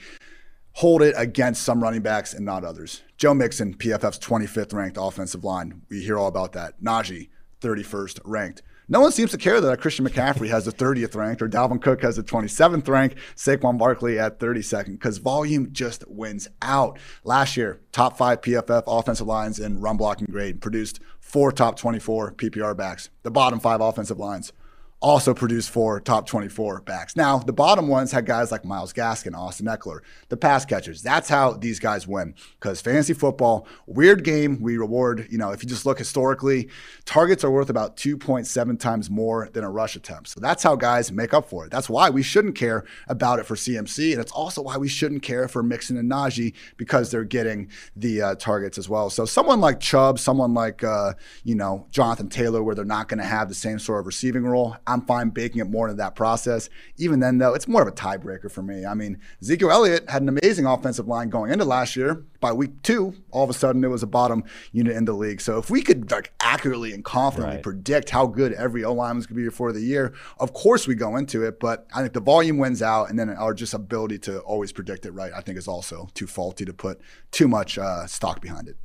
hold 0.79 1.01
it 1.01 1.13
against 1.17 1.61
some 1.63 1.83
running 1.83 2.01
backs 2.01 2.33
and 2.33 2.45
not 2.45 2.63
others. 2.63 3.01
Joe 3.17 3.33
Mixon, 3.33 3.75
PFF's 3.75 4.17
25th 4.17 4.73
ranked 4.73 4.97
offensive 4.97 5.43
line. 5.43 5.81
We 5.89 6.01
hear 6.01 6.17
all 6.17 6.27
about 6.27 6.53
that. 6.53 6.81
Najee, 6.81 7.27
31st 7.59 8.21
ranked. 8.23 8.61
No 8.87 9.01
one 9.01 9.11
seems 9.11 9.31
to 9.31 9.37
care 9.37 9.59
that 9.59 9.81
Christian 9.81 10.07
McCaffrey 10.07 10.47
has 10.47 10.63
the 10.63 10.71
30th 10.71 11.17
ranked 11.17 11.41
or 11.41 11.49
Dalvin 11.49 11.81
Cook 11.81 12.01
has 12.01 12.15
the 12.15 12.23
27th 12.23 12.87
ranked, 12.87 13.17
Saquon 13.35 13.77
Barkley 13.77 14.17
at 14.17 14.39
32nd, 14.39 14.93
because 14.93 15.17
volume 15.17 15.73
just 15.73 16.07
wins 16.07 16.47
out. 16.61 16.97
Last 17.25 17.57
year, 17.57 17.81
top 17.91 18.17
five 18.17 18.39
PFF 18.39 18.83
offensive 18.87 19.27
lines 19.27 19.59
in 19.59 19.81
run 19.81 19.97
blocking 19.97 20.27
grade 20.31 20.61
produced 20.61 21.01
four 21.19 21.51
top 21.51 21.77
24 21.77 22.35
PPR 22.35 22.75
backs. 22.77 23.09
The 23.23 23.31
bottom 23.31 23.59
five 23.59 23.81
offensive 23.81 24.17
lines 24.17 24.53
also 25.01 25.33
produced 25.33 25.69
four 25.69 25.99
top 26.01 26.27
24 26.27 26.81
backs. 26.81 27.15
Now, 27.15 27.39
the 27.39 27.53
bottom 27.53 27.87
ones 27.87 28.11
had 28.11 28.25
guys 28.25 28.51
like 28.51 28.65
Myles 28.65 28.91
Gaskin, 28.91 29.37
Austin 29.37 29.67
Ekeler, 29.67 29.99
the 30.27 30.35
pass 30.35 30.65
catchers. 30.65 31.01
That's 31.01 31.29
how 31.29 31.53
these 31.53 31.79
guys 31.79 32.07
win. 32.07 32.35
Because 32.59 32.81
fantasy 32.81 33.13
football, 33.13 33.65
weird 33.85 34.23
game. 34.23 34.61
We 34.61 34.77
reward, 34.77 35.27
you 35.29 35.37
know, 35.37 35.51
if 35.51 35.63
you 35.63 35.69
just 35.69 35.85
look 35.85 35.97
historically, 35.97 36.69
targets 37.05 37.43
are 37.43 37.51
worth 37.51 37.69
about 37.69 37.95
2.7 37.95 38.79
times 38.79 39.09
more 39.09 39.49
than 39.53 39.63
a 39.63 39.69
rush 39.69 39.95
attempt. 39.95 40.29
So 40.29 40.41
that's 40.41 40.63
how 40.63 40.75
guys 40.75 41.11
make 41.11 41.33
up 41.33 41.49
for 41.49 41.65
it. 41.65 41.71
That's 41.71 41.89
why 41.89 42.09
we 42.09 42.21
shouldn't 42.21 42.55
care 42.55 42.83
about 43.07 43.39
it 43.39 43.45
for 43.45 43.55
CMC. 43.55 44.11
And 44.11 44.21
it's 44.21 44.31
also 44.33 44.61
why 44.61 44.77
we 44.77 44.89
shouldn't 44.89 45.23
care 45.23 45.47
for 45.47 45.63
Mixon 45.63 45.97
and 45.97 46.11
Najee 46.11 46.53
because 46.75 47.09
they're 47.09 47.23
getting 47.23 47.69
the 47.95 48.21
uh, 48.21 48.35
targets 48.35 48.77
as 48.77 48.89
well. 48.89 49.09
So 49.09 49.23
someone 49.23 49.61
like 49.61 49.79
Chubb, 49.79 50.19
someone 50.19 50.53
like, 50.53 50.83
uh, 50.83 51.13
you 51.43 51.55
know, 51.55 51.87
Jonathan 51.89 52.27
Taylor, 52.27 52.61
where 52.61 52.75
they're 52.75 52.83
not 52.83 53.07
going 53.07 53.19
to 53.19 53.23
have 53.23 53.47
the 53.47 53.55
same 53.55 53.79
sort 53.79 54.01
of 54.01 54.05
receiving 54.05 54.43
role, 54.43 54.75
I'm 54.89 55.01
fine 55.01 55.29
baking 55.29 55.61
it 55.61 55.69
more 55.69 55.87
into 55.87 55.97
that 55.97 56.15
process. 56.15 56.69
Even 56.97 57.19
then, 57.19 57.37
though, 57.37 57.53
it's 57.53 57.67
more 57.67 57.81
of 57.81 57.87
a 57.87 57.91
tiebreaker 57.91 58.51
for 58.51 58.61
me. 58.63 58.85
I 58.85 58.93
mean, 58.93 59.19
Ezekiel 59.41 59.71
Elliott 59.71 60.09
had 60.09 60.21
an 60.21 60.29
amazing 60.29 60.65
offensive 60.65 61.07
line 61.07 61.29
going 61.29 61.51
into 61.51 61.65
last 61.65 61.95
year. 61.95 62.25
By 62.39 62.53
week 62.53 62.81
two, 62.83 63.13
all 63.31 63.43
of 63.43 63.49
a 63.49 63.53
sudden, 63.53 63.83
it 63.83 63.89
was 63.89 64.01
a 64.01 64.07
bottom 64.07 64.43
unit 64.71 64.95
in 64.95 65.05
the 65.05 65.13
league. 65.13 65.41
So 65.41 65.57
if 65.59 65.69
we 65.69 65.81
could 65.81 66.09
like 66.09 66.33
accurately 66.39 66.93
and 66.93 67.03
confidently 67.03 67.57
Right. 67.57 67.63
predict 67.63 68.09
how 68.09 68.25
good 68.27 68.53
every 68.53 68.83
O 68.83 68.93
line 68.93 69.17
was 69.17 69.27
going 69.27 69.35
to 69.37 69.41
be 69.43 69.47
before 69.47 69.71
the 69.71 69.81
year, 69.81 70.13
of 70.39 70.53
course 70.53 70.87
we 70.87 70.95
go 70.95 71.15
into 71.17 71.43
it. 71.45 71.59
But 71.59 71.85
I 71.93 72.01
think 72.01 72.13
the 72.13 72.21
volume 72.21 72.57
wins 72.57 72.81
out, 72.81 73.09
and 73.09 73.19
then 73.19 73.29
our 73.29 73.53
just 73.53 73.73
ability 73.73 74.19
to 74.19 74.39
always 74.39 74.71
predict 74.71 75.05
it 75.05 75.11
right, 75.11 75.31
I 75.35 75.41
think, 75.41 75.57
is 75.57 75.67
also 75.67 76.09
too 76.13 76.27
faulty 76.27 76.65
to 76.65 76.73
put 76.73 76.99
too 77.31 77.47
much 77.47 77.77
uh, 77.77 78.07
stock 78.07 78.41
behind 78.41 78.67
it. 78.67 78.77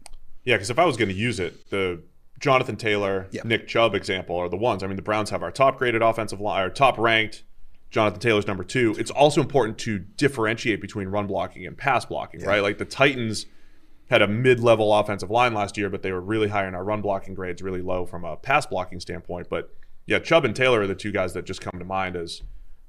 Yeah, 0.45 0.57
because 0.57 0.69
if 0.71 0.79
I 0.79 0.85
was 0.85 0.97
going 0.97 1.09
to 1.09 1.15
use 1.15 1.41
it, 1.41 1.71
the 1.71 2.03
Jonathan 2.45 2.77
Taylor, 2.77 3.27
Yeah. 3.31 3.41
Nick 3.47 3.67
Chubb 3.67 3.95
example 3.95 4.37
are 4.37 4.51
the 4.51 4.57
ones. 4.59 4.83
I 4.83 4.87
mean, 4.87 4.97
the 4.97 5.03
Browns 5.03 5.31
have 5.31 5.43
our 5.43 5.51
top 5.51 5.79
graded 5.79 6.03
offensive 6.03 6.43
line, 6.43 6.61
our 6.61 6.69
top 6.69 6.99
ranked. 6.99 7.43
Jonathan 7.91 8.21
Taylor's 8.21 8.47
number 8.47 8.63
two. 8.65 8.95
It's 8.99 9.11
also 9.11 9.41
important 9.41 9.79
to 9.79 9.99
differentiate 9.99 10.83
between 10.83 11.09
run 11.09 11.27
blocking 11.27 11.65
and 11.67 11.75
pass 11.75 12.05
blocking, 12.05 12.43
right? 12.43 12.61
Like 12.61 12.77
the 12.77 12.85
Titans 12.85 13.47
had 14.11 14.21
a 14.21 14.29
mid-level 14.29 14.93
offensive 14.93 15.31
line 15.31 15.55
last 15.55 15.79
year, 15.79 15.89
but 15.89 16.03
they 16.03 16.13
were 16.13 16.21
really 16.21 16.49
high 16.49 16.69
in 16.69 16.75
our 16.75 16.85
run 16.85 17.01
blocking 17.01 17.33
grades, 17.35 17.63
really 17.63 17.81
low 17.81 18.05
from 18.05 18.25
a 18.27 18.37
pass 18.37 18.67
blocking 18.67 19.01
standpoint. 19.01 19.49
But 19.49 19.75
yeah, 20.05 20.19
Chubb 20.19 20.45
and 20.45 20.55
Taylor 20.55 20.83
are 20.83 20.87
the 20.87 20.95
two 20.95 21.13
guys 21.13 21.33
that 21.33 21.47
just 21.47 21.63
come 21.63 21.79
to 21.79 21.85
mind 21.87 22.15
as 22.15 22.43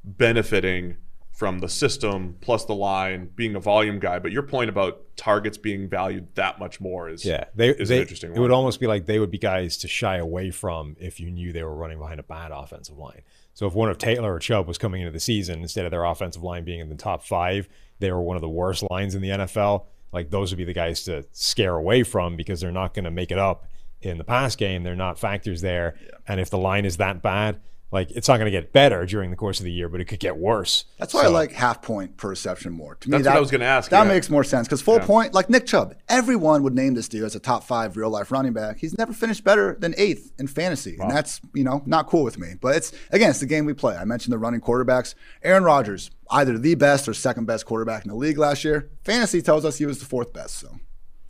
benefiting 0.03 0.97
from 1.36 1.60
the 1.60 1.67
system 1.67 2.38
plus 2.39 2.63
the 2.63 2.74
line 2.74 3.30
being 3.36 3.56
a 3.56 3.60
volume 3.60 4.00
guy. 4.00 4.19
But 4.19 4.32
your 4.32 4.43
point 4.43 4.69
about 4.69 5.02
targets 5.17 5.58
being 5.58 5.89
valued 5.89 6.34
that 6.36 6.60
much 6.60 6.80
more 6.80 7.10
is 7.10 7.26
Yeah, 7.26 7.43
they, 7.54 7.69
is 7.69 7.89
they 7.89 7.98
an 7.98 8.02
interesting 8.04 8.30
it 8.30 8.34
one. 8.34 8.43
would 8.43 8.52
almost 8.52 8.80
be 8.80 8.88
like 8.88 9.06
they 9.06 9.19
would 9.19 9.32
be 9.32 9.38
guys 9.38 9.78
to 9.80 9.88
shy 9.89 10.15
away 10.17 10.50
from 10.52 10.95
if 10.98 11.19
you 11.19 11.30
knew 11.30 11.52
they 11.52 11.63
were 11.63 11.76
running 11.76 12.00
behind 12.00 12.21
a 12.21 12.24
bad 12.24 12.52
offensive 12.52 12.98
line. 12.98 13.21
So 13.54 13.67
if 13.67 13.74
one 13.74 13.89
of 13.89 13.98
Taylor 13.98 14.34
or 14.34 14.39
Chubb 14.39 14.65
was 14.67 14.78
coming 14.78 15.02
into 15.02 15.12
the 15.12 15.19
season, 15.19 15.62
instead 15.62 15.84
of 15.86 15.91
their 15.91 16.06
offensive 16.06 16.41
line 16.41 16.63
being 16.63 16.80
in 16.80 16.88
the 16.89 16.95
top 16.95 17.24
five, 17.24 17.67
they 18.00 18.12
were 18.12 18.21
one 18.21 18.38
of 18.38 18.41
the 18.41 18.50
worst 18.50 18.84
lines 18.89 19.13
in 19.13 19.21
the 19.21 19.30
NFL. 19.30 19.86
Like 20.13 20.30
those 20.30 20.52
would 20.52 20.58
be 20.58 20.63
the 20.65 20.74
guys 20.74 21.04
to 21.04 21.26
scare 21.34 21.76
away 21.76 22.04
from 22.04 22.38
because 22.38 22.62
they're 22.62 22.71
not 22.71 22.93
going 22.93 23.06
to 23.06 23.12
make 23.12 23.32
it 23.32 23.38
up 23.38 23.67
in 24.02 24.17
the 24.17 24.24
pass 24.24 24.56
game. 24.56 24.84
They're 24.84 24.95
not 24.95 25.19
factors 25.19 25.60
there, 25.62 25.95
and 26.28 26.39
if 26.39 26.50
the 26.50 26.58
line 26.58 26.86
is 26.86 26.95
that 26.98 27.21
bad, 27.21 27.60
like 27.95 28.12
it's 28.12 28.27
not 28.27 28.38
going 28.38 28.45
to 28.45 28.51
get 28.51 28.71
better 28.71 29.03
during 29.08 29.31
the 29.31 29.36
course 29.36 29.60
of 29.60 29.63
the 29.65 29.71
year, 29.71 29.89
but 29.89 29.99
it 29.99 30.05
could 30.05 30.19
get 30.19 30.38
worse. 30.38 30.86
That's 30.99 31.13
why 31.13 31.23
I 31.23 31.27
like 31.27 31.51
half 31.53 31.81
point 31.81 32.17
per 32.17 32.29
reception 32.29 32.71
more. 32.73 32.93
To 32.95 33.10
me, 33.10 33.13
That's 33.13 33.23
that, 33.23 33.29
what 33.31 33.38
I 33.38 33.39
was 33.39 33.49
gonna 33.49 33.65
ask, 33.65 33.89
That 33.89 34.03
yeah. 34.03 34.13
makes 34.13 34.29
more 34.29 34.43
sense 34.43 34.67
because 34.67 34.81
full 34.84 34.97
Yeah. 34.97 35.05
point, 35.05 35.34
like 35.34 35.49
Nick 35.49 35.65
Chubb, 35.65 35.95
everyone 36.08 36.62
would 36.62 36.75
name 36.75 36.93
this 36.93 37.08
dude 37.08 37.23
as 37.23 37.34
a 37.36 37.39
top 37.39 37.63
five 37.63 37.97
real 37.97 38.12
life 38.12 38.31
running 38.31 38.53
back. 38.53 38.77
He's 38.77 38.95
never 38.97 39.13
finished 39.13 39.43
better 39.43 39.75
than 39.79 39.95
eighth 39.97 40.31
in 40.38 40.45
fantasy, 40.47 40.97
and 40.99 41.10
that's 41.10 41.41
you 41.55 41.63
know 41.63 41.81
not 41.88 42.05
cool 42.08 42.23
with 42.23 42.38
me. 42.38 42.53
But 42.62 42.75
it's 42.75 42.91
again, 43.12 43.31
it's 43.31 43.39
the 43.39 43.45
game 43.47 43.65
we 43.65 43.73
play. 43.73 43.95
I 43.95 44.05
mentioned 44.05 44.34
the 44.34 44.38
running 44.38 44.62
quarterbacks. 44.62 45.15
Aaron 45.43 45.63
Rodgers, 45.63 46.12
either 46.29 46.58
the 46.60 46.75
best 46.75 47.08
or 47.08 47.13
second 47.15 47.45
best 47.45 47.65
quarterback 47.65 48.03
in 48.05 48.10
the 48.10 48.15
league 48.17 48.38
last 48.38 48.63
year. 48.63 48.89
Fantasy 49.03 49.41
tells 49.41 49.65
us 49.65 49.77
he 49.77 49.86
was 49.86 49.99
the 49.99 50.05
fourth 50.05 50.34
best. 50.34 50.58
So 50.60 50.69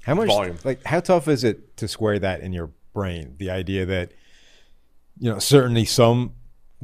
How 0.03 0.15
much 0.15 0.27
Volume. 0.27 0.57
like 0.63 0.83
how 0.83 0.99
tough 0.99 1.27
is 1.27 1.43
it 1.43 1.77
to 1.77 1.87
square 1.87 2.17
that 2.19 2.41
in 2.41 2.51
your 2.53 2.71
brain? 2.93 3.35
The 3.37 3.49
idea 3.51 3.85
that 3.85 4.11
you 5.19 5.29
know 5.31 5.39
certainly 5.39 5.85
some 5.85 6.33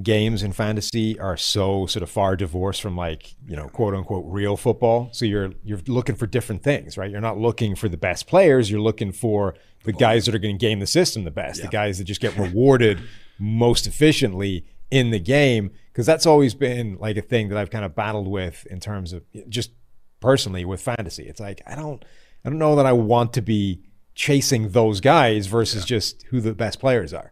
games 0.04 0.44
in 0.44 0.52
fantasy 0.52 1.20
are 1.20 1.38
so 1.38 1.86
sort 1.86 2.04
of 2.04 2.10
far 2.10 2.36
divorced 2.36 2.82
from 2.82 2.96
like 2.96 3.36
you 3.48 3.56
know 3.56 3.68
quote 3.68 3.94
unquote 3.94 4.26
real 4.28 4.58
football. 4.58 5.10
So 5.12 5.26
you're 5.26 5.54
you're 5.64 5.82
looking 5.88 6.16
for 6.16 6.28
different 6.28 6.64
things, 6.64 6.98
right? 6.98 7.10
You're 7.10 7.22
not 7.22 7.38
looking 7.38 7.76
for 7.76 7.90
the 7.90 7.98
best 7.98 8.28
players. 8.28 8.70
You're 8.70 8.82
looking 8.82 9.12
for 9.12 9.56
the 9.84 9.94
guys 9.94 10.26
that 10.26 10.36
are 10.36 10.40
going 10.40 10.58
to 10.58 10.66
game 10.66 10.80
the 10.80 10.88
system 10.88 11.24
the 11.24 11.32
best, 11.32 11.62
the 11.62 11.68
guys 11.68 11.98
that 11.98 12.04
just 12.06 12.22
get 12.22 12.38
rewarded 12.38 13.00
most 13.40 13.88
efficiently 13.88 14.65
in 14.90 15.12
the 15.12 15.19
game. 15.19 15.71
Because 15.92 16.06
that's 16.06 16.25
always 16.25 16.54
been 16.54 16.98
like 17.00 17.17
a 17.17 17.21
thing 17.21 17.50
that 17.50 17.58
I've 17.58 17.69
kind 17.69 17.84
of 17.84 17.96
battled 17.96 18.28
with 18.28 18.65
in 18.67 18.80
terms 18.80 19.13
of 19.13 19.23
just 19.50 19.71
personally 20.19 20.63
with 20.63 20.82
fantasy. 20.82 21.23
It's 21.23 21.40
like 21.40 21.62
I 21.67 21.75
don't 21.75 22.04
I 22.46 22.50
don't 22.50 22.60
know 22.60 22.75
that 22.75 22.86
I 22.86 22.94
want 22.94 23.34
to 23.34 23.42
be 23.42 23.82
chasing 24.15 24.69
those 24.69 25.02
guys 25.02 25.48
versus 25.48 25.86
just 25.86 26.23
who 26.23 26.40
the 26.42 26.54
best 26.54 26.80
players 26.80 27.13
are. 27.13 27.32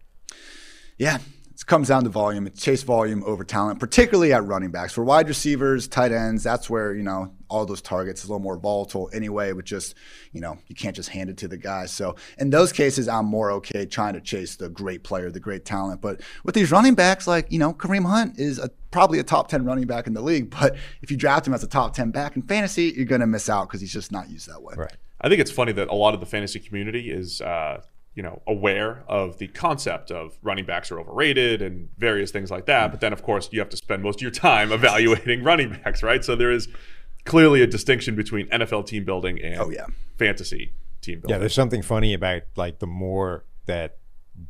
Yeah, 0.97 1.19
it 1.59 1.65
comes 1.65 1.89
down 1.89 2.03
to 2.03 2.09
volume. 2.09 2.47
It's 2.47 2.61
chase 2.61 2.83
volume 2.83 3.23
over 3.25 3.43
talent, 3.43 3.79
particularly 3.79 4.33
at 4.33 4.45
running 4.45 4.71
backs. 4.71 4.93
For 4.93 5.03
wide 5.03 5.27
receivers, 5.27 5.87
tight 5.87 6.11
ends, 6.11 6.43
that's 6.43 6.69
where, 6.69 6.93
you 6.93 7.03
know, 7.03 7.33
all 7.49 7.65
those 7.65 7.81
targets. 7.81 8.21
It's 8.21 8.29
a 8.29 8.31
little 8.31 8.41
more 8.41 8.57
volatile 8.57 9.09
anyway, 9.11 9.51
with 9.51 9.65
just, 9.65 9.95
you 10.31 10.39
know, 10.39 10.57
you 10.67 10.75
can't 10.75 10.95
just 10.95 11.09
hand 11.09 11.29
it 11.29 11.37
to 11.37 11.47
the 11.47 11.57
guy. 11.57 11.85
So 11.85 12.15
in 12.37 12.49
those 12.49 12.71
cases, 12.71 13.07
I'm 13.07 13.25
more 13.25 13.51
okay 13.53 13.85
trying 13.85 14.13
to 14.13 14.21
chase 14.21 14.55
the 14.55 14.69
great 14.69 15.03
player, 15.03 15.31
the 15.31 15.39
great 15.39 15.65
talent. 15.65 15.99
But 15.99 16.21
with 16.43 16.55
these 16.55 16.71
running 16.71 16.95
backs, 16.95 17.27
like, 17.27 17.51
you 17.51 17.59
know, 17.59 17.73
Kareem 17.73 18.05
Hunt 18.05 18.39
is 18.39 18.57
a, 18.59 18.69
probably 18.91 19.19
a 19.19 19.23
top 19.23 19.49
10 19.49 19.65
running 19.65 19.85
back 19.85 20.07
in 20.07 20.13
the 20.13 20.21
league. 20.21 20.49
But 20.59 20.77
if 21.01 21.11
you 21.11 21.17
draft 21.17 21.45
him 21.45 21.53
as 21.53 21.63
a 21.63 21.67
top 21.67 21.93
10 21.93 22.11
back 22.11 22.35
in 22.35 22.43
fantasy, 22.43 22.93
you're 22.95 23.05
going 23.05 23.21
to 23.21 23.27
miss 23.27 23.49
out 23.49 23.67
because 23.67 23.81
he's 23.81 23.93
just 23.93 24.11
not 24.11 24.29
used 24.29 24.47
that 24.47 24.61
way. 24.61 24.75
Right. 24.77 24.95
I 25.21 25.27
think 25.27 25.41
it's 25.41 25.51
funny 25.51 25.73
that 25.73 25.89
a 25.89 25.95
lot 25.95 26.13
of 26.13 26.21
the 26.21 26.25
fantasy 26.25 26.59
community 26.59 27.11
is, 27.11 27.41
uh, 27.41 27.81
you 28.15 28.23
know, 28.23 28.41
aware 28.47 29.03
of 29.07 29.37
the 29.37 29.47
concept 29.47 30.11
of 30.11 30.37
running 30.41 30.65
backs 30.65 30.91
are 30.91 30.99
overrated 30.99 31.61
and 31.61 31.89
various 31.97 32.31
things 32.31 32.51
like 32.51 32.65
that. 32.65 32.91
But 32.91 32.99
then, 33.01 33.13
of 33.13 33.23
course, 33.23 33.47
you 33.51 33.59
have 33.59 33.69
to 33.69 33.77
spend 33.77 34.03
most 34.03 34.17
of 34.17 34.21
your 34.23 34.31
time 34.31 34.71
evaluating 34.79 35.43
running 35.43 35.69
backs, 35.69 36.03
right? 36.03 36.23
So 36.25 36.35
there 36.35 36.51
is 36.51 36.67
clearly 37.25 37.61
a 37.61 37.67
distinction 37.67 38.15
between 38.15 38.47
NFL 38.49 38.87
team 38.87 39.05
building 39.05 39.39
and 39.41 39.59
Oh, 39.61 39.69
yeah. 39.69 39.85
fantasy 40.17 40.71
team 41.01 41.19
building. 41.19 41.35
Yeah, 41.35 41.37
there's 41.39 41.53
something 41.53 41.81
funny 41.81 42.13
about 42.13 42.41
like 42.55 42.79
the 42.79 42.87
more 42.87 43.45
that 43.67 43.97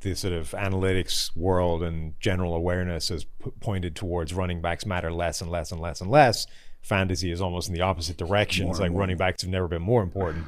the 0.01 0.15
sort 0.15 0.33
of 0.33 0.51
analytics 0.51 1.35
world 1.35 1.81
and 1.83 2.13
general 2.19 2.55
awareness 2.55 3.09
has 3.09 3.23
p- 3.23 3.51
pointed 3.59 3.95
towards 3.95 4.33
running 4.33 4.61
backs 4.61 4.85
matter 4.85 5.11
less 5.11 5.41
and 5.41 5.49
less 5.51 5.71
and 5.71 5.81
less 5.81 5.99
and 5.99 6.09
less. 6.11 6.45
Fantasy 6.81 7.29
is 7.31 7.41
almost 7.41 7.67
in 7.67 7.73
the 7.73 7.81
opposite 7.81 8.15
direction. 8.17 8.69
it's 8.69 8.79
like 8.79 8.91
running 8.93 9.17
backs 9.17 9.41
have 9.41 9.51
never 9.51 9.67
been 9.67 9.81
more 9.81 10.01
important, 10.01 10.45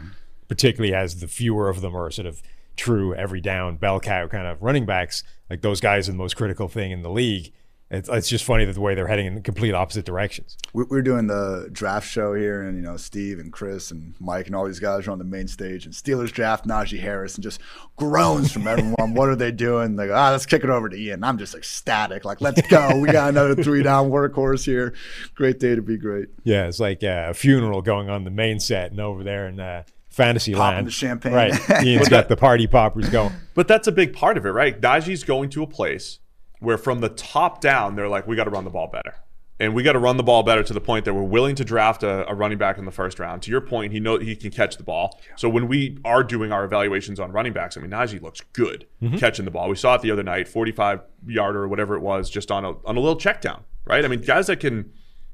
particularly 0.47 0.93
as 0.95 1.19
the 1.19 1.27
fewer 1.27 1.69
of 1.69 1.81
them 1.81 1.95
are 1.97 2.09
sort 2.11 2.25
of 2.27 2.41
true 2.77 3.13
every 3.15 3.41
down 3.41 3.77
bell 3.77 3.99
cow 3.99 4.27
kind 4.27 4.47
of 4.47 4.61
running 4.61 4.85
backs. 4.85 5.23
Like 5.49 5.61
those 5.61 5.79
guys 5.81 6.07
are 6.07 6.13
the 6.13 6.17
most 6.17 6.35
critical 6.35 6.67
thing 6.67 6.91
in 6.91 7.01
the 7.01 7.09
league. 7.11 7.51
It's, 7.93 8.07
it's 8.07 8.29
just 8.29 8.45
funny 8.45 8.63
that 8.63 8.71
the 8.71 8.79
way 8.79 8.95
they're 8.95 9.07
heading 9.09 9.25
in 9.25 9.41
complete 9.43 9.73
opposite 9.73 10.05
directions. 10.05 10.55
we- 10.71 10.85
we're 10.85 11.01
doing 11.01 11.27
the 11.27 11.67
draft 11.73 12.07
show 12.07 12.33
here, 12.33 12.61
and 12.61 12.77
you 12.77 12.81
know 12.81 12.95
Steve 12.95 13.37
and 13.37 13.51
Chris 13.51 13.91
and 13.91 14.15
Mike 14.17 14.45
and 14.47 14.55
all 14.55 14.65
these 14.65 14.79
guys 14.79 15.05
are 15.05 15.11
on 15.11 15.17
the 15.17 15.25
main 15.25 15.49
stage. 15.49 15.83
And 15.83 15.93
Steelers 15.93 16.31
draft 16.31 16.65
Najee 16.65 17.01
Harris, 17.01 17.35
and 17.35 17.43
just 17.43 17.59
groans 17.97 18.49
from 18.53 18.65
everyone. 18.65 19.13
what 19.13 19.27
are 19.27 19.35
they 19.35 19.51
doing? 19.51 19.97
They 19.97 20.07
go, 20.07 20.15
ah, 20.15 20.29
let's 20.31 20.45
kick 20.45 20.63
it 20.63 20.69
over 20.69 20.87
to 20.87 20.95
Ian. 20.97 21.21
I'm 21.25 21.37
just 21.37 21.53
ecstatic. 21.53 22.23
Like, 22.23 22.39
let's 22.39 22.61
go. 22.69 22.97
We 22.97 23.09
got 23.11 23.27
another 23.27 23.61
three 23.61 23.83
down 23.83 24.09
workhorse 24.09 24.63
here. 24.63 24.93
Great 25.35 25.59
day 25.59 25.75
to 25.75 25.81
be 25.81 25.97
great. 25.97 26.29
Yeah, 26.45 26.67
it's 26.67 26.79
like 26.79 27.03
uh, 27.03 27.25
a 27.31 27.33
funeral 27.33 27.81
going 27.81 28.09
on 28.09 28.23
the 28.23 28.31
main 28.31 28.61
set 28.61 28.91
and 28.91 29.01
over 29.01 29.21
there 29.21 29.47
and. 29.47 29.59
uh, 29.59 29.83
fantasy 30.11 30.53
Popping 30.53 30.75
land. 30.75 30.87
the 30.87 30.91
champagne. 30.91 31.33
Right. 31.33 31.53
Ian's 31.83 32.09
got 32.09 32.29
the 32.29 32.37
party 32.37 32.67
poppers 32.67 33.09
going. 33.09 33.33
But 33.55 33.67
that's 33.67 33.87
a 33.87 33.91
big 33.91 34.13
part 34.13 34.37
of 34.37 34.45
it, 34.45 34.49
right? 34.49 34.79
Najee's 34.79 35.23
going 35.23 35.49
to 35.51 35.63
a 35.63 35.67
place 35.67 36.19
where 36.59 36.77
from 36.77 37.01
the 37.01 37.09
top 37.09 37.59
down, 37.59 37.95
they're 37.95 38.09
like, 38.09 38.27
we 38.27 38.35
got 38.35 38.43
to 38.43 38.49
run 38.51 38.65
the 38.65 38.69
ball 38.69 38.87
better. 38.87 39.15
And 39.59 39.75
we 39.75 39.83
got 39.83 39.93
to 39.93 39.99
run 39.99 40.17
the 40.17 40.23
ball 40.23 40.41
better 40.41 40.63
to 40.63 40.73
the 40.73 40.81
point 40.81 41.05
that 41.05 41.13
we're 41.13 41.21
willing 41.21 41.55
to 41.55 41.63
draft 41.63 42.01
a, 42.01 42.27
a 42.27 42.33
running 42.33 42.57
back 42.57 42.79
in 42.79 42.85
the 42.85 42.91
first 42.91 43.19
round. 43.19 43.43
To 43.43 43.51
your 43.51 43.61
point, 43.61 43.93
he 43.93 43.99
know 43.99 44.17
he 44.17 44.35
can 44.35 44.49
catch 44.49 44.77
the 44.77 44.83
ball. 44.83 45.19
So 45.35 45.47
when 45.49 45.67
we 45.67 45.99
are 46.03 46.23
doing 46.23 46.51
our 46.51 46.65
evaluations 46.65 47.19
on 47.19 47.31
running 47.31 47.53
backs, 47.53 47.77
I 47.77 47.81
mean 47.81 47.91
Najee 47.91 48.21
looks 48.21 48.41
good 48.53 48.87
mm-hmm. 49.01 49.17
catching 49.17 49.45
the 49.45 49.51
ball. 49.51 49.69
We 49.69 49.75
saw 49.75 49.95
it 49.95 50.01
the 50.01 50.09
other 50.09 50.23
night, 50.23 50.47
45 50.47 51.01
yarder 51.27 51.63
or 51.63 51.67
whatever 51.67 51.95
it 51.95 52.01
was, 52.01 52.27
just 52.27 52.49
on 52.49 52.65
a 52.65 52.69
on 52.85 52.97
a 52.97 52.99
little 52.99 53.15
check 53.15 53.39
down, 53.39 53.63
right? 53.85 54.03
I 54.03 54.07
mean, 54.07 54.21
guys 54.21 54.47
that 54.47 54.59
can 54.59 54.91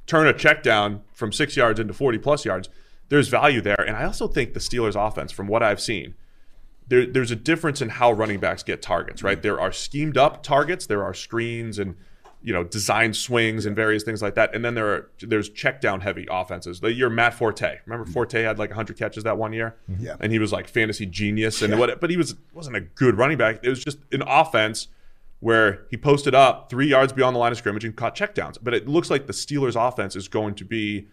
turn 0.08 0.28
a 0.28 0.34
check 0.34 0.62
down 0.62 1.04
from 1.14 1.32
six 1.32 1.56
yards 1.56 1.80
into 1.80 1.94
40 1.94 2.18
plus 2.18 2.44
yards, 2.44 2.68
there's 3.10 3.28
value 3.28 3.62
there. 3.62 3.84
And 3.86 3.96
I 3.96 4.04
also 4.04 4.28
think 4.28 4.54
the 4.54 4.60
Steelers 4.60 4.96
offense, 4.96 5.32
from 5.32 5.48
what 5.48 5.64
I've 5.64 5.82
seen, 5.82 6.16
there, 6.88 7.06
there's 7.06 7.32
a 7.32 7.36
difference 7.36 7.82
in 7.82 7.90
how 7.90 8.12
running 8.12 8.40
backs 8.40 8.64
get 8.64 8.82
targets, 8.82 9.24
right? 9.24 9.42
There 9.42 9.60
are 9.60 9.72
schemed 9.72 10.18
up 10.18 10.44
targets, 10.44 10.86
there 10.86 11.04
are 11.04 11.14
screens 11.14 11.80
and 11.80 11.96
you 12.44 12.54
know 12.54 12.64
design 12.64 13.14
swings 13.14 13.66
and 13.66 13.76
various 13.76 14.04
things 14.04 14.22
like 14.22 14.36
that, 14.36 14.56
and 14.56 14.64
then 14.64 14.76
there 14.76 14.88
are 14.88 15.10
there's 15.20 15.50
check 15.50 15.82
down 15.82 16.02
heavy 16.02 16.28
offenses. 16.30 16.80
The 16.80 16.94
year 16.94 17.10
Matt 17.10 17.34
Forte, 17.34 17.80
remember 17.86 18.06
mm-hmm. 18.06 18.14
Forte 18.14 18.42
had 18.42 18.60
like 18.60 18.70
100 18.70 18.98
catches 18.98 19.24
that 19.24 19.38
one 19.38 19.54
year, 19.54 19.76
mm-hmm. 19.92 20.06
Yeah. 20.06 20.16
and 20.20 20.32
he 20.32 20.40
was 20.40 20.54
like 20.54 20.68
fantasy 20.68 21.06
genius 21.06 21.62
and 21.62 21.78
what, 21.80 22.00
but 22.00 22.10
he 22.10 22.16
was 22.16 22.36
wasn't 22.54 22.78
a 22.78 22.82
good 22.82 23.18
running 23.18 23.38
back. 23.38 23.60
It 23.64 23.70
was 23.70 23.84
just 23.84 23.98
an 24.12 24.22
offense 24.22 24.88
where 25.40 25.86
he 25.90 25.98
posted 25.98 26.34
up 26.34 26.70
three 26.70 26.88
yards 26.88 27.12
beyond 27.14 27.36
the 27.36 27.40
line 27.40 27.52
of 27.52 27.58
scrimmage 27.58 27.84
and 27.84 27.96
caught 27.96 28.16
checkdowns. 28.16 28.58
But 28.62 28.74
it 28.74 28.88
looks 28.88 29.10
like 29.10 29.28
the 29.28 29.34
Steelers' 29.34 29.76
offense 29.76 30.16
is 30.16 30.28
going 30.28 30.56
to 30.56 30.66
be 30.66 31.08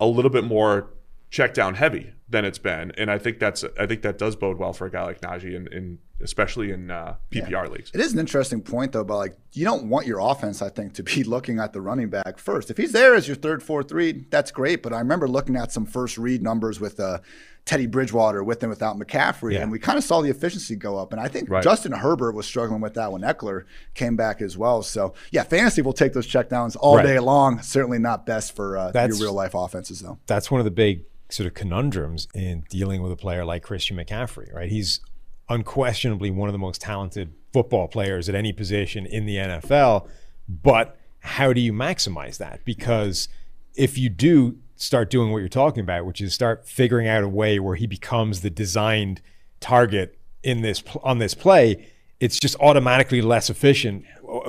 a 0.00 0.06
little 0.06 0.30
bit 0.30 0.44
more 0.44 0.90
check 1.30 1.54
down 1.54 1.74
heavy 1.74 2.12
than 2.28 2.44
it's 2.44 2.58
been, 2.58 2.92
and 2.92 3.10
I 3.10 3.18
think 3.18 3.38
that's 3.38 3.64
I 3.78 3.86
think 3.86 4.02
that 4.02 4.18
does 4.18 4.36
bode 4.36 4.58
well 4.58 4.72
for 4.72 4.86
a 4.86 4.90
guy 4.90 5.04
like 5.04 5.20
Najee, 5.20 5.54
in, 5.54 5.66
in 5.72 5.98
especially 6.22 6.70
in 6.70 6.90
uh, 6.90 7.16
PPR 7.30 7.68
leagues. 7.70 7.90
It 7.94 8.00
is 8.00 8.12
an 8.12 8.18
interesting 8.18 8.60
point 8.62 8.92
though, 8.92 9.04
but 9.04 9.16
like 9.16 9.36
you 9.52 9.64
don't 9.64 9.88
want 9.88 10.06
your 10.06 10.18
offense, 10.20 10.60
I 10.62 10.68
think, 10.68 10.92
to 10.94 11.02
be 11.02 11.24
looking 11.34 11.58
at 11.58 11.72
the 11.72 11.80
running 11.80 12.08
back 12.10 12.38
first. 12.38 12.70
If 12.70 12.76
he's 12.76 12.92
there 12.92 13.14
as 13.14 13.26
your 13.26 13.36
third, 13.36 13.62
fourth 13.62 13.90
read, 13.92 14.30
that's 14.30 14.50
great. 14.52 14.82
But 14.82 14.92
I 14.92 14.98
remember 14.98 15.26
looking 15.28 15.56
at 15.56 15.72
some 15.72 15.86
first 15.86 16.18
read 16.18 16.42
numbers 16.42 16.78
with 16.78 17.00
uh, 17.00 17.18
Teddy 17.64 17.86
Bridgewater 17.86 18.44
with 18.44 18.62
and 18.62 18.70
without 18.70 18.96
McCaffrey, 18.98 19.54
Yeah. 19.54 19.62
and 19.62 19.72
we 19.72 19.78
kind 19.80 19.98
of 19.98 20.04
saw 20.04 20.20
the 20.20 20.30
efficiency 20.30 20.76
go 20.76 20.96
up. 20.98 21.12
And 21.12 21.20
I 21.20 21.26
think 21.28 21.48
Right. 21.50 21.62
Justin 21.64 21.92
Herbert 21.92 22.32
was 22.34 22.46
struggling 22.46 22.80
with 22.80 22.94
that 22.94 23.10
when 23.12 23.22
Ekeler 23.22 23.64
came 23.94 24.14
back 24.16 24.40
as 24.40 24.56
well. 24.56 24.82
So 24.82 25.14
yeah, 25.32 25.42
fantasy 25.42 25.82
will 25.82 25.92
take 25.92 26.12
those 26.12 26.26
checkdowns 26.28 26.76
all 26.78 26.96
Right. 26.96 27.06
day 27.06 27.18
long. 27.18 27.60
Certainly 27.62 27.98
not 28.00 28.24
best 28.26 28.54
for 28.54 28.76
uh, 28.78 28.92
your 28.94 29.16
real 29.16 29.32
life 29.34 29.54
offenses 29.54 30.00
though. 30.00 30.18
that's 30.26 30.50
one 30.50 30.60
of 30.60 30.64
the 30.64 30.70
big 30.70 31.04
sort 31.32 31.46
of 31.46 31.54
conundrums 31.54 32.28
in 32.34 32.64
dealing 32.68 33.02
with 33.02 33.12
a 33.12 33.16
player 33.16 33.44
like 33.44 33.62
Christian 33.62 33.96
McCaffrey, 33.96 34.52
right? 34.54 34.70
He's 34.70 35.00
unquestionably 35.48 36.30
one 36.30 36.48
of 36.48 36.52
the 36.52 36.58
most 36.58 36.80
talented 36.80 37.32
football 37.52 37.88
players 37.88 38.28
at 38.28 38.34
any 38.34 38.52
position 38.52 39.06
in 39.06 39.26
the 39.26 39.36
NFL, 39.36 40.08
but 40.48 40.96
how 41.20 41.52
do 41.52 41.60
you 41.60 41.72
maximize 41.72 42.38
that? 42.38 42.64
Because 42.64 43.28
if 43.74 43.98
you 43.98 44.08
do 44.08 44.58
start 44.76 45.10
doing 45.10 45.30
what 45.30 45.38
you're 45.38 45.48
talking 45.48 45.82
about, 45.82 46.06
which 46.06 46.20
is 46.20 46.32
start 46.32 46.66
figuring 46.66 47.06
out 47.06 47.22
a 47.22 47.28
way 47.28 47.58
where 47.58 47.76
he 47.76 47.86
becomes 47.86 48.40
the 48.40 48.50
designed 48.50 49.20
target 49.60 50.18
in 50.42 50.62
this 50.62 50.82
on 51.02 51.18
this 51.18 51.34
play, 51.34 51.86
it's 52.18 52.38
just 52.38 52.56
automatically 52.60 53.20
less 53.20 53.50
efficient, 53.50 54.04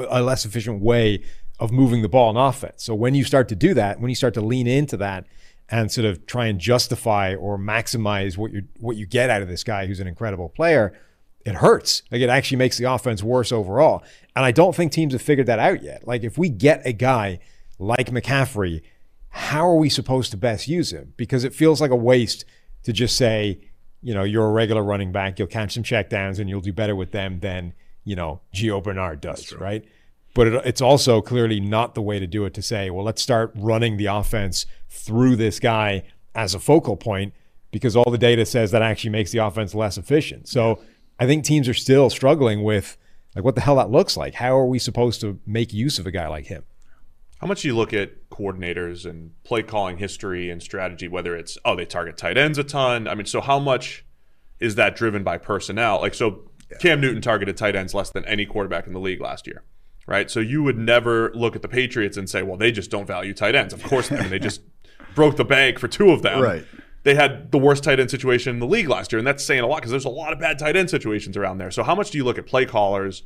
a 0.10 0.22
less 0.22 0.46
efficient 0.46 0.82
way 0.82 1.24
of 1.60 1.72
moving 1.72 2.02
the 2.02 2.10
ball 2.10 2.30
in 2.30 2.38
offense. 2.38 2.84
So 2.84 2.96
when 2.96 3.14
you 3.14 3.24
start 3.24 3.50
to 3.50 3.56
do 3.56 3.74
that, 3.74 4.00
when 4.00 4.10
you 4.10 4.16
start 4.16 4.34
to 4.36 4.42
lean 4.42 4.68
into 4.68 4.98
that 4.98 5.26
and 5.72 5.90
sort 5.90 6.06
of 6.06 6.26
try 6.26 6.48
and 6.48 6.60
justify 6.60 7.34
or 7.34 7.58
maximize 7.58 8.38
what 8.38 8.52
you 8.52 8.64
what 8.80 8.98
you 8.98 9.06
get 9.06 9.30
out 9.30 9.42
of 9.42 9.48
this 9.48 9.64
guy 9.64 9.88
who's 9.88 10.02
an 10.02 10.08
incredible 10.08 10.50
player, 10.50 10.94
it 11.46 11.56
hurts. 11.56 12.04
Like 12.12 12.22
it 12.22 12.30
actually 12.30 12.58
makes 12.58 12.78
the 12.78 12.92
offense 12.92 13.24
worse 13.24 13.52
overall. 13.52 14.04
And 14.36 14.46
I 14.46 14.52
don't 14.52 14.76
think 14.76 14.92
teams 14.92 15.14
have 15.14 15.22
figured 15.22 15.48
that 15.48 15.60
out 15.60 15.82
yet. 15.82 16.06
Like 16.06 16.24
if 16.24 16.38
we 16.38 16.50
get 16.50 16.86
a 16.86 16.92
guy 16.92 17.40
like 17.80 18.12
McCaffrey, 18.12 18.82
how 19.30 19.66
are 19.66 19.78
we 19.78 19.90
supposed 19.90 20.32
to 20.32 20.38
best 20.38 20.68
use 20.68 20.92
him? 20.92 21.14
Because 21.16 21.46
it 21.46 21.56
feels 21.56 21.80
like 21.80 21.92
a 21.92 21.96
waste 21.96 22.44
to 22.84 22.92
just 22.92 23.16
say, 23.16 23.60
you 24.02 24.14
know, 24.14 24.24
you're 24.24 24.46
a 24.46 24.52
regular 24.52 24.84
running 24.84 25.14
back, 25.14 25.40
you'll 25.40 25.48
catch 25.48 25.74
some 25.74 25.84
checkdowns 25.84 26.38
and 26.38 26.50
you'll 26.50 26.60
do 26.60 26.74
better 26.74 26.96
with 26.96 27.12
them 27.12 27.40
than, 27.40 27.74
you 28.04 28.16
know, 28.16 28.42
Gio 28.54 28.84
Bernard 28.84 29.22
does, 29.22 29.54
right? 29.54 29.86
But 30.34 30.48
it, 30.48 30.66
it's 30.66 30.82
also 30.82 31.22
clearly 31.22 31.62
not 31.62 31.96
the 31.96 32.02
way 32.02 32.20
to 32.20 32.28
do 32.28 32.44
it 32.46 32.54
to 32.56 32.62
say, 32.62 32.90
well, 32.90 33.06
let's 33.06 33.22
start 33.22 33.54
running 33.56 33.98
the 33.98 34.08
offense 34.08 34.66
through 34.92 35.38
this 35.38 35.60
guy 35.60 36.04
as 36.36 36.54
a 36.54 36.60
focal 36.60 36.96
point 36.96 37.34
because 37.72 37.96
all 37.96 38.12
the 38.12 38.18
data 38.18 38.46
says 38.46 38.72
that 38.72 38.82
actually 38.82 39.10
makes 39.10 39.32
the 39.32 39.40
offense 39.40 39.74
less 39.74 39.98
efficient. 39.98 40.48
So 40.48 40.82
I 41.18 41.26
think 41.26 41.44
teams 41.44 41.68
are 41.68 41.74
still 41.74 42.10
struggling 42.10 42.64
with 42.64 42.98
like 43.36 43.46
what 43.46 43.56
the 43.56 43.62
hell 43.62 43.78
that 43.78 43.90
looks 43.90 44.18
like. 44.18 44.36
How 44.36 44.56
are 44.58 44.66
we 44.66 44.78
supposed 44.78 45.22
to 45.22 45.40
make 45.46 45.74
use 45.74 45.98
of 45.98 46.06
a 46.06 46.12
guy 46.12 46.28
like 46.28 46.48
him? 46.48 46.64
How 47.40 47.48
much 47.48 47.62
do 47.62 47.70
you 47.70 47.76
look 47.76 47.94
at 47.94 48.30
coordinators 48.30 49.10
and 49.10 49.32
play 49.44 49.64
calling 49.64 49.98
history 49.98 50.52
and 50.52 50.62
strategy, 50.62 51.08
whether 51.08 51.36
it's, 51.36 51.58
oh, 51.66 51.76
they 51.76 51.86
target 51.86 52.18
tight 52.18 52.38
ends 52.38 52.60
a 52.60 52.64
ton? 52.64 53.08
I 53.08 53.16
mean, 53.16 53.26
so 53.26 53.42
how 53.42 53.58
much 53.58 54.06
is 54.60 54.76
that 54.76 54.96
driven 54.96 55.24
by 55.24 55.40
personnel? 55.40 56.02
Like, 56.02 56.14
so 56.14 56.52
Cam 56.80 57.02
Newton 57.02 57.22
targeted 57.22 57.58
tight 57.58 57.76
ends 57.76 57.96
less 57.96 58.12
than 58.12 58.26
any 58.26 58.46
quarterback 58.46 58.86
in 58.86 58.94
the 58.94 59.00
league 59.00 59.22
last 59.22 59.48
year, 59.48 59.64
right? 60.06 60.30
So 60.30 60.40
you 60.40 60.62
would 60.62 60.78
never 60.78 61.32
look 61.34 61.56
at 61.56 61.64
the 61.64 61.68
Patriots 61.68 62.16
and 62.16 62.30
say, 62.30 62.44
well, 62.44 62.58
they 62.58 62.72
just 62.72 62.92
don't 62.92 63.08
value 63.08 63.34
tight 63.34 63.56
ends. 63.56 63.74
Of 63.74 63.82
course, 63.82 64.12
I 64.12 64.20
mean, 64.20 64.30
they 64.30 64.40
just 64.40 64.62
broke 65.16 65.38
the 65.38 65.46
bank 65.46 65.80
for 65.80 65.88
two 65.88 66.12
of 66.12 66.22
them. 66.22 66.42
Right. 66.42 66.66
They 67.04 67.16
had 67.16 67.52
the 67.52 67.58
worst 67.58 67.84
tight 67.84 68.00
end 68.00 68.12
situation 68.12 68.54
in 68.54 68.60
the 68.60 68.68
league 68.68 68.88
last 68.88 69.12
year, 69.12 69.18
and 69.18 69.28
that's 69.28 69.44
saying 69.44 69.62
a 69.62 69.68
lot 69.68 69.78
because 69.78 69.92
there's 69.92 70.06
a 70.06 70.10
lot 70.10 70.34
of 70.34 70.40
bad 70.40 70.60
tight 70.60 70.76
end 70.76 70.90
situations 70.90 71.36
around 71.36 71.58
there. 71.58 71.72
So 71.72 71.82
how 71.84 71.96
much 71.96 72.12
do 72.12 72.18
you 72.18 72.24
look 72.24 72.38
at 72.38 72.46
play 72.46 72.66
callers 72.66 73.24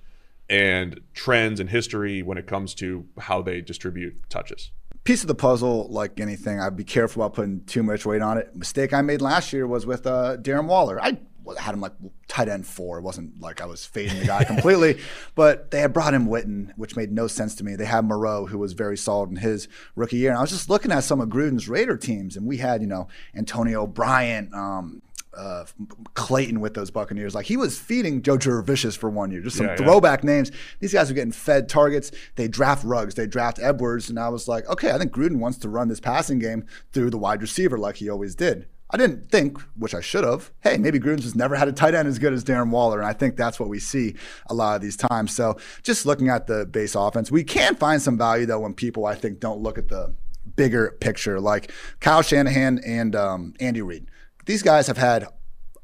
and 0.49 1.01
trends 1.13 1.59
and 1.59 1.69
history 1.69 2.21
when 2.21 2.37
it 2.37 2.47
comes 2.47 2.73
to 2.75 3.05
how 3.17 3.41
they 3.41 3.61
distribute 3.61 4.29
touches? 4.29 4.71
piece 5.05 5.21
of 5.21 5.27
the 5.27 5.35
puzzle, 5.35 5.87
like 5.89 6.19
anything, 6.19 6.59
I'd 6.59 6.75
be 6.75 6.83
careful 6.83 7.21
about 7.21 7.35
putting 7.35 7.63
too 7.65 7.83
much 7.83 8.05
weight 8.05 8.21
on 8.21 8.37
it. 8.37 8.53
Mistake 8.55 8.91
I 8.91 9.01
made 9.01 9.21
last 9.21 9.53
year 9.53 9.65
was 9.67 9.85
with 9.85 10.05
uh, 10.05 10.37
Darren 10.37 10.65
Waller. 10.65 11.01
I 11.01 11.19
had 11.57 11.73
him 11.75 11.81
like 11.81 11.93
tight 12.27 12.49
end 12.49 12.65
four. 12.65 12.97
It 12.97 13.01
wasn't 13.03 13.39
like 13.39 13.61
I 13.61 13.65
was 13.65 13.85
fading 13.85 14.19
the 14.19 14.25
guy 14.25 14.43
completely, 14.43 14.99
but 15.35 15.71
they 15.71 15.79
had 15.79 15.93
brought 15.93 16.13
him 16.13 16.27
Witten, 16.27 16.71
which 16.75 16.95
made 16.95 17.11
no 17.11 17.27
sense 17.27 17.55
to 17.55 17.63
me. 17.63 17.75
They 17.75 17.85
had 17.85 18.05
Moreau, 18.05 18.45
who 18.47 18.57
was 18.57 18.73
very 18.73 18.97
solid 18.97 19.29
in 19.29 19.37
his 19.37 19.67
rookie 19.95 20.17
year. 20.17 20.31
And 20.31 20.37
I 20.37 20.41
was 20.41 20.51
just 20.51 20.69
looking 20.69 20.91
at 20.91 21.03
some 21.03 21.21
of 21.21 21.29
Gruden's 21.29 21.69
Raider 21.69 21.97
teams, 21.97 22.35
and 22.37 22.45
we 22.47 22.57
had, 22.57 22.81
you 22.81 22.87
know, 22.87 23.07
Antonio 23.35 23.85
Bryant, 23.87 24.53
um, 24.53 25.01
uh, 25.37 25.65
Clayton 26.13 26.61
with 26.61 26.73
those 26.75 26.91
Buccaneers. 26.91 27.35
Like 27.35 27.45
he 27.45 27.57
was 27.57 27.77
feeding 27.77 28.21
Joe 28.21 28.37
Jurevicius 28.37 28.97
for 28.97 29.09
one 29.09 29.31
year. 29.31 29.41
Just 29.41 29.57
some 29.57 29.65
Yeah, 29.65 29.75
yeah. 29.77 29.85
throwback 29.85 30.23
names. 30.23 30.49
These 30.79 30.93
guys 30.93 31.11
are 31.11 31.13
getting 31.13 31.33
fed 31.33 31.67
targets. 31.67 32.11
They 32.35 32.47
draft 32.47 32.85
Ruggs. 32.85 33.15
They 33.15 33.27
draft 33.27 33.59
Edwards. 33.61 34.09
And 34.09 34.17
I 34.17 34.29
was 34.29 34.47
like, 34.47 34.65
okay, 34.69 34.91
I 34.91 34.97
think 34.97 35.11
Gruden 35.11 35.39
wants 35.39 35.57
to 35.59 35.69
run 35.69 35.89
this 35.89 35.99
passing 35.99 36.39
game 36.39 36.65
through 36.93 37.09
the 37.09 37.17
wide 37.17 37.41
receiver 37.41 37.77
like 37.77 37.97
he 37.97 38.09
always 38.09 38.33
did. 38.35 38.67
I 38.95 38.97
didn't 38.97 39.29
think, 39.29 39.59
which 39.75 39.93
I 39.93 39.99
should 39.99 40.23
have, 40.23 40.51
hey, 40.61 40.77
maybe 40.77 41.01
Gruden's 41.01 41.23
just 41.23 41.35
never 41.35 41.57
had 41.57 41.67
a 41.67 41.73
tight 41.73 41.93
end 41.93 42.07
as 42.07 42.17
good 42.17 42.31
as 42.31 42.45
Darren 42.45 42.69
Waller. 42.69 42.99
And 42.99 43.05
I 43.05 43.11
think 43.11 43.35
that's 43.35 43.59
what 43.59 43.67
we 43.67 43.77
see 43.77 44.15
a 44.47 44.53
lot 44.53 44.77
of 44.77 44.81
these 44.81 44.95
times. 44.95 45.35
So 45.35 45.57
just 45.83 46.05
looking 46.05 46.29
at 46.29 46.47
the 46.47 46.65
base 46.65 46.95
offense, 46.95 47.29
we 47.29 47.43
can 47.43 47.75
find 47.75 48.01
some 48.01 48.17
value, 48.17 48.45
though, 48.45 48.61
when 48.61 48.73
people, 48.73 49.05
I 49.05 49.15
think, 49.15 49.41
don't 49.41 49.59
look 49.59 49.77
at 49.77 49.89
the 49.89 50.15
bigger 50.55 50.95
picture, 51.01 51.41
like 51.41 51.73
Kyle 51.99 52.21
Shanahan 52.21 52.79
and 52.85 53.17
um, 53.17 53.53
Andy 53.59 53.81
Reid. 53.81 54.07
These 54.45 54.63
guys 54.63 54.87
have 54.87 54.97
had 54.97 55.27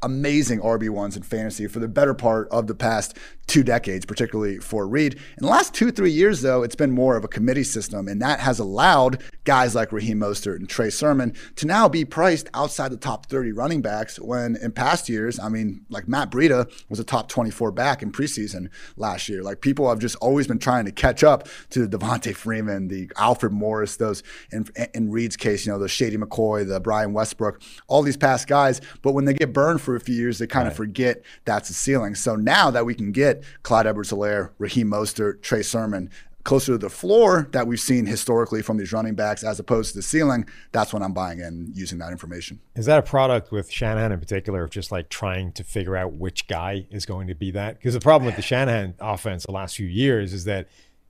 amazing 0.04 0.60
RB1s 0.60 1.16
in 1.16 1.24
fantasy 1.24 1.68
for 1.68 1.80
the 1.80 1.88
better 1.88 2.14
part 2.14 2.48
of 2.50 2.68
the 2.68 2.76
past 2.76 3.18
two 3.48 3.64
decades, 3.64 4.06
particularly 4.06 4.58
for 4.60 4.88
Reid. 4.88 5.16
In 5.16 5.42
the 5.42 5.48
last 5.48 5.74
two, 5.74 5.92
three 5.92 6.12
years, 6.12 6.42
though, 6.42 6.64
it's 6.64 6.76
been 6.76 6.92
more 6.92 7.18
of 7.18 7.24
a 7.24 7.28
committee 7.28 7.64
system, 7.64 8.08
and 8.08 8.22
that 8.22 8.40
has 8.40 8.60
allowed 8.60 9.22
guys 9.44 9.74
like 9.74 9.92
Raheem 9.92 10.20
Mostert 10.20 10.58
and 10.58 10.70
Trey 10.70 10.90
Sermon 10.90 11.36
to 11.56 11.66
now 11.66 11.90
be 11.90 12.06
priced 12.06 12.50
outside 12.54 12.92
the 12.92 12.98
top 12.98 13.26
30 13.26 13.52
running 13.52 13.82
backs 13.82 14.20
when 14.20 14.56
in 14.56 14.72
past 14.72 15.10
years, 15.10 15.40
I 15.40 15.50
mean, 15.50 15.86
like 15.90 16.08
Matt 16.08 16.32
Breida 16.32 16.72
was 16.90 17.00
a 17.00 17.04
top 17.04 17.28
24 17.30 17.72
back 17.72 18.02
in 18.02 18.12
preseason 18.12 18.70
last 18.98 19.28
year. 19.30 19.42
Like 19.44 19.62
people 19.62 19.90
have 19.90 20.00
just 20.00 20.16
always 20.18 20.48
been 20.48 20.60
trying 20.60 20.86
to 20.86 20.92
catch 20.92 21.24
up 21.24 21.48
to 21.72 21.86
the 21.86 21.98
Devonta 21.98 22.36
Freeman, 22.36 22.88
the 22.88 23.12
Alfred 23.18 23.52
Morris, 23.52 23.98
those 23.98 24.24
in, 24.52 24.68
in 24.94 25.12
Reid's 25.12 25.38
case, 25.38 25.66
you 25.66 25.72
know, 25.72 25.80
the 25.80 25.90
Shady 25.90 26.18
McCoy, 26.18 26.68
the 26.68 26.80
Brian 26.80 27.14
Westbrook, 27.14 27.62
all 27.88 28.02
these 28.02 28.18
past 28.18 28.48
guys. 28.48 28.82
But 29.02 29.14
when 29.14 29.26
they 29.26 29.34
get 29.34 29.54
burned 29.54 29.82
for 29.82 29.96
a 29.96 30.00
few 30.00 30.16
years, 30.16 30.38
they 30.40 30.48
kind 30.48 30.68
of 30.68 30.76
forget 30.76 31.24
that's 31.46 31.68
the 31.68 31.74
ceiling. 31.74 32.16
So 32.16 32.36
now 32.36 32.72
that 32.72 32.86
we 32.86 32.94
can 32.94 33.12
get 33.12 33.44
Clyde 33.64 33.88
Edwards-Helaire, 33.88 34.52
Raheem 34.58 34.90
Mostert, 34.90 35.42
Trey 35.42 35.64
Sermon, 35.64 36.10
closer 36.44 36.74
to 36.74 36.78
the 36.78 36.90
floor 36.90 37.48
that 37.52 37.68
we've 37.68 37.80
seen 37.80 38.06
historically 38.06 38.62
from 38.62 38.78
these 38.78 38.92
running 38.92 39.16
backs 39.16 39.44
as 39.44 39.60
opposed 39.60 39.92
to 39.92 39.98
the 39.98 40.02
ceiling, 40.02 40.46
that's 40.72 40.94
when 40.94 41.04
I'm 41.04 41.14
buying 41.14 41.40
in 41.40 41.72
using 41.74 42.00
that 42.00 42.12
information. 42.12 42.60
Is 42.76 42.86
that 42.86 43.00
a 43.00 43.04
product 43.04 43.52
with 43.52 43.72
Shanahan 43.72 44.12
in 44.12 44.20
particular 44.20 44.64
of 44.64 44.70
just 44.70 44.92
like 44.92 45.10
trying 45.10 45.52
to 45.54 45.64
figure 45.64 45.96
out 45.96 46.14
which 46.14 46.48
guy 46.48 46.86
is 46.90 47.06
going 47.06 47.28
to 47.28 47.36
be 47.36 47.52
that? 47.52 47.78
Because 47.78 47.94
the 47.94 48.00
problem 48.00 48.26
with 48.26 48.36
the 48.36 48.42
Shanahan 48.42 48.96
offense 49.00 49.46
the 49.46 49.52
last 49.52 49.76
few 49.76 49.88
years 49.88 50.34
is 50.34 50.46
that 50.46 50.68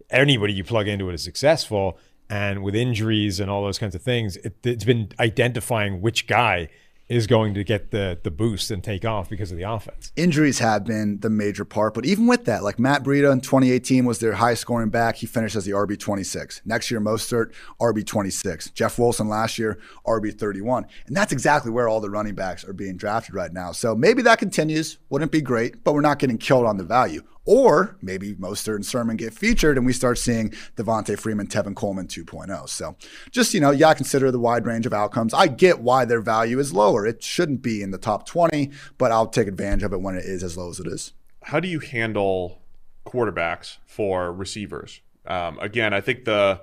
anybody 0.10 0.54
you 0.54 0.64
plug 0.64 0.88
into 0.88 1.10
it 1.10 1.14
is 1.14 1.24
successful. 1.24 1.98
And 2.30 2.64
with 2.64 2.76
injuries 2.76 3.40
and 3.40 3.50
all 3.50 3.64
those 3.64 3.78
kinds 3.78 3.94
of 3.94 4.02
things, 4.02 4.38
it, 4.38 4.56
it's 4.64 4.86
been 4.86 5.10
identifying 5.20 6.02
which 6.02 6.28
guy 6.28 6.70
is 7.12 7.28
going 7.28 7.54
to 7.54 7.64
get 7.64 7.92
the 7.92 8.18
the 8.24 8.32
boost 8.32 8.72
and 8.72 8.82
take 8.82 9.04
off 9.04 9.30
because 9.30 9.52
of 9.52 9.58
the 9.58 9.64
offense. 9.64 10.14
Injuries 10.16 10.60
have 10.60 10.86
been 10.86 11.20
the 11.20 11.30
major 11.30 11.66
part, 11.66 11.94
but 11.94 12.06
even 12.06 12.26
with 12.26 12.46
that, 12.46 12.64
like 12.64 12.80
Matt 12.80 13.04
Breida 13.04 13.32
in 13.34 13.42
2018 13.42 14.06
was 14.06 14.20
their 14.20 14.34
high 14.34 14.54
scoring 14.54 14.90
back. 14.90 15.18
He 15.18 15.28
finished 15.28 15.58
as 15.58 15.66
the 15.66 15.72
RB 15.72 16.00
26. 16.00 16.62
Next 16.64 16.90
year, 16.90 17.02
Mostert 17.02 17.52
RB 17.82 18.06
26. 18.06 18.70
Jeff 18.70 18.98
Wilson 18.98 19.28
last 19.28 19.60
year 19.60 19.78
RB 20.08 20.34
31, 20.34 20.86
and 21.06 21.16
that's 21.16 21.34
exactly 21.34 21.70
where 21.70 21.90
all 21.90 22.00
the 22.00 22.10
running 22.10 22.34
backs 22.34 22.64
are 22.64 22.74
being 22.74 22.96
drafted 22.96 23.36
right 23.36 23.52
now. 23.52 23.74
So 23.74 23.94
maybe 23.94 24.22
that 24.22 24.40
continues. 24.40 24.98
Wouldn't 25.10 25.34
be 25.34 25.42
great, 25.42 25.84
but 25.84 25.94
we're 25.94 26.02
not 26.02 26.20
getting 26.20 26.38
killed 26.38 26.66
on 26.66 26.78
the 26.78 26.86
value. 26.86 27.24
Or 27.46 27.98
maybe 28.02 28.36
Mostert 28.36 28.76
and 28.76 28.86
Sermon 28.86 29.18
get 29.18 29.34
featured 29.34 29.78
and 29.78 29.86
we 29.86 29.94
start 29.94 30.18
seeing 30.18 30.52
Devonta 30.76 31.18
Freeman, 31.18 31.48
Tevin 31.48 31.76
Coleman 31.76 32.08
2.0. 32.08 32.70
So 32.70 32.96
just, 33.32 33.54
you 33.54 33.60
know, 33.60 33.76
got 33.76 33.96
consider 33.96 34.32
the 34.32 34.40
wide 34.40 34.66
range 34.66 34.86
of 34.86 34.94
outcomes. 34.94 35.34
I 35.34 35.48
get 35.48 35.80
why 35.80 36.06
their 36.06 36.22
value 36.22 36.60
is 36.60 36.72
lower. 36.72 37.06
It 37.06 37.24
shouldn't 37.24 37.62
be 37.62 37.82
in 37.82 37.92
the 37.92 37.98
top 37.98 38.28
20, 38.28 38.72
but 38.98 39.12
I'll 39.12 39.28
take 39.28 39.48
advantage 39.48 39.84
of 39.84 39.94
it 39.94 40.02
when 40.02 40.16
it 40.16 40.26
is 40.26 40.44
as 40.44 40.56
low 40.56 40.70
as 40.70 40.80
it 40.80 40.88
is. 40.88 41.14
how 41.44 41.60
do 41.60 41.68
you 41.68 41.80
handle 41.80 42.62
quarterbacks 43.06 43.78
for 43.86 44.32
receivers? 44.32 45.02
Um, 45.26 45.58
again, 45.60 45.94
I 45.94 46.02
think 46.02 46.26
the 46.26 46.62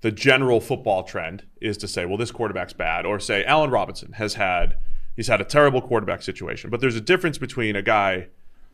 the 0.00 0.10
general 0.10 0.60
football 0.60 1.04
trend 1.04 1.44
is 1.60 1.76
to 1.78 1.86
say, 1.86 2.04
well, 2.06 2.16
this 2.16 2.32
quarterback's 2.32 2.72
bad, 2.72 3.06
or 3.06 3.20
say 3.20 3.44
Allen 3.44 3.70
Robinson 3.70 4.12
has 4.14 4.34
had 4.34 4.76
he's 5.14 5.28
had 5.28 5.40
a 5.40 5.44
terrible 5.44 5.80
quarterback 5.80 6.22
situation. 6.22 6.70
But 6.70 6.80
there's 6.80 6.96
a 6.96 7.00
difference 7.00 7.38
between 7.38 7.76
a 7.76 7.82
guy 7.82 8.28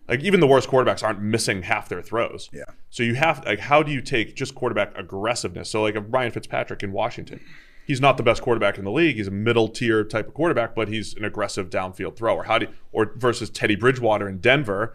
like 0.09 0.21
even 0.21 0.41
the 0.41 0.47
worst 0.47 0.69
quarterbacks 0.69 1.03
aren't 1.03 1.21
missing 1.21 1.63
half 1.63 1.89
their 1.89 2.03
throws. 2.03 2.49
Yeah. 2.53 2.65
So 2.91 3.03
you 3.03 3.15
have 3.15 3.45
like 3.45 3.61
how 3.61 3.83
do 3.83 3.93
you 3.93 4.01
take 4.01 4.35
just 4.35 4.55
quarterback 4.55 4.97
aggressiveness? 4.97 5.71
So 5.71 5.83
like 5.83 5.95
a 5.95 6.01
Ryan 6.01 6.33
Fitzpatrick 6.33 6.83
in 6.83 6.93
Washington. 6.93 7.41
He's 7.87 8.03
not 8.03 8.19
the 8.19 8.23
best 8.23 8.43
quarterback 8.43 8.77
in 8.77 8.85
the 8.85 8.91
league. 8.91 9.17
He's 9.17 9.29
a 9.29 9.31
middle 9.31 9.67
tier 9.67 10.05
type 10.05 10.29
of 10.29 10.35
quarterback, 10.35 10.75
but 10.75 10.89
he's 10.89 11.15
an 11.15 11.25
aggressive 11.25 11.71
downfield 11.71 12.17
thrower. 12.17 12.43
How 12.43 12.59
do 12.59 12.67
you, 12.67 12.73
or 12.93 13.13
versus 13.17 13.49
Teddy 13.49 13.77
Bridgewater 13.77 14.29
in 14.29 14.41
Denver, 14.41 14.95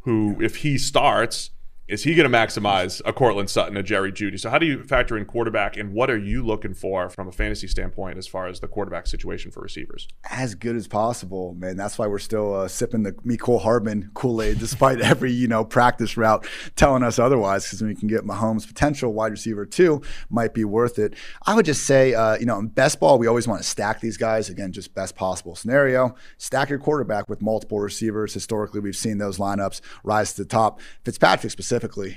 who 0.00 0.36
if 0.40 0.56
he 0.56 0.76
starts, 0.76 1.50
is 1.86 2.02
he 2.02 2.14
going 2.14 2.30
to 2.30 2.34
maximize 2.34 3.02
a 3.04 3.12
Courtland 3.12 3.50
Sutton, 3.50 3.76
a 3.76 3.82
Jerry 3.82 4.10
Jeudy? 4.10 4.40
So 4.40 4.48
how 4.48 4.56
do 4.56 4.64
you 4.64 4.82
factor 4.84 5.18
in 5.18 5.26
quarterback, 5.26 5.76
and 5.76 5.92
what 5.92 6.08
are 6.08 6.16
you 6.16 6.44
looking 6.44 6.72
for 6.72 7.10
from 7.10 7.28
a 7.28 7.32
fantasy 7.32 7.68
standpoint 7.68 8.16
as 8.16 8.26
far 8.26 8.46
as 8.46 8.60
the 8.60 8.68
quarterback 8.68 9.06
situation 9.06 9.50
for 9.50 9.60
receivers? 9.60 10.08
As 10.30 10.54
good 10.54 10.76
as 10.76 10.88
possible, 10.88 11.54
man. 11.54 11.76
That's 11.76 11.98
why 11.98 12.06
we're 12.06 12.18
still 12.18 12.54
uh, 12.54 12.68
sipping 12.68 13.02
the 13.02 13.12
Mecole 13.12 13.60
Hardman 13.60 14.10
Kool 14.14 14.40
Aid, 14.40 14.60
despite 14.60 15.00
every 15.02 15.30
you 15.30 15.46
know 15.46 15.62
practice 15.62 16.16
route 16.16 16.46
telling 16.74 17.02
us 17.02 17.18
otherwise. 17.18 17.64
Because 17.64 17.82
we 17.82 17.94
can 17.94 18.08
get 18.08 18.24
Mahomes' 18.24 18.66
potential 18.66 19.12
wide 19.12 19.32
receiver 19.32 19.66
too, 19.66 20.00
might 20.30 20.54
be 20.54 20.64
worth 20.64 20.98
it. 20.98 21.14
I 21.44 21.54
would 21.54 21.66
just 21.66 21.84
say, 21.84 22.14
uh, 22.14 22.38
you 22.38 22.46
know, 22.46 22.58
in 22.58 22.68
best 22.68 22.98
ball, 22.98 23.18
we 23.18 23.26
always 23.26 23.46
want 23.46 23.60
to 23.60 23.68
stack 23.68 24.00
these 24.00 24.16
guys. 24.16 24.48
Again, 24.48 24.72
just 24.72 24.94
best 24.94 25.16
possible 25.16 25.54
scenario. 25.54 26.14
Stack 26.38 26.70
your 26.70 26.78
quarterback 26.78 27.28
with 27.28 27.42
multiple 27.42 27.78
receivers. 27.78 28.32
Historically, 28.32 28.80
we've 28.80 28.96
seen 28.96 29.18
those 29.18 29.36
lineups 29.36 29.82
rise 30.02 30.32
to 30.32 30.44
the 30.44 30.48
top. 30.48 30.80
Fitzpatrick 31.04 31.50
specifically, 31.50 31.73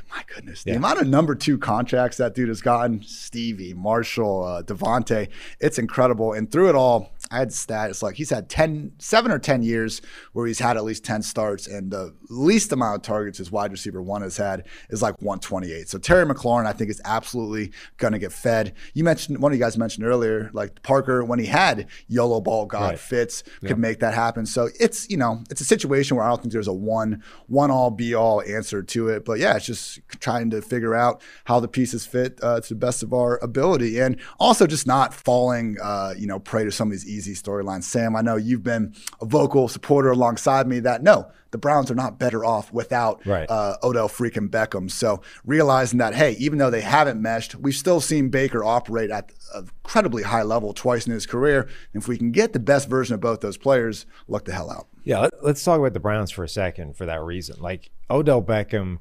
my 0.10 0.24
goodness, 0.34 0.64
the 0.64 0.72
amount 0.74 1.01
of 1.01 1.08
number 1.08 1.36
two 1.36 1.58
contracts 1.58 2.18
that 2.18 2.36
dude 2.36 2.49
has 2.49 2.62
gotten, 2.62 3.01
Stevie, 3.03 3.74
Marshall, 3.74 4.43
uh, 4.43 4.64
Devontae, 4.64 5.30
it's 5.60 5.80
incredible. 5.80 6.34
And 6.34 6.51
through 6.51 6.70
it 6.70 6.76
all, 6.76 7.12
I 7.32 7.39
had 7.39 7.49
stats 7.49 8.01
like 8.01 8.15
he's 8.15 8.30
had 8.30 8.49
10, 8.49 8.93
seven 8.99 9.32
or 9.32 9.39
10 9.39 9.63
years 9.63 10.01
where 10.34 10.47
he's 10.47 10.59
had 10.59 10.78
at 10.78 10.84
least 10.84 11.03
10 11.03 11.21
starts, 11.23 11.67
and 11.67 11.91
the 11.91 12.13
least 12.30 12.71
amount 12.71 12.95
of 12.95 13.01
targets 13.01 13.38
his 13.38 13.51
wide 13.51 13.71
receiver 13.71 14.01
one 14.01 14.21
has 14.21 14.38
had 14.38 14.65
is 14.89 15.01
like 15.01 15.15
128. 15.21 15.89
So 15.89 15.97
Terry 15.97 16.25
McLaurin, 16.25 16.65
I 16.65 16.73
think, 16.73 16.89
is 16.89 17.01
absolutely 17.05 17.71
going 17.97 18.13
to 18.13 18.19
get 18.19 18.32
fed. 18.32 18.73
You 18.93 19.03
mentioned, 19.03 19.39
one 19.39 19.51
of 19.51 19.57
you 19.57 19.63
guys 19.63 19.78
mentioned 19.78 20.05
earlier, 20.05 20.49
like 20.53 20.82
Parker, 20.84 21.23
when 21.23 21.39
he 21.39 21.45
had 21.45 21.88
yellow 22.07 22.39
ball 22.41 22.65
God 22.65 22.78
Right. 22.91 22.99
fits, 22.99 23.43
could 23.65 23.80
make 23.80 23.99
that 23.99 24.13
happen. 24.13 24.45
So 24.45 24.69
it's, 24.80 25.09
you 25.09 25.17
know, 25.17 25.43
it's 25.49 25.61
a 25.61 25.65
situation 25.65 26.15
where 26.17 26.25
I 26.25 26.30
don't 26.30 26.41
think 26.41 26.53
there's 26.53 26.67
a 26.67 26.73
one, 26.73 27.23
one 27.47 27.71
all 27.71 27.91
be 27.91 28.13
all 28.13 28.41
answer 28.43 28.82
to 28.84 29.09
it. 29.09 29.25
But 29.25 29.39
yeah, 29.39 29.55
it's 29.55 29.65
just 29.65 29.99
trying 30.19 30.49
to 30.51 30.61
figure 30.61 30.95
out 30.95 31.21
how 31.45 31.59
the 31.59 31.67
pieces 31.67 32.05
fit 32.05 32.39
uh, 32.41 32.61
to 32.61 32.69
the 32.69 32.75
best 32.80 33.03
of 33.03 33.13
our 33.13 33.38
ability. 33.43 33.99
And 33.99 34.17
also 34.39 34.67
just 34.67 34.88
not 34.88 35.13
falling, 35.13 35.78
uh, 35.84 36.13
you 36.17 36.28
know, 36.28 36.39
prey 36.39 36.63
to 36.63 36.71
some 36.71 36.88
of 36.88 36.91
these 36.91 37.07
easy 37.18 37.34
storylines. 37.34 37.84
Sam, 37.84 38.15
I 38.15 38.22
know 38.22 38.36
you've 38.36 38.63
been 38.63 38.93
a 39.20 39.26
vocal 39.26 39.68
supporter 39.68 40.11
alongside 40.11 40.68
me 40.68 40.80
that 40.82 41.01
no, 41.03 41.30
the 41.51 41.57
Browns 41.57 41.89
are 41.89 41.95
not 41.95 42.20
better 42.20 42.45
off 42.45 42.72
without 42.72 43.26
Right. 43.26 43.49
uh, 43.49 43.78
Odell 43.84 44.07
freaking 44.09 44.49
Beckham. 44.49 44.91
So 44.91 45.22
realizing 45.45 45.97
that, 45.99 46.13
hey, 46.13 46.34
even 46.39 46.59
though 46.59 46.70
they 46.70 46.82
haven't 46.82 47.22
meshed, 47.22 47.55
we've 47.55 47.74
still 47.76 47.99
seen 48.01 48.30
Baker 48.30 48.63
operate 48.63 49.09
at 49.09 49.32
an 49.55 49.70
incredibly 49.84 50.24
high 50.24 50.43
level 50.43 50.74
twice 50.74 51.07
in 51.07 51.13
his 51.13 51.26
career. 51.26 51.61
And 51.93 52.01
if 52.01 52.07
we 52.07 52.18
can 52.18 52.32
get 52.32 52.53
the 52.53 52.59
best 52.59 52.89
version 52.89 53.15
of 53.15 53.22
both 53.22 53.39
those 53.41 53.57
players, 53.57 54.05
look 54.28 54.45
the 54.45 54.53
hell 54.53 54.70
out. 54.70 54.88
Yeah, 55.03 55.30
let's 55.41 55.63
talk 55.63 55.80
about 55.80 55.93
the 55.93 56.01
Browns 56.01 56.32
for 56.32 56.43
a 56.43 56.49
second 56.49 56.97
for 56.97 57.05
that 57.05 57.22
reason. 57.22 57.55
Like 57.61 57.91
Odell 58.09 58.41
Beckham 58.43 58.99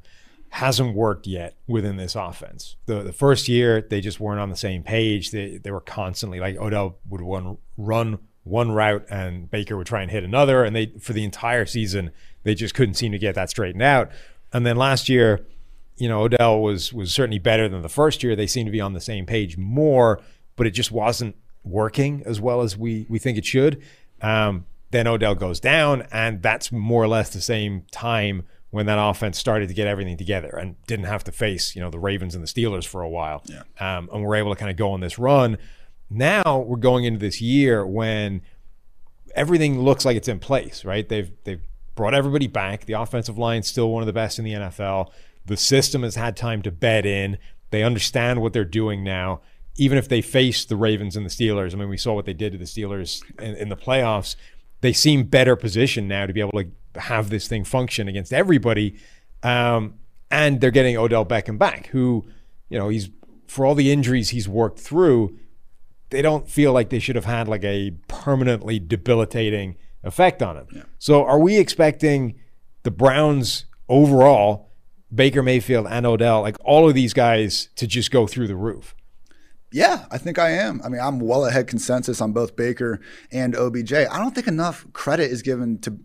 hasn't 0.56 0.94
worked 0.94 1.26
yet 1.26 1.54
within 1.66 1.96
this 1.96 2.14
offense. 2.14 2.76
The 2.86 3.02
the 3.02 3.12
first 3.12 3.46
year 3.46 3.82
they 3.82 4.00
just 4.00 4.18
weren't 4.18 4.40
on 4.40 4.48
the 4.48 4.56
same 4.56 4.82
page. 4.82 5.30
They 5.30 5.58
they 5.58 5.70
were 5.70 5.82
constantly 5.82 6.40
like 6.40 6.56
Odell 6.56 6.96
would 7.10 7.20
one 7.20 7.58
run 7.76 8.18
one 8.44 8.72
route 8.72 9.04
and 9.10 9.50
Baker 9.50 9.76
would 9.76 9.86
try 9.86 10.00
and 10.00 10.10
hit 10.10 10.24
another 10.24 10.64
and 10.64 10.74
they 10.74 10.86
for 10.98 11.12
the 11.12 11.24
entire 11.24 11.66
season 11.66 12.10
they 12.44 12.54
just 12.54 12.74
couldn't 12.74 12.94
seem 12.94 13.12
to 13.12 13.18
get 13.18 13.34
that 13.34 13.50
straightened 13.50 13.82
out. 13.82 14.10
And 14.50 14.64
then 14.64 14.76
last 14.76 15.10
year, 15.10 15.44
you 15.98 16.08
know, 16.08 16.22
Odell 16.22 16.62
was 16.62 16.90
was 16.90 17.12
certainly 17.12 17.38
better 17.38 17.68
than 17.68 17.82
the 17.82 17.90
first 17.90 18.22
year. 18.22 18.34
They 18.34 18.46
seemed 18.46 18.68
to 18.68 18.72
be 18.72 18.80
on 18.80 18.94
the 18.94 19.00
same 19.00 19.26
page 19.26 19.58
more, 19.58 20.22
but 20.56 20.66
it 20.66 20.70
just 20.70 20.90
wasn't 20.90 21.36
working 21.64 22.22
as 22.24 22.40
well 22.40 22.62
as 22.62 22.78
we 22.78 23.04
we 23.10 23.18
think 23.18 23.36
it 23.36 23.44
should. 23.44 23.82
Um, 24.22 24.64
then 24.90 25.06
Odell 25.06 25.34
goes 25.34 25.60
down, 25.60 26.06
and 26.10 26.40
that's 26.40 26.72
more 26.72 27.02
or 27.02 27.08
less 27.08 27.28
the 27.28 27.42
same 27.42 27.84
time 27.90 28.44
when 28.76 28.86
that 28.86 28.98
offense 28.98 29.38
started 29.38 29.68
to 29.68 29.74
get 29.74 29.86
everything 29.86 30.16
together 30.16 30.50
and 30.50 30.76
didn't 30.86 31.06
have 31.06 31.24
to 31.24 31.32
face 31.32 31.74
you 31.74 31.80
know 31.80 31.90
the 31.90 31.98
Ravens 31.98 32.34
and 32.34 32.44
the 32.44 32.48
Steelers 32.48 32.86
for 32.86 33.00
a 33.00 33.08
while. 33.08 33.42
Yeah. 33.46 33.62
Um, 33.80 34.08
and 34.12 34.22
we're 34.22 34.36
able 34.36 34.54
to 34.54 34.58
kind 34.58 34.70
of 34.70 34.76
go 34.76 34.92
on 34.92 35.00
this 35.00 35.18
run. 35.18 35.58
Now 36.10 36.64
we're 36.66 36.76
going 36.76 37.04
into 37.04 37.18
this 37.18 37.40
year 37.40 37.84
when 37.84 38.42
everything 39.34 39.80
looks 39.80 40.04
like 40.04 40.16
it's 40.16 40.28
in 40.28 40.38
place, 40.38 40.84
right? 40.84 41.08
They've 41.08 41.32
they've 41.44 41.62
brought 41.94 42.14
everybody 42.14 42.46
back. 42.46 42.84
The 42.84 42.92
offensive 42.92 43.38
line's 43.38 43.66
still 43.66 43.90
one 43.90 44.02
of 44.02 44.06
the 44.06 44.12
best 44.12 44.38
in 44.38 44.44
the 44.44 44.52
NFL. 44.52 45.10
The 45.46 45.56
system 45.56 46.02
has 46.02 46.14
had 46.14 46.36
time 46.36 46.62
to 46.62 46.70
bed 46.70 47.06
in. 47.06 47.38
They 47.70 47.82
understand 47.82 48.42
what 48.42 48.52
they're 48.52 48.64
doing 48.64 49.02
now. 49.02 49.40
Even 49.76 49.98
if 49.98 50.08
they 50.08 50.22
face 50.22 50.64
the 50.64 50.76
Ravens 50.76 51.16
and 51.16 51.26
the 51.26 51.30
Steelers, 51.30 51.74
I 51.74 51.76
mean, 51.76 51.88
we 51.88 51.96
saw 51.96 52.14
what 52.14 52.24
they 52.24 52.32
did 52.32 52.52
to 52.52 52.58
the 52.58 52.64
Steelers 52.64 53.22
in, 53.40 53.54
in 53.56 53.68
the 53.68 53.76
playoffs. 53.76 54.36
they 54.80 54.92
seem 54.92 55.24
better 55.24 55.56
positioned 55.56 56.08
now 56.08 56.26
to 56.26 56.32
be 56.32 56.40
able 56.40 56.58
to 56.58 56.68
have 56.98 57.30
this 57.30 57.48
thing 57.48 57.64
function 57.64 58.08
against 58.08 58.32
everybody. 58.32 58.96
Um, 59.42 59.94
and 60.30 60.60
they're 60.60 60.70
getting 60.70 60.96
Odell 60.96 61.24
Beckham 61.24 61.58
back, 61.58 61.88
who, 61.88 62.26
you 62.68 62.78
know, 62.78 62.88
he's 62.88 63.10
for 63.46 63.64
all 63.64 63.74
the 63.74 63.92
injuries 63.92 64.30
he's 64.30 64.48
worked 64.48 64.78
through, 64.78 65.38
they 66.10 66.22
don't 66.22 66.48
feel 66.48 66.72
like 66.72 66.90
they 66.90 66.98
should 66.98 67.16
have 67.16 67.24
had 67.24 67.48
like 67.48 67.64
a 67.64 67.92
permanently 68.08 68.78
debilitating 68.78 69.76
effect 70.02 70.42
on 70.42 70.56
him. 70.56 70.86
So 70.98 71.24
are 71.24 71.38
we 71.38 71.58
expecting 71.58 72.34
the 72.82 72.90
Browns 72.90 73.66
overall, 73.88 74.70
Baker 75.14 75.42
Mayfield 75.42 75.86
and 75.88 76.06
Odell, 76.06 76.42
like 76.42 76.56
all 76.64 76.88
of 76.88 76.94
these 76.94 77.12
guys 77.12 77.68
to 77.76 77.86
just 77.86 78.10
go 78.10 78.26
through 78.26 78.48
the 78.48 78.56
roof? 78.56 78.94
Yeah, 79.72 80.06
I 80.10 80.18
think 80.18 80.38
I 80.38 80.50
am. 80.50 80.80
I 80.84 80.88
mean, 80.88 81.00
I'm 81.00 81.18
well 81.18 81.44
ahead 81.44 81.66
consensus 81.66 82.20
on 82.20 82.32
both 82.32 82.54
Baker 82.56 83.00
and 83.32 83.54
OBJ. 83.54 83.92
I 83.92 84.18
don't 84.18 84.34
think 84.34 84.46
enough 84.46 84.86
credit 84.92 85.30
is 85.30 85.42
given 85.42 85.78
to 85.80 85.98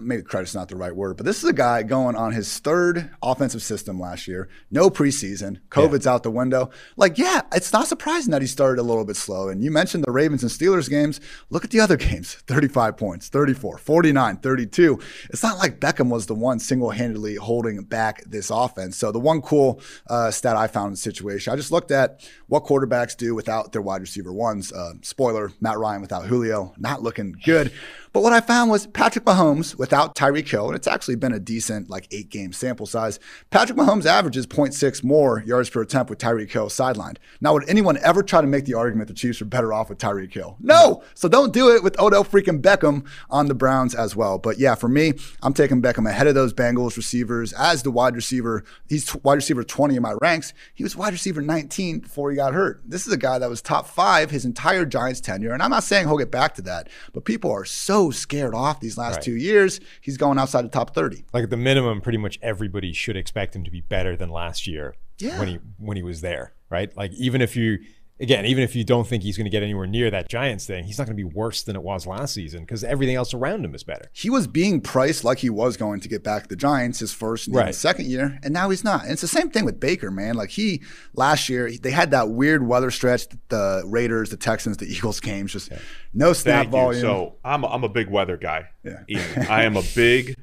maybe 0.00 0.22
credit's 0.22 0.54
not 0.54 0.68
the 0.68 0.76
right 0.76 0.94
word, 0.94 1.16
but 1.16 1.26
this 1.26 1.42
is 1.42 1.48
a 1.48 1.52
guy 1.52 1.82
going 1.82 2.16
on 2.16 2.32
his 2.32 2.58
third 2.58 3.10
offensive 3.22 3.62
system 3.62 3.98
last 3.98 4.26
year. 4.28 4.48
No 4.70 4.90
preseason. 4.90 5.60
COVID's 5.70 6.06
out 6.06 6.22
the 6.22 6.30
window. 6.30 6.70
Like, 6.96 7.18
yeah, 7.18 7.42
it's 7.54 7.72
not 7.72 7.86
surprising 7.86 8.30
that 8.32 8.42
he 8.42 8.48
started 8.48 8.80
a 8.80 8.84
little 8.84 9.04
bit 9.04 9.16
slow. 9.16 9.48
And 9.48 9.62
you 9.62 9.70
mentioned 9.70 10.04
the 10.04 10.12
Ravens 10.12 10.42
and 10.42 10.50
Steelers 10.50 10.88
games. 10.88 11.20
Look 11.50 11.64
at 11.64 11.70
the 11.70 11.80
other 11.80 11.96
games 11.96 12.34
35 12.34 12.96
points, 12.96 13.28
34, 13.28 13.78
49, 13.78 14.36
32. 14.38 14.98
It's 15.30 15.42
not 15.42 15.58
like 15.58 15.80
Beckham 15.80 16.10
was 16.10 16.26
the 16.26 16.34
one 16.34 16.58
single 16.58 16.90
handedly 16.90 17.36
holding 17.36 17.82
back 17.84 18.22
this 18.24 18.50
offense. 18.50 18.96
So, 18.96 19.12
the 19.12 19.18
one 19.18 19.42
cool 19.42 19.80
uh, 20.08 20.30
stat 20.30 20.56
I 20.56 20.66
found 20.66 20.88
in 20.88 20.92
the 20.92 20.98
situation, 20.98 21.52
I 21.52 21.56
just 21.56 21.72
looked 21.72 21.90
at 21.90 22.28
what 22.48 22.64
quarterbacks 22.64 23.16
do 23.16 23.34
without 23.34 23.72
their 23.72 23.82
wide 23.82 24.00
receiver 24.00 24.32
ones. 24.32 24.72
Uh, 24.72 24.94
spoiler 25.02 25.52
Matt 25.60 25.78
Ryan 25.78 26.00
without 26.00 26.26
Julio, 26.26 26.74
not 26.78 27.02
looking 27.02 27.36
good. 27.44 27.72
But 28.16 28.22
what 28.22 28.32
I 28.32 28.40
found 28.40 28.70
was 28.70 28.86
Patrick 28.86 29.26
Mahomes 29.26 29.78
without 29.78 30.14
Tyreek 30.14 30.48
Hill, 30.48 30.68
and 30.68 30.74
it's 30.74 30.86
actually 30.86 31.16
been 31.16 31.34
a 31.34 31.38
decent 31.38 31.90
like 31.90 32.08
eight 32.10 32.30
game 32.30 32.50
sample 32.50 32.86
size. 32.86 33.20
Patrick 33.50 33.76
Mahomes 33.76 34.06
averages 34.06 34.46
0.6 34.46 35.04
more 35.04 35.42
yards 35.44 35.68
per 35.68 35.82
attempt 35.82 36.08
with 36.08 36.18
Tyreek 36.18 36.50
Hill 36.50 36.68
sidelined. 36.68 37.18
Now, 37.42 37.52
would 37.52 37.68
anyone 37.68 37.98
ever 37.98 38.22
try 38.22 38.40
to 38.40 38.46
make 38.46 38.64
the 38.64 38.72
argument 38.72 39.08
the 39.08 39.14
Chiefs 39.14 39.42
are 39.42 39.44
better 39.44 39.70
off 39.70 39.90
with 39.90 39.98
Tyreek 39.98 40.32
Hill? 40.32 40.56
No. 40.60 41.02
So 41.12 41.28
don't 41.28 41.52
do 41.52 41.68
it 41.76 41.82
with 41.82 42.00
Odell 42.00 42.24
freaking 42.24 42.62
Beckham 42.62 43.06
on 43.28 43.48
the 43.48 43.54
Browns 43.54 43.94
as 43.94 44.16
well. 44.16 44.38
But 44.38 44.58
yeah, 44.58 44.76
for 44.76 44.88
me, 44.88 45.12
I'm 45.42 45.52
taking 45.52 45.82
Beckham 45.82 46.08
ahead 46.08 46.26
of 46.26 46.34
those 46.34 46.54
Bengals 46.54 46.96
receivers 46.96 47.52
as 47.52 47.82
the 47.82 47.90
wide 47.90 48.16
receiver. 48.16 48.64
He's 48.88 49.04
t- 49.12 49.20
wide 49.24 49.34
receiver 49.34 49.62
20 49.62 49.94
in 49.94 50.00
my 50.00 50.14
ranks. 50.22 50.54
He 50.72 50.84
was 50.84 50.96
wide 50.96 51.12
receiver 51.12 51.42
19 51.42 51.98
before 51.98 52.30
he 52.30 52.36
got 52.36 52.54
hurt. 52.54 52.80
This 52.82 53.06
is 53.06 53.12
a 53.12 53.18
guy 53.18 53.38
that 53.38 53.50
was 53.50 53.60
top 53.60 53.86
five 53.86 54.30
his 54.30 54.46
entire 54.46 54.86
Giants 54.86 55.20
tenure. 55.20 55.52
And 55.52 55.62
I'm 55.62 55.68
not 55.68 55.84
saying 55.84 56.08
he'll 56.08 56.16
get 56.16 56.30
back 56.30 56.54
to 56.54 56.62
that, 56.62 56.88
but 57.12 57.26
people 57.26 57.52
are 57.52 57.66
so 57.66 58.05
scared 58.10 58.54
off 58.54 58.80
these 58.80 58.96
last 58.98 59.16
Right. 59.16 59.22
two 59.24 59.36
years. 59.36 59.80
He's 60.00 60.16
going 60.16 60.38
outside 60.38 60.64
the 60.64 60.68
top 60.68 60.94
30. 60.94 61.24
Like 61.32 61.44
at 61.44 61.50
the 61.50 61.56
minimum, 61.56 62.00
pretty 62.00 62.18
much 62.18 62.38
everybody 62.42 62.92
should 62.92 63.16
expect 63.16 63.54
him 63.56 63.64
to 63.64 63.70
be 63.70 63.80
better 63.80 64.16
than 64.16 64.28
last 64.30 64.66
year 64.66 64.94
Yeah. 65.18 65.38
when 65.38 65.48
he 65.48 65.58
when 65.78 65.96
he 65.96 66.02
was 66.02 66.20
there, 66.20 66.52
right? 66.70 66.94
Like 66.96 67.12
even 67.14 67.40
if 67.40 67.56
you 67.56 67.78
again, 68.18 68.46
even 68.46 68.64
if 68.64 68.74
you 68.74 68.82
don't 68.84 69.06
think 69.06 69.22
he's 69.22 69.36
going 69.36 69.44
to 69.44 69.50
get 69.50 69.62
anywhere 69.62 69.86
near 69.86 70.10
that 70.10 70.28
Giants 70.28 70.66
thing, 70.66 70.84
he's 70.84 70.98
not 70.98 71.06
going 71.06 71.16
to 71.16 71.22
be 71.22 71.34
worse 71.34 71.62
than 71.62 71.76
it 71.76 71.82
was 71.82 72.06
last 72.06 72.32
season 72.34 72.60
because 72.60 72.82
everything 72.82 73.14
else 73.16 73.34
around 73.34 73.64
him 73.64 73.74
is 73.74 73.82
better. 73.84 74.06
he 74.12 74.30
was 74.30 74.46
being 74.46 74.80
priced 74.80 75.22
like 75.24 75.38
he 75.38 75.50
was 75.50 75.76
going 75.76 76.00
to 76.00 76.08
get 76.08 76.24
back 76.24 76.48
the 76.48 76.56
Giants 76.56 77.00
his 77.00 77.12
first 77.12 77.46
and 77.46 77.56
Right. 77.56 77.74
second 77.74 78.06
year, 78.06 78.38
and 78.42 78.52
now 78.54 78.70
he's 78.70 78.84
not. 78.84 79.02
And 79.02 79.12
it's 79.12 79.20
the 79.20 79.28
same 79.28 79.50
thing 79.50 79.64
with 79.64 79.78
Baker, 79.80 80.10
man. 80.10 80.34
Like 80.34 80.50
he 80.50 80.82
last 81.14 81.48
year, 81.48 81.70
they 81.82 81.90
had 81.90 82.10
that 82.12 82.30
weird 82.30 82.66
weather 82.66 82.90
stretch. 82.90 83.26
The 83.48 83.82
Raiders, 83.86 84.30
the 84.30 84.36
Texans, 84.36 84.76
the 84.78 84.86
Eagles 84.92 85.20
games, 85.20 85.52
just 85.52 85.70
no 86.14 86.32
snap 86.32 86.62
Thank 86.64 86.70
volume. 86.72 86.94
you. 87.02 87.08
So 87.08 87.36
I'm 87.44 87.64
a, 87.64 87.66
I'm 87.68 87.84
a 87.84 87.88
big 87.88 88.08
weather 88.08 88.36
guy. 88.36 88.68
Yeah. 88.82 89.02
Ian. 89.08 89.46
I 89.48 89.64
am 89.64 89.76
a 89.76 89.82
big 89.94 90.36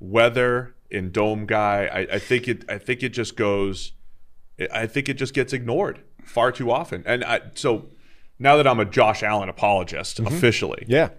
weather 0.00 0.74
and 0.90 1.12
dome 1.12 1.46
guy. 1.46 1.86
I, 1.92 2.14
I 2.16 2.18
think 2.18 2.48
it. 2.48 2.64
I 2.68 2.78
think 2.78 3.02
it 3.02 3.10
just 3.10 3.36
goes. 3.36 3.92
I 4.72 4.86
think 4.86 5.08
it 5.08 5.14
just 5.14 5.34
gets 5.34 5.52
ignored 5.52 6.00
far 6.24 6.52
too 6.52 6.70
often. 6.70 7.02
And 7.06 7.24
I, 7.24 7.40
so 7.54 7.86
now 8.38 8.56
that 8.56 8.66
I'm 8.66 8.80
a 8.80 8.84
Josh 8.84 9.22
Allen 9.22 9.48
apologist 9.48 10.18
officially, 10.20 10.84
Yeah, 10.88 11.10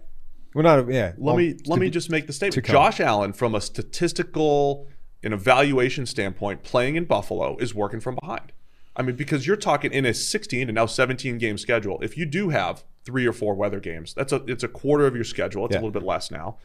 we're 0.53 0.61
not. 0.63 0.87
Yeah, 0.91 1.07
let 1.07 1.19
well, 1.19 1.35
me 1.37 1.55
let 1.65 1.79
me 1.79 1.87
be- 1.87 1.91
just 1.91 2.09
make 2.09 2.27
the 2.27 2.33
statement. 2.33 2.65
Josh 2.67 2.99
Allen, 2.99 3.33
from 3.33 3.55
a 3.55 3.61
statistical 3.61 4.87
and 5.23 5.33
evaluation 5.33 6.05
standpoint, 6.05 6.63
playing 6.63 6.95
in 6.95 7.05
Buffalo 7.05 7.57
is 7.57 7.73
working 7.73 7.99
from 7.99 8.15
behind. 8.21 8.51
I 8.95 9.01
mean, 9.01 9.15
because 9.15 9.45
you're 9.45 9.57
talking 9.57 9.91
in 9.91 10.05
a 10.05 10.13
16 10.13 10.69
and 10.69 10.75
now 10.75 10.85
17 10.85 11.37
game 11.37 11.57
schedule. 11.57 11.99
If 12.01 12.17
you 12.17 12.25
do 12.25 12.49
have 12.49 12.85
three 13.03 13.25
or 13.25 13.33
four 13.33 13.53
weather 13.55 13.79
games, 13.79 14.13
that's 14.13 14.31
a 14.31 14.37
it's 14.47 14.63
a 14.63 14.67
quarter 14.67 15.05
of 15.07 15.15
your 15.15 15.23
schedule. 15.25 15.65
It's 15.65 15.73
Yeah. 15.73 15.79
a 15.79 15.81
little 15.81 15.91
bit 15.99 16.03
less 16.03 16.31
now. 16.31 16.57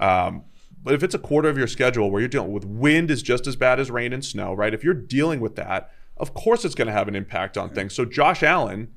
Um, 0.00 0.44
but 0.82 0.94
if 0.94 1.02
it's 1.02 1.14
a 1.14 1.18
quarter 1.18 1.48
of 1.48 1.56
your 1.58 1.66
schedule 1.66 2.10
where 2.10 2.20
you're 2.20 2.28
dealing 2.28 2.52
with 2.52 2.64
wind 2.64 3.10
is 3.10 3.22
just 3.22 3.46
as 3.46 3.56
bad 3.56 3.78
as 3.80 3.90
rain 3.90 4.12
and 4.12 4.24
snow, 4.24 4.52
right? 4.54 4.74
If 4.74 4.82
you're 4.84 4.92
dealing 4.94 5.40
with 5.40 5.56
that, 5.56 5.90
of 6.16 6.34
course 6.34 6.64
it's 6.64 6.74
going 6.74 6.86
to 6.86 6.92
have 6.92 7.08
an 7.08 7.14
impact 7.16 7.56
on 7.58 7.70
things. 7.70 7.94
So 7.94 8.04
Josh 8.04 8.42
Allen 8.42 8.92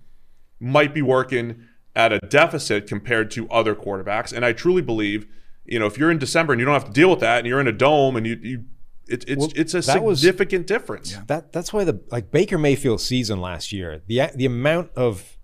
might 0.60 0.94
be 0.94 1.02
working 1.02 1.66
at 1.96 2.14
a 2.14 2.20
deficit 2.20 2.88
compared 2.88 3.32
to 3.32 3.50
other 3.50 3.76
quarterbacks. 3.76 4.32
And 4.32 4.46
I 4.46 4.54
truly 4.54 4.82
believe, 4.82 5.26
you 5.66 5.80
know, 5.80 5.88
if 5.88 5.98
you're 5.98 6.12
in 6.12 6.20
December 6.20 6.54
and 6.54 6.60
you 6.60 6.66
don't 6.66 6.74
have 6.76 6.86
to 6.86 6.92
deal 6.92 7.10
with 7.10 7.20
that, 7.22 7.40
and 7.40 7.48
you're 7.48 7.60
in 7.60 7.68
a 7.68 7.72
dome, 7.72 8.16
and 8.16 8.26
you, 8.28 8.40
you 8.42 8.66
it, 9.08 9.24
it's 9.28 9.40
Well, 9.40 9.52
it's 9.56 9.74
a 9.74 9.82
that 9.82 10.04
was- 10.04 10.22
significant 10.22 10.68
difference. 10.68 11.18
That 11.28 11.52
that's 11.54 11.74
why 11.74 11.84
the 11.86 12.02
like 12.12 12.32
Baker 12.32 12.58
Mayfield 12.58 13.02
season 13.02 13.42
last 13.42 13.72
year, 13.72 14.02
the 14.08 14.30
the 14.36 14.46
amount 14.46 14.92
of 14.96 15.38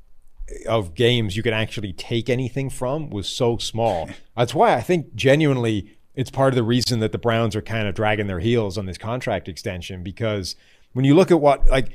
of 0.68 0.94
games 0.94 1.36
you 1.38 1.42
could 1.42 1.54
actually 1.54 1.94
take 1.94 2.30
anything 2.30 2.70
from 2.70 3.10
was 3.10 3.28
so 3.28 3.58
small. 3.58 4.10
That's 4.38 4.54
why 4.54 4.76
I 4.76 4.82
think 4.82 5.16
genuinely 5.16 5.98
it's 6.16 6.30
part 6.30 6.54
of 6.54 6.56
the 6.58 6.64
reason 6.64 7.00
that 7.00 7.12
the 7.14 7.18
Browns 7.18 7.56
are 7.56 7.62
kind 7.62 7.88
of 7.88 7.96
dragging 7.96 8.28
their 8.28 8.40
heels 8.42 8.78
on 8.78 8.86
this 8.86 8.98
contract 8.98 9.48
extension 9.48 10.04
because 10.04 10.56
when 10.94 11.06
you 11.06 11.16
look 11.16 11.32
at 11.32 11.42
what 11.42 11.68
like 11.70 11.92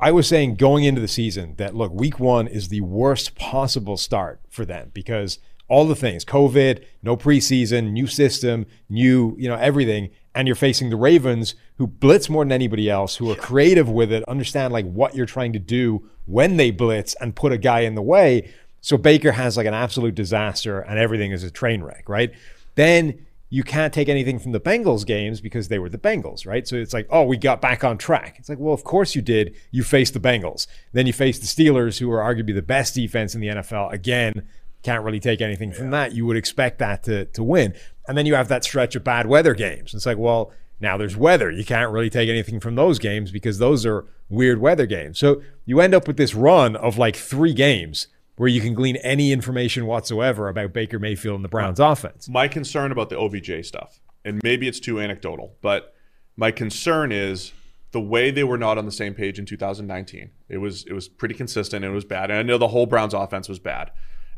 I 0.00 0.12
was 0.12 0.26
saying 0.26 0.54
going 0.54 0.84
into 0.84 1.00
the 1.00 1.08
season 1.08 1.54
that 1.56 1.74
look, 1.74 1.92
week 1.92 2.18
one 2.18 2.46
is 2.46 2.68
the 2.68 2.80
worst 2.80 3.34
possible 3.34 3.96
start 3.96 4.40
for 4.48 4.64
them 4.64 4.90
because 4.94 5.38
all 5.68 5.86
the 5.86 5.94
things, 5.94 6.24
COVID, 6.24 6.82
no 7.02 7.16
preseason, 7.16 7.92
new 7.92 8.06
system, 8.06 8.66
new, 8.88 9.36
you 9.38 9.48
know, 9.48 9.56
everything. 9.56 10.10
And 10.34 10.46
you're 10.48 10.54
facing 10.54 10.88
the 10.88 10.96
Ravens 10.96 11.54
who 11.76 11.86
blitz 11.86 12.30
more 12.30 12.44
than 12.44 12.52
anybody 12.52 12.88
else, 12.88 13.16
who 13.16 13.30
are 13.30 13.34
creative 13.34 13.88
with 13.88 14.10
it, 14.12 14.24
understand 14.28 14.72
like 14.72 14.86
what 14.86 15.14
you're 15.14 15.26
trying 15.26 15.52
to 15.52 15.58
do 15.58 16.08
when 16.26 16.56
they 16.56 16.70
blitz 16.70 17.14
and 17.20 17.36
put 17.36 17.52
a 17.52 17.58
guy 17.58 17.80
in 17.80 17.94
the 17.94 18.02
way. 18.02 18.50
So 18.80 18.96
Baker 18.96 19.32
has 19.32 19.56
like 19.56 19.66
an 19.66 19.74
absolute 19.74 20.14
disaster 20.14 20.80
and 20.80 20.98
everything 20.98 21.32
is 21.32 21.44
a 21.44 21.50
train 21.50 21.82
wreck, 21.82 22.08
right? 22.08 22.32
Then 22.76 23.26
you 23.50 23.62
can't 23.62 23.94
take 23.94 24.08
anything 24.08 24.38
from 24.38 24.52
the 24.52 24.60
Bengals 24.60 25.06
games 25.06 25.40
because 25.40 25.68
they 25.68 25.78
were 25.78 25.88
the 25.88 25.98
Bengals, 25.98 26.46
right? 26.46 26.68
So 26.68 26.76
it's 26.76 26.92
like, 26.92 27.06
oh, 27.10 27.24
we 27.24 27.36
got 27.38 27.62
back 27.62 27.82
on 27.82 27.96
track. 27.96 28.36
It's 28.38 28.48
like, 28.48 28.58
well, 28.58 28.74
of 28.74 28.84
course 28.84 29.14
you 29.14 29.22
did. 29.22 29.54
You 29.70 29.82
faced 29.82 30.12
the 30.12 30.20
Bengals. 30.20 30.66
Then 30.92 31.06
you 31.06 31.12
faced 31.14 31.40
the 31.40 31.46
Steelers, 31.46 31.98
who 31.98 32.10
are 32.12 32.20
arguably 32.20 32.54
the 32.54 32.62
best 32.62 32.94
defense 32.94 33.34
in 33.34 33.40
the 33.40 33.48
NFL. 33.48 33.92
Again, 33.92 34.46
can't 34.82 35.02
really 35.02 35.20
take 35.20 35.40
anything 35.40 35.72
from 35.72 35.90
that. 35.90 36.12
You 36.12 36.26
would 36.26 36.36
expect 36.36 36.78
that 36.80 37.02
to, 37.04 37.24
to 37.26 37.42
win. 37.42 37.74
And 38.06 38.18
then 38.18 38.26
you 38.26 38.34
have 38.34 38.48
that 38.48 38.64
stretch 38.64 38.94
of 38.96 39.04
bad 39.04 39.26
weather 39.26 39.54
games. 39.54 39.94
It's 39.94 40.06
like, 40.06 40.18
well, 40.18 40.52
now 40.78 40.96
there's 40.96 41.16
weather. 41.16 41.50
You 41.50 41.64
can't 41.64 41.90
really 41.90 42.10
take 42.10 42.28
anything 42.28 42.60
from 42.60 42.74
those 42.74 42.98
games 42.98 43.30
because 43.30 43.58
those 43.58 43.84
are 43.86 44.06
weird 44.28 44.60
weather 44.60 44.86
games. 44.86 45.18
So 45.18 45.42
you 45.64 45.80
end 45.80 45.94
up 45.94 46.06
with 46.06 46.18
this 46.18 46.34
run 46.34 46.76
of 46.76 46.98
like 46.98 47.16
three 47.16 47.54
games 47.54 48.08
where 48.38 48.48
you 48.48 48.60
can 48.60 48.74
glean 48.74 48.96
any 48.96 49.32
information 49.32 49.86
whatsoever 49.86 50.48
about 50.48 50.72
Baker 50.72 50.98
Mayfield 50.98 51.36
and 51.36 51.44
the 51.44 51.48
Browns 51.48 51.78
offense. 51.78 52.28
My 52.28 52.48
concern 52.48 52.90
about 52.90 53.10
the 53.10 53.18
OBJ 53.18 53.66
stuff, 53.66 54.00
and 54.24 54.40
maybe 54.42 54.66
it's 54.66 54.80
too 54.80 55.00
anecdotal, 55.00 55.56
but 55.60 55.94
my 56.36 56.50
concern 56.50 57.12
is 57.12 57.52
the 57.90 58.00
way 58.00 58.30
they 58.30 58.44
were 58.44 58.58
not 58.58 58.78
on 58.78 58.84
the 58.84 58.92
same 58.92 59.14
page 59.14 59.38
in 59.38 59.46
2019. 59.46 60.30
It 60.48 60.58
was 60.58 60.84
it 60.86 60.92
was 60.92 61.08
pretty 61.08 61.34
consistent 61.34 61.84
it 61.84 61.90
was 61.90 62.04
bad. 62.04 62.30
And 62.30 62.38
I 62.38 62.42
know 62.42 62.58
the 62.58 62.68
whole 62.68 62.86
Browns 62.86 63.14
offense 63.14 63.48
was 63.48 63.58
bad. 63.58 63.90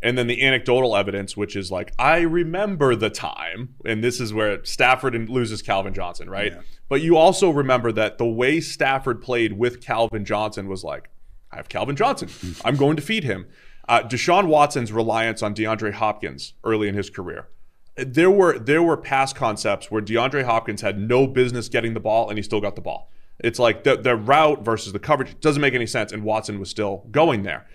And 0.02 0.16
then 0.16 0.28
the 0.28 0.42
anecdotal 0.42 0.96
evidence, 0.96 1.36
which 1.36 1.54
is 1.54 1.70
like, 1.70 1.92
I 1.98 2.20
remember 2.20 2.96
the 2.96 3.10
time, 3.10 3.74
and 3.84 4.02
this 4.02 4.18
is 4.18 4.32
where 4.32 4.64
Stafford 4.64 5.28
loses 5.28 5.60
Calvin 5.60 5.92
Johnson, 5.92 6.30
right? 6.30 6.54
But 6.88 7.02
you 7.02 7.18
also 7.18 7.50
remember 7.50 7.92
that 7.92 8.16
the 8.16 8.26
way 8.26 8.60
Stafford 8.60 9.20
played 9.20 9.58
with 9.58 9.82
Calvin 9.82 10.24
Johnson 10.24 10.68
was 10.68 10.82
like, 10.82 11.10
I 11.52 11.56
have 11.56 11.68
Calvin 11.68 11.96
Johnson. 11.96 12.30
I'm 12.64 12.76
going 12.76 12.96
to 12.96 13.02
feed 13.02 13.24
him. 13.24 13.46
Uh, 13.90 14.04
Deshaun 14.04 14.46
Watson's 14.46 14.92
reliance 14.92 15.42
on 15.42 15.52
DeAndre 15.52 15.92
Hopkins 15.92 16.54
early 16.62 16.86
in 16.86 16.94
his 16.94 17.10
career. 17.10 17.48
There 17.96 18.30
were 18.30 18.56
there 18.56 18.84
were 18.84 18.96
pass 18.96 19.32
concepts 19.32 19.90
where 19.90 20.00
DeAndre 20.00 20.44
Hopkins 20.44 20.80
had 20.80 20.96
no 20.96 21.26
business 21.26 21.68
getting 21.68 21.94
the 21.94 22.00
ball 22.00 22.28
and 22.28 22.38
he 22.38 22.42
still 22.44 22.60
got 22.60 22.76
the 22.76 22.82
ball. 22.82 23.10
It's 23.40 23.58
like 23.58 23.82
the, 23.82 23.96
the 23.96 24.14
route 24.14 24.64
versus 24.64 24.92
the 24.92 25.00
coverage 25.00 25.40
doesn't 25.40 25.60
make 25.60 25.74
any 25.74 25.88
sense, 25.88 26.12
and 26.12 26.22
Watson 26.22 26.60
was 26.60 26.70
still 26.70 27.04
going 27.10 27.42
there. 27.42 27.66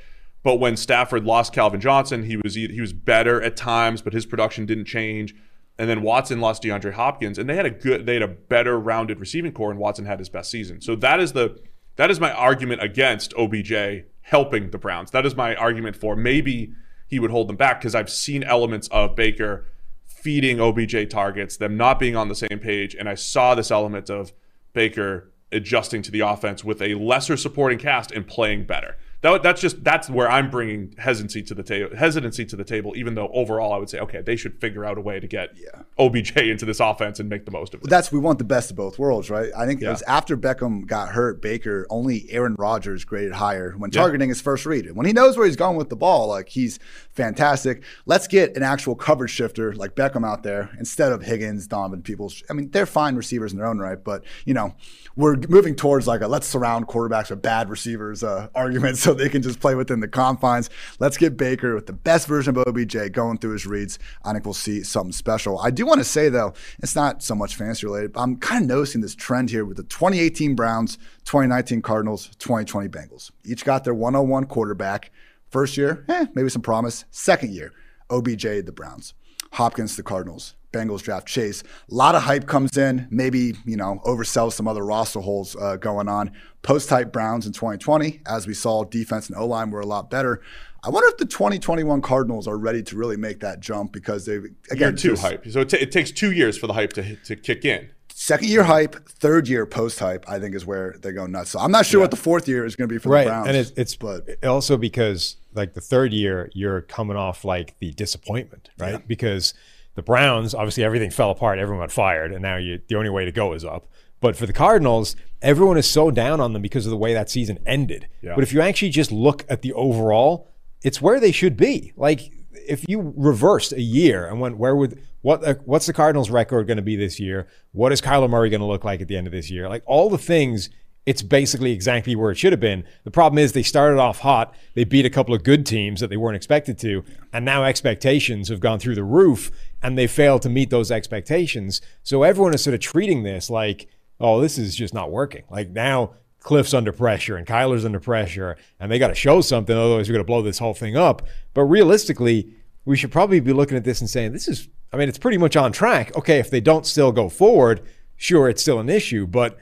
But 0.42 0.56
when 0.56 0.78
Stafford 0.78 1.26
lost 1.26 1.52
Calvin 1.52 1.82
Johnson, 1.82 2.24
he 2.24 2.38
was 2.38 2.56
he 2.56 2.80
was 2.80 2.94
better 2.94 3.42
at 3.42 3.58
times, 3.58 4.02
but 4.02 4.14
his 4.14 4.26
production 4.26 4.66
didn't 4.66 4.86
change. 4.86 5.36
And 5.78 5.90
then 5.90 6.02
Watson 6.02 6.40
lost 6.40 6.64
DeAndre 6.64 6.94
Hopkins, 6.94 7.38
and 7.38 7.50
they 7.50 7.58
had 7.58 7.66
a 7.66 7.72
good, 7.72 8.06
they 8.06 8.14
had 8.14 8.24
a 8.24 8.30
better 8.30 8.80
rounded 8.80 9.20
receiving 9.20 9.52
corps, 9.52 9.72
and 9.72 9.80
Watson 9.82 10.06
had 10.06 10.20
his 10.20 10.30
best 10.30 10.50
season. 10.50 10.80
So 10.80 10.96
that 10.96 11.20
is 11.20 11.34
the 11.34 11.60
that 11.98 12.10
is 12.10 12.22
my 12.22 12.32
argument 12.32 12.82
against 12.82 13.34
OBJ 13.34 14.06
helping 14.26 14.72
the 14.72 14.78
Browns. 14.80 15.12
That 15.12 15.26
is 15.26 15.36
my 15.36 15.56
argument 15.56 15.96
for 15.96 16.16
maybe 16.16 16.74
he 17.08 17.20
would 17.20 17.30
hold 17.30 17.48
them 17.48 17.56
back 17.56 17.80
because 17.80 17.94
I've 17.94 18.10
seen 18.10 18.44
elements 18.44 18.88
of 18.88 19.16
Baker 19.16 19.66
feeding 20.04 20.60
OBJ 20.60 21.10
targets, 21.10 21.58
them 21.58 21.78
not 21.78 22.00
being 22.00 22.16
on 22.16 22.28
the 22.28 22.36
same 22.36 22.60
page, 22.60 22.96
and 22.96 23.08
I 23.08 23.14
saw 23.14 23.54
this 23.54 23.70
element 23.70 24.10
of 24.10 24.34
Baker 24.74 25.32
adjusting 25.52 26.02
to 26.02 26.12
the 26.12 26.22
offense 26.22 26.64
with 26.64 26.82
a 26.82 26.96
lesser 26.96 27.38
supporting 27.38 27.78
cast 27.78 28.12
and 28.12 28.26
playing 28.26 28.66
better. 28.66 28.98
That, 29.26 29.42
that's 29.42 29.60
just 29.60 29.84
that's 29.84 30.08
where 30.08 30.30
I'm 30.30 30.52
bringing 30.52 30.94
hesitancy 31.00 31.42
to 31.42 31.56
the 31.56 31.64
table. 31.64 31.96
Hesitancy 31.98 32.46
to 32.46 32.56
the 32.56 32.64
table, 32.64 32.94
even 32.96 33.16
though 33.16 33.28
overall 33.34 33.74
I 33.74 33.78
would 33.78 33.90
say, 33.90 33.98
okay, 34.00 34.22
they 34.22 34.36
should 34.36 34.62
figure 34.62 34.86
out 34.86 35.00
a 35.00 35.02
way 35.02 35.20
to 35.20 35.26
get 35.28 35.50
Yeah. 35.56 35.82
OBJ 35.98 36.38
into 36.38 36.64
this 36.66 36.80
offense 36.80 37.20
and 37.20 37.28
make 37.28 37.46
the 37.46 37.52
most 37.52 37.74
of 37.74 37.82
it. 37.82 37.90
That's 37.90 38.12
we 38.12 38.20
want 38.20 38.38
the 38.38 38.46
best 38.46 38.70
of 38.70 38.78
both 38.78 39.00
worlds, 39.00 39.32
right? 39.32 39.50
I 39.58 39.66
think 39.66 39.82
it 39.82 39.88
was 39.90 40.04
after 40.04 40.38
Beckham 40.38 40.86
got 40.86 41.10
hurt, 41.10 41.42
Baker 41.42 41.88
only 41.90 42.28
Aaron 42.30 42.56
Rodgers 42.60 43.04
graded 43.04 43.32
higher 43.34 43.74
when 43.78 43.90
Yeah. 43.92 44.02
targeting 44.02 44.30
his 44.30 44.42
first 44.42 44.68
read. 44.68 44.92
When 44.96 45.08
he 45.08 45.14
knows 45.14 45.38
where 45.38 45.48
he's 45.48 45.56
going 45.56 45.76
with 45.76 45.90
the 45.90 45.96
ball, 45.96 46.28
like 46.28 46.50
he's 46.50 46.78
fantastic. 47.14 47.82
Let's 48.06 48.28
get 48.28 48.56
an 48.56 48.62
actual 48.62 48.94
coverage 48.94 49.32
shifter 49.32 49.74
like 49.74 49.96
Beckham 49.96 50.24
out 50.24 50.44
there 50.44 50.70
instead 50.78 51.12
of 51.12 51.24
Higgins, 51.24 51.66
Donovan 51.66 52.04
Peoples. 52.04 52.44
I 52.48 52.54
mean, 52.54 52.70
they're 52.70 52.86
fine 52.86 53.16
receivers 53.16 53.54
in 53.54 53.58
their 53.58 53.68
own 53.68 53.80
right, 53.80 54.02
but 54.04 54.24
you 54.46 54.54
know, 54.54 54.76
we're 55.16 55.38
moving 55.50 55.76
towards 55.76 56.06
like 56.06 56.22
a 56.22 56.28
let's 56.28 56.46
surround 56.46 56.88
quarterbacks 56.88 57.32
with 57.32 57.42
bad 57.42 57.70
receivers 57.70 58.24
uh, 58.24 58.50
argument 58.54 58.98
so 59.06 59.15
they 59.18 59.30
can 59.30 59.42
just 59.42 59.60
play 59.60 59.76
within 59.76 60.00
the 60.00 60.08
confines. 60.08 60.70
Let's 61.00 61.18
get 61.18 61.38
Baker 61.38 61.76
with 61.76 61.86
the 61.86 61.94
best 61.94 62.28
version 62.28 62.56
of 62.56 62.68
OBJ 62.68 63.12
going 63.12 63.38
through 63.38 63.54
his 63.54 63.66
reads. 63.66 64.00
I 64.24 64.34
think 64.34 64.46
we'll 64.46 64.54
see 64.54 64.84
something 64.84 65.12
special. 65.12 65.60
I 65.60 65.72
do 65.72 65.86
want 65.86 66.00
to 66.00 66.06
say 66.06 66.30
though, 66.30 66.54
it's 66.80 66.96
not 66.96 67.24
so 67.24 67.36
much 67.36 67.56
fantasy 67.56 67.86
related. 67.86 68.14
But 68.14 68.22
I'm 68.22 68.38
kind 68.38 68.64
of 68.64 68.70
noticing 68.70 69.02
this 69.02 69.16
trend 69.16 69.50
here 69.50 69.66
with 69.66 69.78
the 69.78 69.84
2018 69.84 70.56
Browns, 70.56 70.98
2019 71.26 71.82
Cardinals, 71.82 72.30
2020 72.40 72.90
Bengals. 72.90 73.32
Each 73.44 73.66
got 73.66 73.84
their 73.84 73.94
101 73.94 74.46
quarterback. 74.46 75.12
First 75.50 75.78
year, 75.78 76.04
eh, 76.10 76.26
maybe 76.34 76.50
some 76.50 76.62
promise. 76.62 77.06
Second 77.12 77.54
year, 77.54 77.72
OBJ, 78.10 78.44
the 78.66 78.74
Browns. 78.76 79.14
Hopkins, 79.56 79.96
the 79.96 80.04
Cardinals. 80.04 80.54
Bengals 80.74 81.02
draft 81.02 81.26
Chase. 81.26 81.64
A 81.90 81.94
lot 81.96 82.16
of 82.16 82.24
hype 82.24 82.48
comes 82.48 82.76
in. 82.78 83.08
Maybe, 83.10 83.54
you 83.66 83.78
know, 83.78 84.02
oversells 84.06 84.52
some 84.54 84.68
other 84.68 84.84
roster 84.84 85.22
holes 85.22 85.56
uh, 85.56 85.78
going 85.78 86.10
on. 86.10 86.32
Post 86.64 86.90
hype 86.90 87.14
Browns 87.14 87.46
in 87.46 87.54
2020, 87.54 88.20
as 88.28 88.46
we 88.46 88.54
saw, 88.54 88.84
defense 88.84 89.30
and 89.30 89.38
O 89.38 89.46
line 89.48 89.72
were 89.72 89.80
a 89.80 89.86
lot 89.86 90.10
better. 90.10 90.42
I 90.84 90.90
wonder 90.90 91.08
if 91.08 91.16
the 91.18 91.26
2021 91.26 92.02
Cardinals 92.02 92.46
are 92.48 92.58
ready 92.58 92.84
to 92.84 92.98
really 92.98 93.16
make 93.16 93.40
that 93.40 93.62
jump 93.62 93.94
because 93.94 94.26
they, 94.26 94.34
Year 94.34 94.50
again, 94.72 94.96
two 94.98 95.12
just- 95.12 95.22
hype. 95.22 95.48
So 95.50 95.62
it, 95.62 95.70
ta- 95.70 95.78
it 95.80 95.92
takes 95.94 96.12
two 96.12 96.34
years 96.34 96.58
for 96.58 96.68
the 96.68 96.74
hype 96.74 96.92
to 96.94 97.16
to 97.16 97.36
kick 97.38 97.64
in. 97.64 97.90
Second 98.14 98.50
year 98.50 98.64
hype, 98.64 99.08
third 99.10 99.48
year 99.48 99.66
post 99.66 100.00
hype, 100.00 100.26
I 100.28 100.40
think 100.40 100.56
is 100.56 100.66
where 100.66 100.96
they 101.02 101.12
go 101.12 101.26
nuts. 101.26 101.52
So 101.52 101.60
I'm 101.60 101.72
not 101.72 101.86
sure 101.86 102.00
what 102.02 102.12
the 102.12 102.18
fourth 102.18 102.48
year 102.48 102.66
is 102.66 102.76
going 102.76 102.88
to 102.90 102.94
be 102.94 103.00
for 103.00 103.10
right 103.10 103.24
the 103.26 103.30
Browns. 103.30 103.48
and 103.48 103.58
it's, 103.58 103.72
it's 103.78 103.96
but 103.96 104.44
also 104.44 104.78
because 104.78 105.36
like 105.56 105.74
the 105.74 105.82
third 105.82 106.14
year 106.14 106.50
you're 106.54 106.82
coming 106.82 107.18
off 107.18 107.44
like 107.46 107.76
the 107.80 107.92
disappointment 107.94 108.70
right 108.78 109.08
because 109.08 109.54
the 109.96 110.02
browns 110.02 110.54
obviously 110.54 110.84
everything 110.84 111.10
fell 111.10 111.32
apart 111.32 111.60
everyone 111.60 111.84
got 111.84 111.92
fired 111.92 112.32
and 112.34 112.42
now 112.42 112.58
you 112.58 112.80
the 112.88 112.96
only 112.96 113.10
way 113.10 113.26
to 113.26 113.32
go 113.32 113.54
is 113.54 113.64
up 113.66 113.88
but 114.20 114.36
for 114.36 114.46
the 114.46 114.54
cardinals 114.54 115.16
everyone 115.42 115.78
is 115.78 115.90
so 115.90 116.12
down 116.12 116.40
on 116.42 116.54
them 116.54 116.62
because 116.62 116.86
of 116.86 116.90
the 116.90 116.98
way 116.98 117.14
that 117.14 117.30
season 117.30 117.60
ended 117.66 118.08
Yeah. 118.22 118.36
but 118.36 118.44
if 118.44 118.54
you 118.54 118.62
actually 118.62 118.90
just 118.90 119.12
look 119.12 119.46
at 119.50 119.62
the 119.62 119.74
overall 119.74 120.50
it's 120.84 121.02
where 121.02 121.20
they 121.20 121.32
should 121.32 121.58
be 121.58 121.94
like 121.96 122.32
if 122.68 122.84
you 122.88 123.14
reversed 123.16 123.72
a 123.74 123.82
year 123.82 124.28
and 124.28 124.40
went 124.40 124.58
where 124.58 124.76
would 124.76 125.02
what 125.22 125.44
uh, 125.44 125.56
what's 125.66 125.88
the 125.88 125.94
Cardinals 125.94 126.30
record 126.30 126.68
going 126.68 126.78
to 126.78 126.84
be 126.84 126.96
this 126.96 127.20
year? 127.20 127.48
What 127.72 127.92
is 127.92 128.00
Kyler 128.00 128.30
Murray 128.30 128.52
going 128.52 128.62
to 128.62 128.68
look 128.68 128.84
like 128.84 129.02
at 129.02 129.08
the 129.08 129.18
end 129.18 129.26
of 129.26 129.34
this 129.34 129.50
year? 129.50 129.68
Like 129.68 129.82
all 129.88 130.08
the 130.08 130.20
things 130.20 130.70
it's 131.06 131.22
basically 131.22 131.72
exactly 131.72 132.16
where 132.16 132.32
it 132.32 132.38
should 132.38 132.52
have 132.54 132.60
been. 132.60 132.84
The 133.04 133.12
problem 133.12 133.38
is 133.38 133.52
they 133.52 133.64
started 133.64 134.00
off 134.00 134.20
hot. 134.20 134.56
They 134.74 134.84
beat 134.84 135.06
a 135.06 135.10
couple 135.10 135.36
of 135.36 135.44
good 135.44 135.66
teams 135.66 136.00
that 136.00 136.10
they 136.10 136.18
weren't 136.18 136.36
expected 136.36 136.80
to, 136.80 137.04
and 137.32 137.46
now 137.46 137.64
expectations 137.64 138.50
have 138.50 138.60
gone 138.60 138.80
through 138.80 138.96
the 138.96 139.04
roof, 139.04 139.52
and 139.84 139.98
they 139.98 140.08
failed 140.08 140.42
to 140.44 140.50
meet 140.50 140.72
those 140.72 140.92
expectations. 140.92 141.82
So 142.04 142.24
everyone 142.24 142.54
is 142.54 142.64
sort 142.64 142.74
of 142.74 142.80
treating 142.80 143.24
this 143.24 143.50
like, 143.50 143.88
oh, 144.20 144.42
this 144.42 144.58
is 144.58 144.76
just 144.76 144.94
not 144.94 145.12
working. 145.12 145.44
Like 145.50 145.70
now 145.70 146.14
Kliff's 146.42 146.74
under 146.74 146.92
pressure 146.92 147.36
and 147.36 147.46
Kyler's 147.46 147.86
under 147.86 148.00
pressure, 148.00 148.58
and 148.80 148.92
they 148.92 149.00
got 149.00 149.10
to 149.10 149.16
show 149.16 149.42
something, 149.42 149.76
otherwise 149.76 150.10
we're 150.10 150.14
going 150.14 150.26
to 150.26 150.28
blow 150.28 150.42
this 150.42 150.60
whole 150.60 150.74
thing 150.74 150.98
up. 150.98 151.28
But 151.54 151.64
realistically, 151.64 152.54
we 152.86 152.98
should 152.98 153.12
probably 153.12 153.40
be 153.40 153.54
looking 153.54 153.78
at 153.78 153.84
this 153.84 154.02
and 154.02 154.10
saying, 154.10 154.32
this 154.32 154.48
is, 154.48 154.70
I 154.94 154.98
mean, 154.98 155.10
it's 155.10 155.18
pretty 155.18 155.38
much 155.38 155.56
on 155.56 155.72
track. 155.72 156.16
Okay, 156.16 156.40
if 156.40 156.50
they 156.50 156.62
don't 156.62 156.86
still 156.86 157.12
go 157.12 157.30
forward, 157.30 157.82
sure, 158.16 158.48
it's 158.50 158.62
still 158.62 158.80
an 158.80 158.90
issue, 158.90 159.28
but 159.28 159.58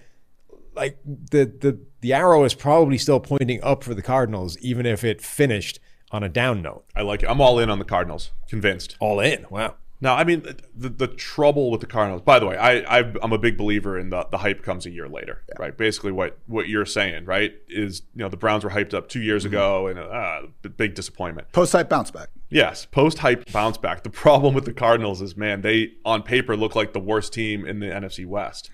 like 0.75 0.97
the 1.05 1.45
the 1.45 1.79
the 2.01 2.13
arrow 2.13 2.43
is 2.43 2.53
probably 2.53 2.97
still 2.97 3.19
pointing 3.19 3.63
up 3.63 3.83
for 3.83 3.93
the 3.93 4.01
Cardinals, 4.01 4.57
even 4.59 4.85
if 4.85 5.03
it 5.03 5.21
finished 5.21 5.79
on 6.11 6.23
a 6.23 6.29
down 6.29 6.61
note. 6.61 6.85
I 6.95 7.01
like 7.01 7.23
it. 7.23 7.29
I'm 7.29 7.41
all 7.41 7.59
in 7.59 7.69
on 7.69 7.79
the 7.79 7.85
Cardinals. 7.85 8.31
Convinced. 8.47 8.95
All 8.99 9.19
in. 9.19 9.45
Wow. 9.49 9.75
Now, 10.03 10.15
I 10.15 10.25
mean, 10.25 10.41
the, 10.75 10.89
the 10.89 11.07
trouble 11.07 11.71
with 11.71 11.79
the 11.79 11.87
Cardinals. 11.87 12.21
By 12.23 12.37
the 12.37 12.45
way, 12.45 12.57
I, 12.57 12.79
I 12.99 13.13
I'm 13.21 13.31
a 13.31 13.37
big 13.37 13.57
believer 13.57 13.97
in 13.97 14.09
the 14.09 14.27
the 14.31 14.39
hype 14.39 14.61
comes 14.61 14.85
a 14.85 14.89
year 14.89 15.07
later, 15.07 15.43
right? 15.57 15.75
Basically, 15.77 16.11
what 16.11 16.37
what 16.45 16.67
you're 16.67 16.85
saying, 16.85 17.23
right, 17.23 17.53
is 17.69 18.01
you 18.13 18.19
know 18.19 18.27
the 18.27 18.35
Browns 18.35 18.65
were 18.65 18.71
hyped 18.71 18.93
up 18.93 19.07
two 19.07 19.21
years 19.21 19.45
ago, 19.45 19.87
and 19.87 19.97
uh, 19.97 20.41
b- 20.61 20.67
big 20.69 20.93
disappointment. 20.93 21.53
post 21.53 21.71
hype 21.71 21.87
bounce 21.87 22.11
back. 22.11 22.27
Yes, 22.53 22.85
post 22.85 23.19
hype 23.19 23.51
bounce 23.51 23.77
back. 23.77 24.03
The 24.03 24.09
problem 24.09 24.53
with 24.53 24.65
the 24.65 24.73
Cardinals 24.73 25.21
is, 25.21 25.35
man, 25.35 25.61
they 25.61 25.93
on 26.05 26.23
paper 26.23 26.55
look 26.55 26.75
like 26.75 26.93
the 26.93 26.99
worst 26.99 27.33
team 27.33 27.65
in 27.65 27.79
the 27.79 27.87
NFC 27.87 28.25
West, 28.25 28.69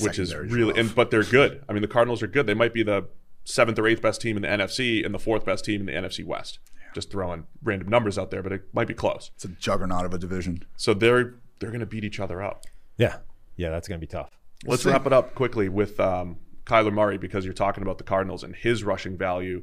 which 0.00 0.18
is 0.18 0.34
really, 0.34 0.78
and 0.78 0.94
but 0.94 1.10
they're 1.10 1.22
good. 1.22 1.64
I 1.68 1.72
mean, 1.72 1.82
the 1.82 1.88
Cardinals 1.88 2.22
are 2.22 2.26
good. 2.26 2.46
They 2.46 2.54
might 2.54 2.74
be 2.74 2.82
the 2.82 3.08
seventh 3.44 3.78
or 3.78 3.86
eighth 3.86 4.02
best 4.02 4.20
team 4.20 4.36
in 4.36 4.42
the 4.42 4.48
NFC 4.48 5.04
and 5.04 5.14
the 5.14 5.18
fourth 5.18 5.44
best 5.44 5.64
team 5.64 5.80
in 5.80 5.86
the 5.86 5.92
NFC 5.92 6.24
West. 6.24 6.58
Just 6.94 7.10
throwing 7.10 7.46
random 7.62 7.88
numbers 7.88 8.18
out 8.18 8.30
there, 8.30 8.42
but 8.42 8.52
it 8.52 8.62
might 8.72 8.88
be 8.88 8.94
close. 8.94 9.30
It's 9.36 9.44
a 9.44 9.48
juggernaut 9.48 10.04
of 10.04 10.12
a 10.12 10.18
division. 10.18 10.64
So 10.76 10.92
they're 10.92 11.34
they're 11.60 11.70
going 11.70 11.80
to 11.80 11.86
beat 11.86 12.04
each 12.04 12.18
other 12.18 12.42
up. 12.42 12.64
Yeah. 12.96 13.18
Yeah, 13.56 13.70
that's 13.70 13.86
going 13.86 14.00
to 14.00 14.06
be 14.06 14.10
tough. 14.10 14.30
Let's 14.64 14.84
wrap 14.84 15.06
it 15.06 15.12
up 15.12 15.34
quickly 15.34 15.68
with 15.68 16.00
um, 16.00 16.38
Kyler 16.64 16.92
Murray 16.92 17.18
because 17.18 17.44
you're 17.44 17.54
talking 17.54 17.82
about 17.82 17.98
the 17.98 18.04
Cardinals 18.04 18.42
and 18.42 18.54
his 18.54 18.82
rushing 18.84 19.16
value. 19.16 19.62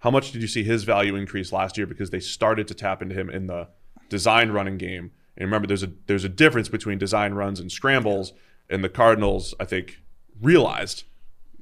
How 0.00 0.10
much 0.10 0.32
did 0.32 0.42
you 0.42 0.48
see 0.48 0.62
his 0.62 0.84
value 0.84 1.16
increase 1.16 1.52
last 1.52 1.76
year 1.76 1.86
because 1.86 2.10
they 2.10 2.20
started 2.20 2.68
to 2.68 2.74
tap 2.74 3.02
into 3.02 3.14
him 3.14 3.30
in 3.30 3.46
the 3.46 3.68
design 4.08 4.50
running 4.50 4.78
game? 4.78 5.10
And 5.36 5.46
remember, 5.46 5.66
there's 5.66 5.82
a 5.82 5.92
there's 6.06 6.24
a 6.24 6.28
difference 6.28 6.68
between 6.68 6.98
design 6.98 7.34
runs 7.34 7.60
and 7.60 7.70
scrambles, 7.70 8.32
and 8.70 8.82
the 8.82 8.88
Cardinals, 8.88 9.54
I 9.60 9.64
think, 9.64 10.00
realized 10.40 11.04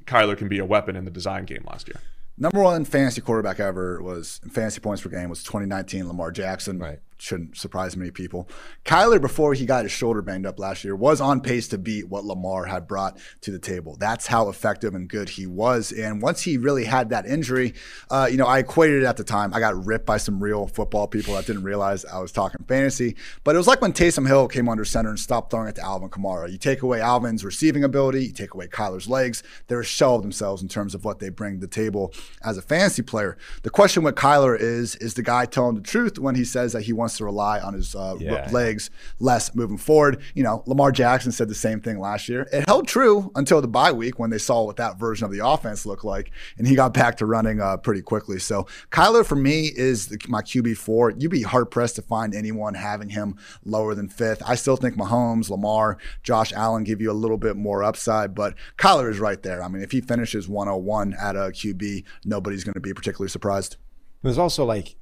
Kyler 0.05 0.37
can 0.37 0.49
be 0.49 0.59
a 0.59 0.65
weapon 0.65 0.97
in 0.97 1.05
the 1.05 1.11
design 1.11 1.45
game 1.45 1.65
last 1.69 1.89
year. 1.89 2.01
Number 2.37 2.63
one 2.63 2.85
fantasy 2.85 3.21
quarterback 3.21 3.61
ever 3.61 4.03
was 4.03 4.41
fantasy 4.51 4.81
points 4.81 5.03
per 5.03 5.09
game 5.09 5.31
was 5.31 5.43
2019 5.45 6.09
Lamar 6.09 6.33
Jackson. 6.33 6.79
Right. 6.79 6.99
Shouldn't 7.25 7.57
surprise 7.57 7.97
many 7.97 8.11
people. 8.11 8.51
Kyler, 8.85 9.19
before 9.19 9.55
he 9.55 9.65
got 9.65 9.85
his 9.85 9.93
shoulder 9.93 10.21
banged 10.21 10.45
up 10.45 10.59
last 10.59 10.85
year, 10.85 10.95
was 10.95 11.23
on 11.23 11.41
pace 11.41 11.69
to 11.69 11.79
beat 11.79 12.07
what 12.07 12.27
Lamar 12.27 12.67
had 12.67 12.87
brought 12.87 13.17
to 13.41 13.51
the 13.51 13.59
table. 13.59 13.97
That's 13.99 14.27
how 14.27 14.51
effective 14.51 14.95
and 14.95 15.09
good 15.09 15.31
he 15.31 15.47
was. 15.47 15.91
And 15.91 16.21
once 16.21 16.43
he 16.43 16.59
really 16.59 16.85
had 16.85 17.09
that 17.09 17.25
injury, 17.25 17.73
uh, 18.11 18.29
you 18.31 18.37
know, 18.37 18.45
I 18.45 18.59
equated 18.59 19.05
it 19.05 19.07
at 19.07 19.17
the 19.17 19.25
time. 19.25 19.55
I 19.55 19.61
got 19.61 19.87
ripped 19.87 20.05
by 20.05 20.19
some 20.19 20.39
real 20.39 20.67
football 20.67 21.09
people 21.09 21.33
that 21.33 21.47
didn't 21.47 21.63
realize 21.63 22.05
I 22.05 22.19
was 22.19 22.31
talking 22.31 22.63
fantasy. 22.69 23.17
But 23.43 23.55
it 23.55 23.59
was 23.59 23.67
like 23.67 23.81
when 23.81 23.95
Taysom 23.95 24.27
Hill 24.27 24.47
came 24.47 24.69
under 24.69 24.85
center 24.85 25.09
and 25.09 25.19
stopped 25.19 25.51
throwing 25.51 25.69
it 25.69 25.77
to 25.77 25.83
Alvin 25.83 26.11
Kamara. 26.11 26.53
You 26.53 26.59
take 26.59 26.83
away 26.83 27.01
Alvin's 27.01 27.43
receiving 27.43 27.85
ability, 27.85 28.27
you 28.27 28.33
take 28.33 28.53
away 28.53 28.67
Kyler's 28.67 29.09
legs, 29.09 29.43
they're 29.69 29.81
a 29.81 29.85
shell 29.85 30.17
of 30.17 30.23
themselves 30.23 30.61
in 30.61 30.69
terms 30.69 30.95
of 30.95 31.07
what 31.07 31.21
they 31.21 31.31
bring 31.31 31.55
to 31.55 31.61
the 31.61 31.67
table 31.67 32.13
as 32.43 32.59
a 32.59 32.63
fantasy 32.63 33.01
player. 33.01 33.39
The 33.63 33.71
question 33.71 34.03
with 34.03 34.15
Kyler 34.15 34.61
is, 34.61 34.97
is 34.97 35.15
the 35.15 35.23
guy 35.23 35.47
telling 35.47 35.75
the 35.75 35.81
truth 35.81 36.19
when 36.19 36.35
he 36.35 36.45
says 36.45 36.75
that 36.75 36.83
he 36.83 36.93
wants 36.93 37.14
to 37.19 37.25
rely 37.25 37.61
on 37.61 37.75
his 37.75 37.95
uh, 37.95 38.17
Yeah. 38.19 38.49
legs 38.53 38.91
less 39.19 39.55
moving 39.55 39.79
forward? 39.79 40.21
You 40.35 40.43
know, 40.43 40.63
Lamar 40.67 40.93
Jackson 40.93 41.33
said 41.33 41.49
the 41.49 41.55
same 41.55 41.81
thing 41.81 41.99
last 41.99 42.29
year. 42.29 42.49
It 42.53 42.67
held 42.69 42.87
true 42.89 43.31
until 43.35 43.61
the 43.61 43.69
bye 43.69 43.93
week 43.93 44.19
when 44.19 44.31
they 44.31 44.39
saw 44.39 44.65
what 44.65 44.77
that 44.77 44.99
version 44.99 45.25
of 45.25 45.33
the 45.33 45.47
offense 45.47 45.87
looked 45.87 46.05
like, 46.05 46.31
and 46.59 46.67
he 46.67 46.75
got 46.75 46.95
back 46.95 47.17
to 47.19 47.27
running 47.27 47.61
uh, 47.61 47.77
pretty 47.77 48.03
quickly. 48.03 48.39
So 48.39 48.67
Kyler 48.91 49.25
for 49.25 49.37
me 49.37 49.73
is 49.75 50.09
the, 50.09 50.19
my 50.29 50.43
QB 50.43 50.77
four. 50.77 51.11
You'd 51.11 51.31
be 51.31 51.43
hard 51.43 51.71
pressed 51.71 51.97
to 51.97 52.03
find 52.03 52.35
anyone 52.35 52.75
having 52.75 53.11
him 53.11 53.37
lower 53.65 53.95
than 53.95 54.09
fifth. 54.09 54.43
I 54.47 54.55
still 54.55 54.77
think 54.77 54.97
Mahomes, 54.97 55.51
Lamar, 55.51 55.99
Josh 56.23 56.53
Allen 56.53 56.85
give 56.85 57.01
you 57.01 57.11
a 57.11 57.13
little 57.13 57.39
bit 57.39 57.57
more 57.57 57.83
upside, 57.83 58.35
but 58.35 58.55
Kyler 58.79 59.11
is 59.11 59.19
right 59.21 59.43
there. 59.43 59.63
I 59.63 59.69
mean, 59.69 59.83
if 59.83 59.93
he 59.93 60.01
finishes 60.01 60.49
101 60.49 61.15
at 61.21 61.37
a 61.37 61.51
QB, 61.51 62.05
nobody's 62.25 62.65
going 62.65 62.75
to 62.75 62.81
be 62.81 62.93
particularly 62.95 63.29
surprised. 63.31 63.77
There's 64.23 64.39
also 64.39 64.65
like, 64.65 64.97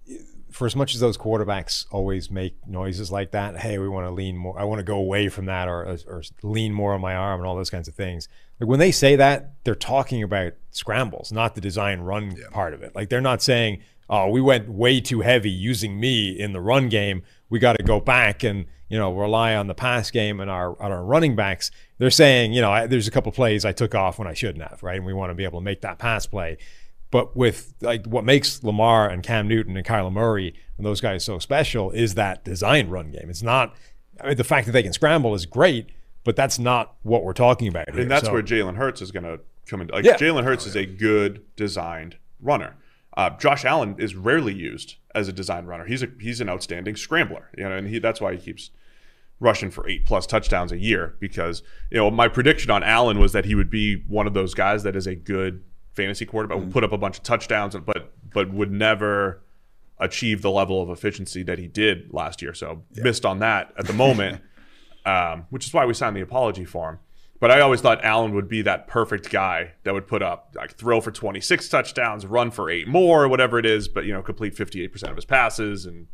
for 0.53 0.67
as 0.67 0.77
much 0.77 0.95
as 0.95 1.01
those 1.01 1.17
quarterbacks 1.17 1.87
always 1.91 2.31
make 2.31 2.55
noises 2.67 3.11
like 3.11 3.31
that, 3.33 3.57
hey, 3.57 3.79
we 3.79 3.89
want 3.89 4.07
to 4.07 4.11
lean 4.11 4.37
more, 4.37 4.59
I 4.59 4.65
want 4.65 4.79
to 4.79 4.85
go 4.85 4.97
away 4.97 5.29
from 5.29 5.47
that 5.47 5.67
or, 5.67 5.99
or 6.07 6.23
lean 6.43 6.73
more 6.73 6.95
on 6.95 7.01
my 7.01 7.15
arm 7.15 7.41
and 7.41 7.47
all 7.47 7.57
those 7.57 7.71
kinds 7.71 7.89
of 7.89 7.95
things. 7.95 8.29
Like 8.61 8.69
when 8.69 8.79
they 8.79 8.93
say 8.93 9.17
that, 9.17 9.55
they're 9.65 9.75
talking 9.75 10.23
about 10.23 10.53
scrambles, 10.71 11.33
not 11.33 11.55
the 11.55 11.61
design 11.61 12.01
run 12.01 12.37
part 12.53 12.75
of 12.75 12.83
it. 12.83 12.95
Like 12.95 13.09
they're 13.09 13.21
not 13.21 13.43
saying, 13.43 13.83
oh, 14.11 14.29
we 14.29 14.41
went 14.41 14.69
way 14.69 15.01
too 15.01 15.23
heavy 15.23 15.51
using 15.51 15.99
me 15.99 16.39
in 16.39 16.53
the 16.53 16.61
run 16.61 16.89
game. 16.89 17.23
We 17.49 17.59
got 17.59 17.79
to 17.79 17.83
go 17.83 17.99
back 17.99 18.45
and, 18.45 18.67
you 18.89 18.99
know, 18.99 19.13
rely 19.13 19.57
on 19.57 19.69
the 19.69 19.75
pass 19.75 20.11
game 20.11 20.39
and 20.39 20.51
our, 20.51 20.81
on 20.81 20.93
our 20.93 21.03
running 21.03 21.35
backs. 21.35 21.71
They're 21.99 22.11
saying, 22.11 22.53
you 22.53 22.61
know, 22.61 22.71
I, 22.71 22.87
there's 22.87 23.09
a 23.09 23.11
couple 23.11 23.33
plays 23.33 23.65
I 23.65 23.73
took 23.73 23.95
off 23.95 24.19
when 24.19 24.29
I 24.29 24.35
shouldn't 24.35 24.69
have, 24.69 24.83
right? 24.83 24.97
And 24.97 25.07
we 25.07 25.15
want 25.15 25.31
to 25.31 25.35
be 25.35 25.45
able 25.45 25.61
to 25.61 25.65
make 25.65 25.81
that 25.81 25.99
pass 25.99 26.27
play. 26.27 26.59
But 27.13 27.37
with 27.37 27.75
like 27.81 28.07
what 28.07 28.25
makes 28.25 28.65
Lamar 28.65 29.09
and 29.09 29.23
Cam 29.23 29.47
Newton 29.47 29.77
and 29.77 29.87
Kyler 29.87 30.13
Murray 30.13 30.55
and 30.77 30.85
those 30.85 31.01
guys 31.01 31.25
so 31.25 31.39
special 31.39 31.93
is 31.93 32.15
that 32.15 32.43
design 32.45 32.89
run 32.89 33.13
game. 33.13 33.31
It's 33.31 33.43
not. 33.43 33.77
I 34.21 34.29
mean, 34.29 34.37
the 34.37 34.43
fact 34.45 34.67
that 34.67 34.73
they 34.73 34.83
can 34.83 34.93
scramble 34.93 35.35
is 35.35 35.47
great, 35.47 35.91
but 36.25 36.35
that's 36.37 36.59
not 36.59 36.95
what 37.03 37.23
we're 37.23 37.33
talking 37.35 37.69
about. 37.69 37.91
Here. 37.91 38.01
And 38.01 38.11
that's 38.11 38.27
So- 38.27 38.33
where 38.33 38.43
Jalen 38.43 38.77
Hurts 38.77 39.01
is 39.03 39.13
going 39.13 39.25
to 39.25 39.41
come 39.67 39.81
in. 39.83 39.89
Like 39.89 40.05
Yeah. 40.05 40.17
Jalen 40.17 40.45
Hurts 40.45 40.67
is 40.67 40.75
a 40.75 40.87
good 40.87 41.43
designed 41.55 42.17
runner. 42.41 42.77
Uh, 43.17 43.31
Josh 43.39 43.65
Allen 43.67 43.95
is 43.99 44.15
rarely 44.17 44.55
used 44.55 44.97
as 45.15 45.29
a 45.29 45.33
design 45.33 45.67
runner. 45.67 45.85
He's 45.85 46.03
a 46.03 46.09
he's 46.19 46.41
an 46.41 46.49
outstanding 46.49 46.97
scrambler. 46.97 47.51
You 47.59 47.65
know, 47.65 47.77
and 47.77 47.89
he 47.89 47.99
that's 47.99 48.21
why 48.23 48.33
he 48.35 48.41
keeps 48.41 48.71
rushing 49.39 49.71
for 49.71 49.87
eight 49.89 50.07
plus 50.07 50.27
touchdowns 50.27 50.73
a 50.73 50.79
year 50.79 51.15
because 51.21 51.63
you 51.91 51.99
know 51.99 52.11
my 52.11 52.29
prediction 52.29 52.71
on 52.71 52.83
Allen 52.83 53.19
was 53.19 53.33
that 53.33 53.45
he 53.45 53.55
would 53.55 53.69
be 53.71 53.97
one 54.09 54.27
of 54.27 54.33
those 54.33 54.55
guys 54.55 54.83
that 54.85 54.97
is 54.97 55.07
a 55.07 55.15
good 55.15 55.63
fantasy 55.95 56.27
quarterback, 56.27 56.59
would 56.59 56.73
put 56.73 56.85
up 56.85 56.93
a 56.93 56.99
bunch 56.99 57.19
of 57.19 57.23
touchdowns, 57.23 57.77
but 57.77 58.13
but 58.33 58.53
would 58.53 58.73
never 58.73 59.43
achieve 59.99 60.43
the 60.43 60.51
level 60.51 60.83
of 60.83 60.91
efficiency 60.91 61.43
that 61.45 61.59
he 61.59 61.69
did 61.69 62.13
last 62.13 62.43
year. 62.43 62.55
So 62.55 62.83
missed 62.97 63.25
on 63.25 63.39
that 63.39 63.73
at 63.79 63.87
the 63.87 63.93
moment, 63.93 64.43
um, 65.07 65.47
which 65.51 65.67
is 65.67 65.73
why 65.73 65.87
we 65.87 65.95
signed 65.95 66.17
the 66.17 66.21
apology 66.21 66.65
for 66.65 66.91
him. 66.91 66.99
But 67.41 67.51
I 67.51 67.61
always 67.61 67.81
thought 67.81 68.05
Allen 68.05 68.35
would 68.35 68.49
be 68.49 68.63
that 68.63 68.87
perfect 68.87 69.31
guy 69.31 69.73
that 69.83 69.93
would 69.93 70.07
put 70.07 70.23
up 70.23 70.55
like 70.57 70.77
throw 70.77 71.01
for 71.01 71.11
26 71.11 71.69
touchdowns, 71.69 72.25
run 72.25 72.53
for 72.53 72.71
eight 72.71 72.87
more, 72.87 73.27
whatever 73.27 73.59
it 73.59 73.67
is, 73.67 73.89
but 73.89 74.05
you 74.05 74.13
know 74.13 74.23
complete 74.23 74.55
58% 74.55 75.11
of 75.11 75.17
his 75.17 75.25
passes 75.25 75.87
and 75.87 76.07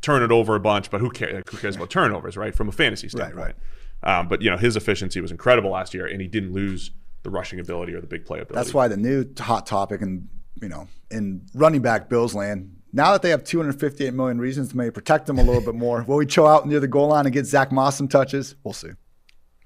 turn 0.00 0.22
it 0.22 0.30
over 0.30 0.54
a 0.54 0.60
bunch. 0.60 0.90
But 0.90 1.00
who 1.00 1.10
cares? 1.10 1.34
Like, 1.34 1.50
who 1.50 1.56
cares 1.56 1.74
about 1.74 1.90
turnovers, 1.90 2.36
right? 2.36 2.54
From 2.54 2.68
a 2.68 2.72
fantasy 2.72 3.08
standpoint. 3.08 3.56
Um, 4.02 4.28
but 4.28 4.42
you 4.42 4.50
know 4.50 4.56
his 4.56 4.76
efficiency 4.76 5.20
was 5.20 5.32
incredible 5.32 5.70
last 5.70 5.92
year, 5.92 6.06
and 6.06 6.20
he 6.20 6.28
didn't 6.28 6.52
lose 6.52 6.92
the 7.26 7.30
rushing 7.30 7.58
ability 7.58 7.92
or 7.92 8.00
the 8.00 8.06
big 8.06 8.24
play 8.24 8.38
ability. 8.38 8.54
That's 8.54 8.72
why 8.72 8.86
the 8.88 8.96
new 8.96 9.26
hot 9.38 9.66
topic 9.66 10.00
and 10.00 10.28
you 10.62 10.68
know 10.68 10.86
in 11.10 11.42
running 11.54 11.82
back 11.82 12.08
Bills 12.08 12.34
land. 12.34 12.72
Now 12.92 13.12
that 13.12 13.20
they 13.20 13.30
have 13.30 13.44
258 13.44 14.14
million 14.14 14.38
reasons 14.38 14.70
to 14.70 14.76
maybe 14.76 14.92
protect 14.92 15.26
them 15.26 15.38
a 15.38 15.42
little 15.42 15.60
bit 15.70 15.74
more, 15.74 16.02
will 16.04 16.16
we 16.16 16.24
chill 16.24 16.46
out 16.46 16.66
near 16.66 16.80
the 16.80 16.88
goal 16.88 17.08
line 17.08 17.26
and 17.26 17.34
get 17.34 17.44
Zach 17.44 17.72
Moss 17.72 17.96
some 17.96 18.08
touches? 18.08 18.54
We'll 18.64 18.72
see. 18.74 18.90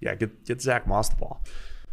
yeah, 0.00 0.14
get 0.14 0.44
get 0.46 0.61
Zach 0.62 0.86
Moss 0.86 1.11
the 1.11 1.16
ball. 1.16 1.44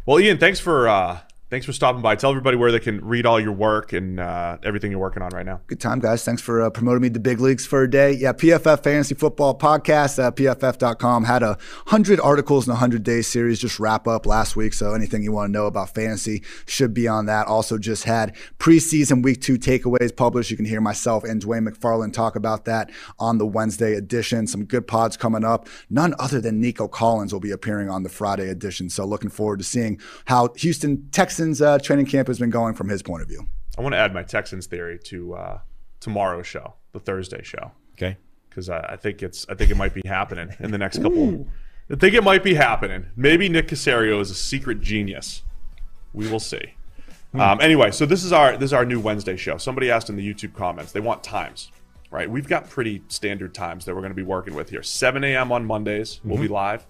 Well, 0.05 0.19
Ian, 0.21 0.37
thanks 0.37 0.59
for 0.61 0.87
uh, 0.87 1.19
thanks 1.49 1.65
for 1.65 1.73
stopping 1.73 2.01
by. 2.01 2.15
Tell 2.15 2.29
everybody 2.29 2.57
where 2.57 2.71
they 2.71 2.79
can 2.79 3.03
read 3.03 3.25
all 3.25 3.39
your 3.39 3.53
work 3.53 3.93
and 3.93 4.19
uh, 4.19 4.57
everything 4.63 4.91
you're 4.91 4.99
working 4.99 5.23
on 5.23 5.29
right 5.29 5.45
now. 5.45 5.61
Good 5.67 5.79
time, 5.79 5.99
guys. 5.99 6.23
Thanks 6.23 6.41
for 6.41 6.61
uh, 6.61 6.69
promoting 6.69 7.01
me 7.01 7.09
to 7.09 7.19
big 7.19 7.39
leagues 7.39 7.65
for 7.65 7.83
a 7.83 7.89
day. 7.89 8.11
Yeah, 8.11 8.33
PFF 8.33 8.83
Fantasy 8.83 9.15
Football 9.15 9.57
Podcast 9.57 10.23
at 10.23 10.35
PFF.com 10.35 11.23
had 11.23 11.43
a 11.43 11.57
100 11.85 12.19
articles 12.19 12.67
in 12.67 12.71
a 12.71 12.75
100 12.75 13.03
day 13.03 13.21
series 13.21 13.59
just 13.59 13.79
wrap 13.79 14.07
up 14.07 14.25
last 14.25 14.55
week. 14.55 14.73
So 14.73 14.93
anything 14.93 15.23
you 15.23 15.31
want 15.31 15.49
to 15.49 15.51
know 15.51 15.67
about 15.67 15.93
fantasy 15.93 16.43
should 16.65 16.93
be 16.93 17.07
on 17.07 17.25
that. 17.27 17.47
Also, 17.47 17.77
just 17.77 18.03
had 18.03 18.35
preseason 18.59 19.23
week 19.23 19.41
two 19.41 19.57
takeaways 19.57 20.15
published. 20.15 20.51
You 20.51 20.57
can 20.57 20.65
hear 20.65 20.81
myself 20.81 21.23
and 21.23 21.41
Dwain 21.41 21.67
McFarland 21.67 22.13
talk 22.13 22.35
about 22.35 22.65
that 22.65 22.89
on 23.19 23.37
the 23.37 23.45
Wednesday 23.45 23.93
edition. 23.93 24.47
Some 24.47 24.65
good 24.65 24.87
pods 24.87 25.15
coming 25.15 25.43
up. 25.43 25.67
None 25.89 26.13
other 26.19 26.41
than 26.41 26.59
Nico 26.59 26.87
Collins 26.87 27.31
will 27.31 27.39
be 27.39 27.51
appearing 27.51 27.89
on 27.89 28.03
the 28.03 28.09
Friday 28.09 28.49
edition. 28.49 28.89
So 28.89 29.05
looking 29.05 29.29
forward 29.29 29.59
to 29.59 29.63
seeing 29.65 29.99
how 30.25 30.49
Houston 30.57 31.07
Texans 31.37 31.61
uh, 31.61 31.77
training 31.77 32.07
camp 32.07 32.27
has 32.27 32.39
been 32.39 32.49
going 32.49 32.73
from 32.73 32.89
his 32.89 33.03
point 33.03 33.21
of 33.21 33.27
view. 33.27 33.45
I 33.77 33.81
want 33.81 33.93
to 33.93 33.99
add 33.99 34.11
my 34.11 34.23
Texans 34.23 34.65
theory 34.65 34.97
to 35.03 35.35
uh, 35.35 35.59
tomorrow's 35.99 36.47
show, 36.47 36.73
the 36.93 36.99
Thursday 36.99 37.43
show, 37.43 37.71
okay. 37.93 38.17
because 38.49 38.71
I, 38.71 38.79
I 38.79 38.95
think 38.95 39.21
it's 39.21 39.45
I 39.47 39.53
think 39.53 39.69
it 39.69 39.77
might 39.77 39.93
be 39.93 40.01
happening 40.03 40.49
in 40.59 40.71
the 40.71 40.79
next 40.79 40.99
couple. 40.99 41.47
I 41.91 41.95
think 41.95 42.15
it 42.15 42.23
might 42.23 42.43
be 42.43 42.55
happening. 42.55 43.05
Maybe 43.15 43.49
Nick 43.49 43.67
Caserio 43.67 44.19
is 44.19 44.31
a 44.31 44.33
secret 44.33 44.81
genius. 44.81 45.43
We 46.11 46.27
will 46.27 46.39
see. 46.39 46.73
Um, 47.35 47.61
anyway, 47.61 47.91
so 47.91 48.07
this 48.07 48.23
is 48.23 48.31
our 48.33 48.57
this 48.57 48.69
is 48.69 48.73
our 48.73 48.83
new 48.83 48.99
Wednesday 48.99 49.37
show. 49.37 49.57
Somebody 49.57 49.91
asked 49.91 50.09
in 50.09 50.15
the 50.15 50.33
YouTube 50.33 50.55
comments 50.55 50.91
they 50.91 51.01
want 51.01 51.23
times, 51.23 51.71
right? 52.09 52.27
We've 52.27 52.47
got 52.47 52.67
pretty 52.67 53.03
standard 53.09 53.53
times 53.53 53.85
that 53.85 53.93
we're 53.93 54.01
going 54.01 54.09
to 54.09 54.15
be 54.15 54.23
working 54.23 54.55
with 54.55 54.71
here. 54.71 54.81
7 54.81 55.23
a.m. 55.23 55.51
on 55.51 55.65
Mondays, 55.65 56.19
we'll 56.23 56.41
be 56.41 56.47
live. 56.47 56.87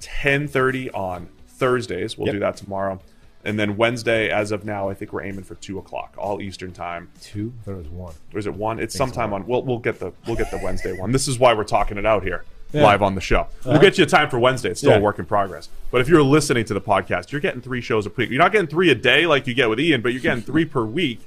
10:30 0.00 0.90
on 0.94 1.30
Thursdays, 1.46 2.18
we'll 2.18 2.26
Yep. 2.26 2.34
do 2.34 2.40
that 2.40 2.56
tomorrow, 2.58 3.00
and 3.44 3.58
then 3.58 3.76
Wednesday, 3.76 4.30
as 4.30 4.50
of 4.50 4.64
now, 4.64 4.88
I 4.88 4.94
think 4.94 5.12
we're 5.12 5.22
aiming 5.22 5.44
for 5.44 5.54
two 5.56 5.78
o'clock, 5.78 6.14
all 6.18 6.40
Eastern 6.40 6.72
time. 6.72 7.10
Two. 7.20 7.52
I 7.60 7.64
thought 7.64 7.72
it 7.72 7.78
was 7.78 7.88
one. 7.88 8.14
Or 8.32 8.38
is 8.38 8.46
it 8.46 8.54
one? 8.54 8.78
It's 8.78 8.96
sometime 8.96 9.32
on. 9.32 9.46
We'll 9.46 9.62
we'll 9.62 9.78
get 9.78 9.98
the 9.98 10.12
we'll 10.26 10.36
get 10.36 10.50
the 10.50 10.58
Wednesday 10.58 10.92
one. 10.92 11.12
This 11.12 11.28
is 11.28 11.38
why 11.38 11.54
we're 11.54 11.64
talking 11.64 11.98
it 11.98 12.06
out 12.06 12.22
here 12.22 12.44
live 12.72 13.02
on 13.02 13.14
the 13.14 13.20
show. 13.20 13.46
We'll 13.64 13.74
uh-huh. 13.74 13.82
get 13.82 13.98
you 13.98 14.04
a 14.04 14.06
time 14.06 14.28
for 14.28 14.38
Wednesday. 14.38 14.70
It's 14.70 14.80
still 14.80 14.92
Yeah. 14.92 14.98
a 14.98 15.00
work 15.00 15.18
in 15.18 15.24
progress. 15.24 15.68
But 15.90 16.00
if 16.00 16.08
you're 16.08 16.22
listening 16.22 16.64
to 16.66 16.74
the 16.74 16.80
podcast, 16.80 17.32
you're 17.32 17.40
getting 17.40 17.60
three 17.60 17.80
shows 17.80 18.06
a 18.06 18.10
week. 18.10 18.30
You're 18.30 18.38
not 18.38 18.52
getting 18.52 18.66
three 18.66 18.90
a 18.90 18.94
day 18.94 19.26
like 19.26 19.46
you 19.46 19.54
get 19.54 19.70
with 19.70 19.80
Ian, 19.80 20.02
but 20.02 20.12
you're 20.12 20.20
getting 20.20 20.42
three 20.42 20.64
per 20.64 20.84
week 20.84 21.20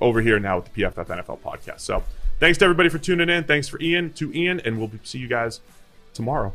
over 0.00 0.20
here 0.20 0.38
now 0.40 0.56
with 0.56 0.72
the 0.72 0.82
PFF 0.82 1.06
NFL 1.06 1.40
podcast. 1.40 1.80
So 1.80 2.02
thanks 2.38 2.58
to 2.58 2.64
everybody 2.64 2.88
for 2.88 2.98
tuning 2.98 3.28
in. 3.28 3.44
Thanks 3.44 3.68
for 3.68 3.80
Ian 3.80 4.12
to 4.14 4.32
Ian, 4.32 4.60
and 4.60 4.78
we'll 4.78 4.90
see 5.04 5.18
you 5.18 5.28
guys 5.28 5.60
tomorrow. 6.14 6.54